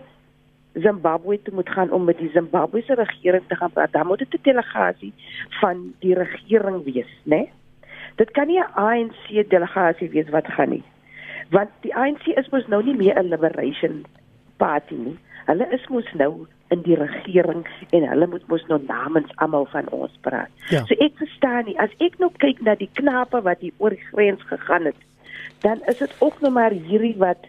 Zimbabwe 0.74 1.41
toe 1.41 1.53
moet 1.53 1.69
gaan 1.69 1.91
om 1.91 2.03
met 2.03 2.17
die 2.17 2.30
Zimbabwese 2.34 2.93
regering 2.93 3.43
te 3.47 3.55
gaan 3.55 3.72
praat, 3.72 3.91
dan 3.91 4.07
moet 4.07 4.19
dit 4.19 4.34
'n 4.34 4.43
delegasie 4.43 5.13
van 5.59 5.93
die 5.99 6.13
regering 6.13 6.84
wees, 6.84 7.11
né? 7.24 7.36
Nee? 7.36 7.49
Dit 8.22 8.32
kan 8.38 8.47
nie 8.47 8.61
'n 8.61 8.74
ANC 8.78 9.49
delegasie 9.49 10.09
wees 10.09 10.30
wat 10.30 10.47
gaan 10.47 10.69
nie. 10.69 10.84
Want 11.49 11.69
die 11.82 11.95
ANC 11.95 12.26
is 12.41 12.49
mos 12.49 12.67
nou 12.67 12.84
nie 12.84 12.95
meer 12.95 13.17
'n 13.17 13.34
liberation 13.34 14.05
party 14.57 14.95
nie. 14.95 15.17
Hulle 15.45 15.67
is 15.72 15.88
mos 15.88 16.13
nou 16.13 16.47
in 16.69 16.82
die 16.82 16.95
regering 16.95 17.65
en 17.89 18.07
hulle 18.09 18.28
moet 18.28 18.47
mos 18.47 18.65
nou 18.67 18.80
namens 18.88 19.32
almal 19.36 19.65
van 19.65 19.89
ons 19.89 20.17
praat. 20.22 20.49
Ja. 20.69 20.86
So 20.86 20.93
ek 20.93 21.17
verstaan 21.17 21.65
nie 21.65 21.80
as 21.80 21.89
ek 21.97 22.19
nou 22.19 22.30
kyk 22.38 22.61
na 22.61 22.76
die 22.76 22.89
knape 22.93 23.41
wat 23.41 23.59
hier 23.59 23.74
oor 23.78 23.89
die 23.89 24.07
grens 24.11 24.43
gegaan 24.43 24.86
het, 24.86 24.99
dan 25.59 25.82
is 25.86 25.97
dit 25.97 26.13
ook 26.19 26.41
nog 26.41 26.53
maar 26.53 26.72
hierdie 26.72 27.17
wat 27.17 27.47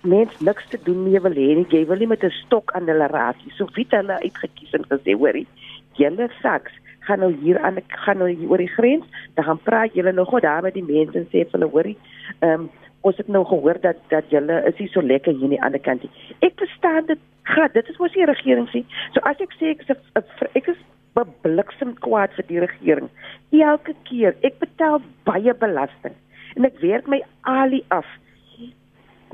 mens 0.00 0.40
niks 0.40 0.68
te 0.68 0.78
doen 0.82 1.02
mee 1.02 1.20
wil 1.20 1.32
hê 1.32 1.54
nie. 1.54 1.66
Jy 1.68 1.86
wil 1.86 1.96
nie 1.96 2.06
met 2.06 2.24
'n 2.24 2.30
stok 2.30 2.72
aan 2.72 2.88
hulle 2.88 3.06
raas 3.06 3.36
nie. 3.44 3.54
So 3.54 3.68
wie 3.74 3.86
het 3.88 4.00
hulle 4.00 4.20
uitgekies 4.20 4.72
en 4.72 4.84
gesê, 4.88 5.12
hoorie, 5.14 5.46
julle 5.92 6.28
saks 6.42 6.72
gaan 7.06 7.24
nou 7.24 7.32
hier 7.42 7.58
aan 7.58 7.80
gaan 8.04 8.18
nou 8.18 8.28
hier 8.30 8.50
oor 8.50 8.62
die 8.62 8.74
grens, 8.76 9.04
dan 9.34 9.44
gaan 9.44 9.62
praat 9.62 9.94
julle 9.94 10.12
nog 10.12 10.28
goed 10.28 10.42
daar 10.42 10.62
met 10.62 10.74
die 10.74 10.84
mense 10.84 11.18
en 11.18 11.26
sê 11.32 11.44
vir 11.44 11.58
hulle, 11.58 11.72
hoorie, 11.72 11.98
ehm 12.40 12.60
um, 12.60 12.70
ons 13.00 13.16
het 13.16 13.28
nou 13.32 13.44
gehoor 13.48 13.78
dat 13.80 13.96
dat 14.08 14.28
julle 14.28 14.58
is 14.68 14.78
nie 14.78 14.88
so 14.92 15.00
lekker 15.00 15.32
hier 15.32 15.46
aan 15.48 15.54
die 15.54 15.62
ander 15.62 15.80
kant 15.80 16.02
nie. 16.04 16.10
Ek 16.44 16.58
verstaan 16.60 17.06
dit. 17.08 17.18
Gat, 17.48 17.72
dit 17.72 17.88
is 17.88 17.96
mos 17.98 18.12
die 18.12 18.26
regering 18.28 18.68
sê. 18.68 18.82
So 19.14 19.22
as 19.24 19.40
ek 19.40 19.54
sê 19.56 19.70
ek 19.72 19.80
is 19.86 19.88
'n 19.90 20.50
ek 20.54 20.68
is 20.68 20.80
bebliksem 21.16 21.94
kwaad 22.04 22.34
vir 22.36 22.46
die 22.46 22.60
regering. 22.60 23.08
Elke 23.52 23.94
keer 24.04 24.36
ek 24.42 24.58
betaal 24.60 25.00
baie 25.24 25.54
belasting 25.54 26.14
en 26.56 26.64
ek 26.64 26.80
werk 26.82 27.08
my 27.08 27.22
alie 27.42 27.84
af 27.88 28.06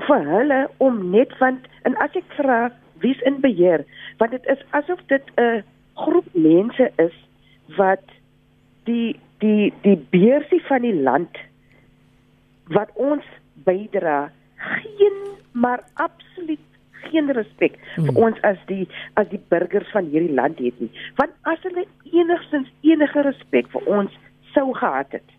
vir 0.06 0.24
hulle 0.30 0.60
om 0.78 1.10
net 1.10 1.32
want 1.40 1.68
en 1.88 1.96
as 2.04 2.16
ek 2.20 2.26
vra 2.38 2.70
wie's 3.04 3.20
in 3.28 3.40
beheer 3.40 3.84
want 4.18 4.34
dit 4.36 4.50
is 4.52 4.62
asof 4.78 5.00
dit 5.12 5.24
'n 5.36 5.62
groep 5.96 6.28
mense 6.34 6.90
is 7.06 7.16
wat 7.76 8.04
die 8.88 9.16
die 9.44 9.72
die 9.82 9.98
beursie 10.10 10.62
van 10.68 10.86
die 10.86 10.94
land 10.94 11.38
wat 12.72 12.90
ons 12.94 13.24
bydra 13.66 14.30
geen 14.56 15.22
maar 15.52 15.84
absoluut 15.94 16.62
geen 17.10 17.30
respek 17.32 17.78
hmm. 17.94 18.08
vir 18.08 18.22
ons 18.28 18.42
as 18.48 18.58
die 18.70 18.84
as 19.20 19.28
die 19.30 19.40
burgers 19.52 19.90
van 19.94 20.10
hierdie 20.12 20.34
land 20.34 20.60
het 20.62 20.78
nie. 20.82 20.90
Want 21.20 21.34
as 21.52 21.62
hulle 21.66 21.86
enigstens 22.12 22.70
enige 22.82 23.24
respek 23.28 23.70
vir 23.74 23.90
ons 23.98 24.20
sou 24.54 24.70
gehad 24.78 25.12
het, 25.18 25.34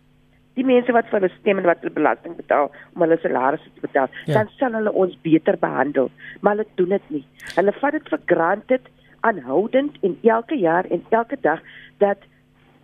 die 0.58 0.66
mense 0.66 0.94
wat 0.94 1.08
vir 1.10 1.20
hulle 1.20 1.34
stem 1.36 1.60
en 1.60 1.68
wat 1.70 1.82
hulle 1.82 1.94
belasting 1.94 2.36
betaal 2.38 2.70
om 2.94 3.04
hulle 3.04 3.18
salarisse 3.22 3.70
te 3.74 3.84
betaal, 3.84 4.10
ja. 4.26 4.38
dan 4.38 4.52
sal 4.58 4.74
hulle 4.78 4.94
ons 5.04 5.14
beter 5.26 5.58
behandel. 5.60 6.10
Maar 6.40 6.58
hulle 6.58 6.68
doen 6.80 6.96
dit 6.96 7.10
nie. 7.18 7.24
Hulle 7.54 7.74
vat 7.82 7.98
dit 7.98 8.10
vir 8.14 8.24
granted 8.32 8.88
aanhoudend 9.20 9.96
en 10.00 10.18
elke 10.22 10.58
jaar 10.58 10.84
en 10.84 11.04
elke 11.08 11.36
dag 11.40 11.60
dat 11.98 12.18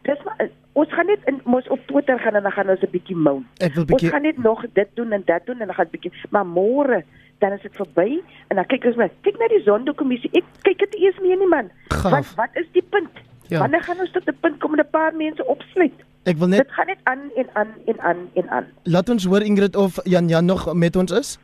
dis 0.03 0.23
maar 0.25 0.49
ons 0.73 0.93
gaan 0.93 1.07
net 1.07 1.21
in 1.25 1.41
mos 1.45 1.69
op 1.69 1.81
Twitter 1.87 2.19
gaan 2.19 2.35
en 2.35 2.43
dan 2.43 2.53
gaan 2.53 2.69
ons 2.69 2.81
'n 2.83 2.91
bietjie 2.91 3.17
moan. 3.17 3.47
Bietjie... 3.59 3.93
Ons 3.93 4.09
gaan 4.09 4.23
net 4.23 4.39
nog 4.39 4.65
dit 4.73 4.89
doen 4.95 5.13
en 5.13 5.23
dat 5.25 5.47
doen 5.47 5.61
en 5.61 5.67
dan 5.67 5.75
gaan 5.75 5.89
bietjie 5.91 6.13
maar 6.31 6.47
môre 6.47 7.05
dan 7.39 7.53
is 7.53 7.63
dit 7.63 7.77
verby 7.77 8.23
en 8.49 8.57
dan 8.57 8.67
kyk 8.67 8.85
ons 8.85 8.97
maar 8.97 9.13
kyk 9.27 9.39
na 9.39 9.49
die 9.53 9.63
sondekommissie. 9.67 10.31
Ek 10.39 10.47
kyk 10.67 10.83
dit 10.87 10.99
eers 11.03 11.21
meer 11.25 11.39
nie 11.41 11.51
man. 11.51 11.71
Gaaf. 11.93 12.11
Wat 12.11 12.35
wat 12.41 12.61
is 12.63 12.69
die 12.73 12.85
punt? 12.95 13.23
Ja. 13.53 13.61
Wanneer 13.61 13.83
gaan 13.85 14.01
ons 14.01 14.13
tot 14.13 14.29
'n 14.29 14.37
punt 14.41 14.61
kom 14.61 14.73
om 14.73 14.81
'n 14.81 14.91
paar 14.91 15.15
mense 15.15 15.45
opsluit? 15.47 15.99
Ek 16.25 16.37
wil 16.37 16.49
net 16.49 16.65
Dit 16.65 16.73
gaan 16.73 16.87
net 16.87 17.03
aan 17.03 17.23
en 17.37 17.49
aan 17.53 17.71
en 17.87 18.01
aan 18.01 18.21
en 18.35 18.49
aan. 18.49 18.67
Laat 18.83 19.09
ons 19.09 19.25
hoor 19.25 19.43
Ingrid 19.43 19.77
of 19.77 20.01
Jan 20.05 20.29
Jan 20.29 20.45
nog 20.45 20.75
met 20.75 20.97
ons 20.97 21.13
is. 21.13 21.39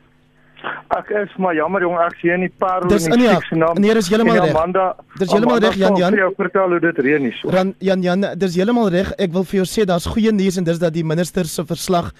Ek 0.91 1.09
is 1.15 1.31
maar 1.41 1.55
jammer 1.55 1.81
jong 1.81 1.95
ek 2.03 2.17
sien 2.21 2.41
nie 2.43 2.49
paar 2.61 2.83
hoe 2.83 2.91
nie 2.91 3.29
se 3.47 3.55
naam. 3.57 3.79
Nee, 3.81 3.93
dis 3.97 4.09
heeltemal 4.11 4.39
reg. 4.43 4.81
Dis 5.17 5.31
heeltemal 5.31 5.61
reg 5.63 5.77
Jan 5.79 5.95
Jan. 5.99 6.17
Ek 6.27 6.37
vertel 6.37 6.75
hoe 6.75 6.79
dit 6.83 6.99
reën 7.05 7.27
hier 7.27 7.37
so. 7.39 7.53
Jan 7.55 7.73
Jan, 7.79 8.03
Jan 8.05 8.25
dis 8.37 8.57
heeltemal 8.59 8.91
reg. 8.93 9.13
Ek 9.17 9.31
wil 9.33 9.45
vir 9.47 9.61
jou 9.61 9.67
sê 9.71 9.85
daar's 9.89 10.09
goeie 10.11 10.33
nuus 10.35 10.59
en 10.61 10.67
dis 10.67 10.81
dat 10.81 10.93
die 10.93 11.05
minister 11.07 11.47
se 11.49 11.65
verslag 11.65 12.11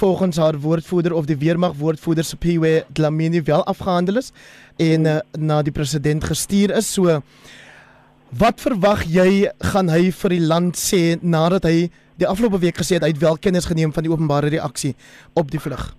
volgens 0.00 0.38
haar 0.40 0.56
woordvoerder 0.62 1.12
of 1.12 1.26
die 1.28 1.36
weermag 1.36 1.74
woordvoerder 1.80 2.24
se 2.24 2.38
PW 2.40 2.78
Dlamini 2.96 3.42
wel 3.44 3.64
afgehandel 3.68 4.22
is 4.22 4.32
en 4.80 5.04
uh, 5.06 5.18
na 5.38 5.60
die 5.62 5.74
president 5.74 6.24
gestuur 6.24 6.72
is. 6.78 6.88
So 6.94 7.20
wat 8.38 8.62
verwag 8.62 9.04
jy 9.10 9.50
gaan 9.72 9.90
hy 9.92 10.08
vir 10.22 10.36
die 10.38 10.42
land 10.42 10.78
sê 10.80 11.18
nadat 11.20 11.68
hy 11.68 11.90
die 12.18 12.30
afgelope 12.30 12.62
week 12.62 12.78
gesê 12.78 12.96
het 12.98 13.04
hy 13.04 13.12
het 13.12 13.22
wel 13.22 13.36
kennis 13.42 13.68
geneem 13.68 13.92
van 13.92 14.06
die 14.06 14.12
openbare 14.12 14.50
reaksie 14.54 14.94
op 15.34 15.50
die 15.50 15.60
vlug? 15.60 15.90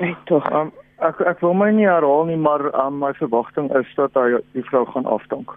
Net 0.00 0.18
tog. 0.28 0.46
Um, 0.52 0.72
ek 1.08 1.20
ek 1.20 1.40
wil 1.40 1.54
my 1.54 1.70
nie 1.70 1.88
herhaal 1.88 2.24
nie, 2.28 2.36
maar 2.36 2.68
um, 2.86 2.98
my 2.98 3.12
verwagting 3.18 3.70
is 3.78 3.90
dat 3.98 4.14
hy 4.14 4.40
die 4.56 4.64
vrou 4.70 4.84
gaan 4.86 5.06
afdank. 5.06 5.54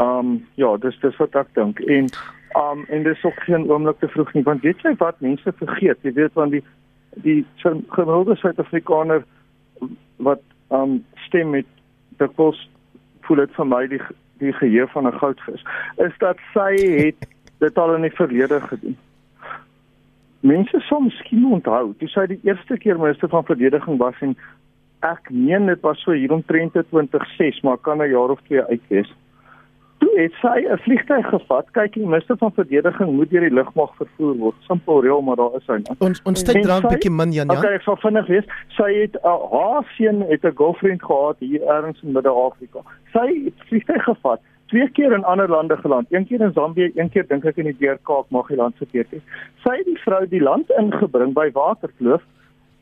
Um, 0.00 0.46
ja, 0.60 0.76
dis 0.76 0.98
dis 1.00 1.16
wat 1.16 1.36
ek 1.36 1.52
dink. 1.54 1.80
En 1.80 2.10
um 2.56 2.84
en 2.88 3.02
dis 3.02 3.24
ook 3.24 3.40
geen 3.44 3.70
oomblik 3.70 3.98
te 3.98 4.08
vroeg 4.08 4.32
nie, 4.32 4.42
want 4.42 4.62
weet 4.62 4.82
jy 4.84 4.94
wat 5.00 5.20
mense 5.20 5.52
vergeet? 5.60 5.98
Jy 6.02 6.12
weet 6.12 6.32
van 6.32 6.52
die 6.54 6.62
die 7.24 7.40
gemiddelde 7.60 8.36
Suid-Afrikaner 8.36 9.24
wat 10.16 10.42
um 10.68 10.98
stem 11.26 11.50
met 11.50 11.68
die 12.20 12.28
kos 12.36 12.60
voel 13.26 13.44
dit 13.44 13.56
vir 13.56 13.68
my 13.72 13.82
die 13.92 14.02
die 14.40 14.52
geheue 14.52 14.86
van 14.92 15.08
'n 15.08 15.18
goudvis 15.18 15.64
is 15.96 16.18
dat 16.18 16.36
sy 16.52 16.72
het 16.76 17.28
dit 17.64 17.78
al 17.78 17.94
in 17.94 18.02
die 18.02 18.16
verlede 18.16 18.60
gedoen. 18.60 18.96
Mense 20.40 20.80
sou 20.80 21.02
miskien 21.02 21.46
onthou, 21.52 21.94
toe 21.98 22.08
sy 22.08 22.26
die 22.26 22.40
eerste 22.44 22.76
keer 22.78 22.98
minister 22.98 23.28
van 23.28 23.44
verdediging 23.44 23.98
was 23.98 24.14
en 24.20 24.36
ek 25.12 25.30
meen 25.30 25.66
dit 25.66 25.80
was 25.80 26.00
so 26.02 26.12
hier 26.12 26.32
omtrent 26.32 26.72
2006, 26.72 27.60
maar 27.62 27.78
kan 27.78 28.02
'n 28.02 28.10
jaar 28.10 28.30
of 28.30 28.40
twee 28.46 28.62
uit 28.62 28.82
wees. 28.88 29.12
Toe 29.98 30.10
het 30.20 30.32
sy 30.40 30.58
'n 30.68 30.78
vliegtyg 30.78 31.28
gevat. 31.28 31.70
Kyk, 31.70 31.92
die 31.92 32.06
minister 32.06 32.36
van 32.36 32.52
verdediging 32.52 33.12
moet 33.12 33.30
deur 33.30 33.40
die 33.40 33.54
lugmag 33.54 33.96
vervoer 33.96 34.36
word. 34.36 34.54
Simpel 34.60 35.02
reël, 35.02 35.22
maar 35.22 35.36
daar 35.36 35.54
is 35.56 35.66
hy 35.66 35.76
nie. 35.76 35.96
Ons 35.98 36.22
ons 36.22 36.42
tyd 36.42 36.62
dra 36.62 36.78
'n 36.78 36.88
bietjie 36.88 37.10
min, 37.10 37.32
Jan. 37.32 37.50
Okay, 37.50 37.74
ek 37.74 37.82
sal 37.82 37.96
vinnig 37.96 38.26
wees. 38.26 38.44
Sy 38.68 38.90
het 39.02 39.14
'n 39.14 39.26
uh, 39.26 39.52
haar 39.52 39.84
seun 39.96 40.20
het 40.20 40.44
'n 40.44 40.56
girlfriend 40.56 41.02
gehad 41.02 41.36
hier 41.38 41.62
ergens 41.62 42.02
in 42.02 42.12
Midde-Afrika. 42.12 42.78
Sy 43.12 43.44
het 43.44 43.58
vliegtyg 43.68 44.02
gevat 44.02 44.40
twee 44.66 44.88
keer 44.90 45.12
in 45.12 45.24
ander 45.24 45.48
lande 45.48 45.76
geland. 45.76 46.06
Een 46.10 46.26
keer 46.26 46.40
in 46.40 46.52
Zambië, 46.52 46.90
een 46.94 47.10
keer 47.10 47.26
dink 47.26 47.44
ek 47.44 47.56
in 47.56 47.70
die 47.70 47.76
Deurkaap, 47.78 48.30
mag 48.34 48.48
die 48.50 48.58
land 48.58 48.76
verkeerd 48.76 49.12
hê. 49.14 49.20
Sy 49.62 49.76
het 49.78 49.86
die 49.86 49.98
vrou 50.02 50.22
die 50.28 50.42
land 50.42 50.70
ingebring 50.78 51.34
by 51.34 51.50
Waterkloof. 51.54 52.22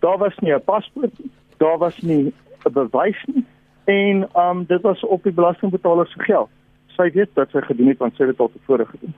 Daar 0.04 0.18
was 0.18 0.38
nie 0.40 0.54
'n 0.54 0.64
paspoort 0.64 1.18
nie. 1.18 1.30
Daar 1.56 1.78
was 1.78 1.98
nie 2.00 2.32
'n 2.64 2.72
bewys 2.72 3.24
nie. 3.26 3.44
En 3.84 4.28
um 4.36 4.64
dit 4.64 4.80
was 4.80 5.04
op 5.04 5.22
die 5.22 5.32
belastingbetaler 5.32 6.06
se 6.06 6.20
geld 6.20 6.48
sy 6.96 7.10
weet 7.14 7.34
dat 7.38 7.52
sy 7.52 7.62
gedoen 7.66 7.92
het 7.92 8.02
want 8.02 8.16
sy 8.16 8.24
het 8.24 8.34
dit 8.34 8.42
al 8.42 8.52
tevore 8.54 8.86
gedoen. 8.86 9.14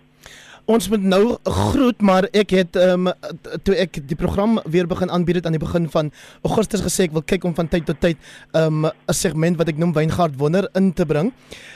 Ons 0.67 0.89
moet 0.91 1.03
nou 1.07 1.37
groet, 1.47 2.01
maar 2.03 2.27
ek 2.35 2.51
het 2.57 2.77
ehm 2.81 3.07
um, 3.07 3.35
toe 3.63 3.77
ek 3.79 4.01
die 4.11 4.17
program 4.19 4.57
weer 4.67 4.89
begin 4.91 5.13
aanbied 5.15 5.47
aan 5.47 5.55
die 5.55 5.63
begin 5.63 5.85
van 5.93 6.09
Augustus 6.43 6.83
gesê 6.83 7.05
ek 7.07 7.13
wil 7.15 7.23
kyk 7.23 7.45
om 7.47 7.55
van 7.55 7.69
tyd 7.71 7.87
tot 7.87 8.01
tyd 8.03 8.19
ehm 8.51 8.81
um, 8.83 8.91
'n 8.91 9.15
segment 9.15 9.61
wat 9.61 9.71
ek 9.71 9.79
noem 9.79 9.93
Wyngaard 9.95 10.35
Wonder 10.41 10.67
in 10.75 10.93
te 10.93 11.07
bring. 11.07 11.31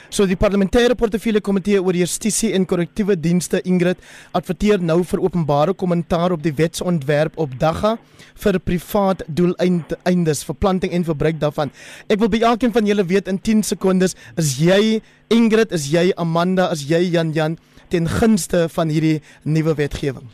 So 0.09 0.27
die 0.27 0.35
parlementêre 0.35 0.95
portefeulje 0.99 1.39
komitee 1.39 1.79
oor 1.79 1.95
justisie 1.95 2.51
en 2.51 2.65
korrektiewe 2.65 3.15
dienste 3.15 3.61
Ingrid 3.63 3.97
adverteer 4.33 4.83
nou 4.83 5.03
vir 5.03 5.23
openbare 5.23 5.73
kommentaar 5.73 6.31
op 6.31 6.43
die 6.43 6.53
wetsontwerp 6.53 7.37
op 7.37 7.55
dagga 7.59 7.97
vir 8.35 8.59
privaat 8.59 9.23
doeleindes 9.27 10.43
vir 10.43 10.55
planting 10.55 10.91
en 10.91 11.07
verbruik 11.07 11.39
daarvan. 11.39 11.71
Ek 12.09 12.19
wil 12.19 12.27
by 12.27 12.43
elkeen 12.43 12.73
van 12.73 12.85
julle 12.85 13.05
weet 13.07 13.27
in 13.27 13.39
10 13.39 13.63
sekondes, 13.63 14.15
is 14.35 14.57
jy 14.59 15.01
Ingrid, 15.31 15.71
is 15.71 15.87
jy 15.91 16.11
Amanda, 16.19 16.69
is 16.75 16.83
jy 16.89 17.05
Jan 17.15 17.31
Jan? 17.31 17.57
ten 17.91 18.07
gunste 18.07 18.65
van 18.69 18.87
hierdie 18.87 19.21
nuwe 19.43 19.75
wetgewing? 19.75 20.27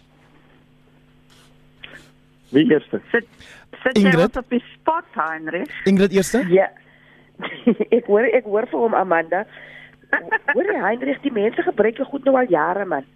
Wie 2.50 2.66
eerste? 2.72 3.02
Sit 3.12 3.26
sit 3.84 3.98
jy 3.98 4.14
op 4.26 4.52
die 4.54 4.64
spot, 4.74 5.08
Heinrich? 5.18 5.74
Ingrid 5.90 6.14
eerste? 6.16 6.44
Ja. 6.54 6.70
ek 7.98 8.06
hoor 8.10 8.28
ek 8.30 8.46
hoor 8.46 8.70
vir 8.70 8.84
hom 8.86 8.98
Amanda. 8.98 9.44
Hoor 10.54 10.70
jy 10.70 10.82
Heinrich, 10.84 11.22
die 11.26 11.34
mense 11.34 11.66
gebruik 11.66 11.98
dit 11.98 12.12
goed 12.12 12.28
nou 12.28 12.38
al 12.40 12.52
jare 12.54 12.86
man. 12.86 13.08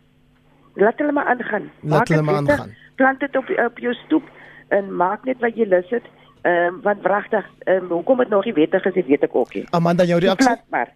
Laat 0.80 1.00
hulle 1.04 1.16
maar 1.16 1.30
aangaan. 1.32 1.70
Laat 1.84 2.12
hulle 2.12 2.26
maar 2.26 2.42
aangaan. 2.42 2.74
Plant 3.00 3.22
dit 3.24 3.38
op 3.38 3.54
op 3.68 3.80
jou 3.86 3.94
stoep 4.06 4.28
en 4.76 4.90
maak 4.96 5.28
net 5.30 5.40
wat 5.44 5.58
jy 5.60 5.70
lus 5.70 5.94
het. 5.94 6.10
Ehm 6.42 6.74
um, 6.74 6.82
want 6.82 7.06
wragtig, 7.06 7.46
ehm 7.70 7.86
um, 7.86 7.94
hoekom 8.00 8.26
dit 8.26 8.34
nog 8.34 8.46
nie 8.50 8.58
wettig 8.58 8.90
is, 8.90 9.06
weet 9.06 9.30
ek 9.30 9.36
ook 9.38 9.54
nie. 9.54 9.66
Amanda, 9.78 10.08
jou 10.10 10.20
reaksie? 10.20 10.48
Plant 10.50 10.70
maar. 10.74 10.94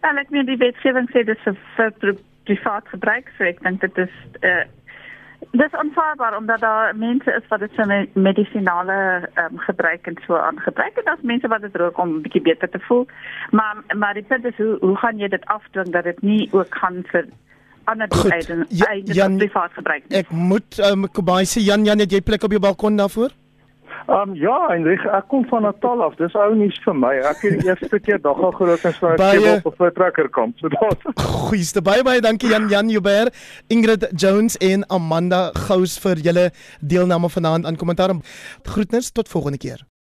Dan 0.00 0.18
ek 0.18 0.30
meen 0.30 0.46
die 0.46 0.60
wetgewing 0.60 1.08
sê 1.10 1.24
dit 1.24 1.46
is 1.46 1.60
vir 1.76 2.16
privaat 2.46 2.88
gebruik 2.88 3.30
so 3.36 3.44
ek 3.44 3.62
dink 3.62 3.80
dit 3.80 3.96
is 3.98 4.12
uh, 4.46 4.64
dis 5.50 5.72
aanvaarbaar 5.72 6.36
omdat 6.36 6.60
daar 6.60 6.96
mense 6.96 7.30
is 7.32 7.48
wat 7.48 7.60
dit 7.60 7.72
vir 7.78 8.06
medisinale 8.12 9.28
um, 9.42 9.58
gebruik 9.58 10.06
en 10.06 10.18
so 10.26 10.36
aan 10.36 10.60
gebruik. 10.60 10.96
En 10.96 11.04
daar's 11.04 11.26
mense 11.32 11.48
wat 11.48 11.60
dit 11.60 11.76
rook 11.76 11.98
om 11.98 12.16
'n 12.16 12.22
bietjie 12.22 12.42
beter 12.42 12.70
te 12.70 12.80
voel. 12.88 13.06
Maar 13.50 13.76
maar 13.96 14.14
die 14.14 14.22
punt 14.22 14.44
is 14.44 14.56
hoe 14.56 14.76
hoe 14.80 14.96
gaan 14.96 15.18
jy 15.18 15.28
dit 15.28 15.44
afdwing 15.46 15.92
dat 15.92 16.04
dit 16.04 16.22
nie 16.22 16.48
ook 16.52 16.74
gaan 16.74 17.02
vir 17.12 17.26
ander 17.84 18.08
doeleindes 18.08 19.36
privaat 19.38 19.72
gebruik 19.72 20.04
nie? 20.08 20.18
ek 20.18 20.30
moet 20.30 20.78
um, 20.90 21.06
Kobai 21.10 21.44
sê 21.46 21.62
Jan 21.62 21.86
Jan 21.86 22.02
het 22.02 22.12
jy 22.12 22.20
plek 22.20 22.46
op 22.46 22.54
jou 22.54 22.62
balkon 22.62 22.98
daarvoor 22.98 23.34
Ehm 24.06 24.30
um, 24.30 24.34
ja, 24.34 24.56
Hendrik, 24.68 25.02
ek 25.04 25.28
kom 25.28 25.46
van 25.50 25.62
Natal 25.62 26.02
af. 26.02 26.14
Dis 26.20 26.34
ou 26.34 26.54
nuus 26.54 26.76
vir 26.84 26.94
my. 26.94 27.14
Ek 27.30 27.42
het 27.42 27.58
die 27.60 27.68
eerste 27.70 28.00
keer 28.00 28.20
dag 28.22 28.38
al 28.38 28.54
groot 28.58 28.84
en 28.84 28.92
'n 28.92 29.16
keer 29.16 29.60
op 29.64 29.80
'n 29.80 29.92
trekker 29.94 30.28
kom. 30.28 30.52
So 30.56 30.68
daar's 30.68 31.02
Goeieste 31.48 31.82
baie 31.82 32.02
baie 32.02 32.20
dankie 32.20 32.50
Jan 32.50 32.68
Jan 32.68 32.88
Joubert, 32.88 33.34
Ingrid 33.68 34.08
Jones 34.14 34.56
en 34.56 34.86
Amanda 34.88 35.50
Gous 35.66 35.98
vir 35.98 36.16
julle 36.16 36.50
deelname 36.80 37.28
vanaand 37.28 37.66
aan 37.66 37.76
kommentaar. 37.76 38.14
Groetnis 38.62 39.10
tot 39.10 39.28
volgende 39.28 39.58
keer. 39.58 39.86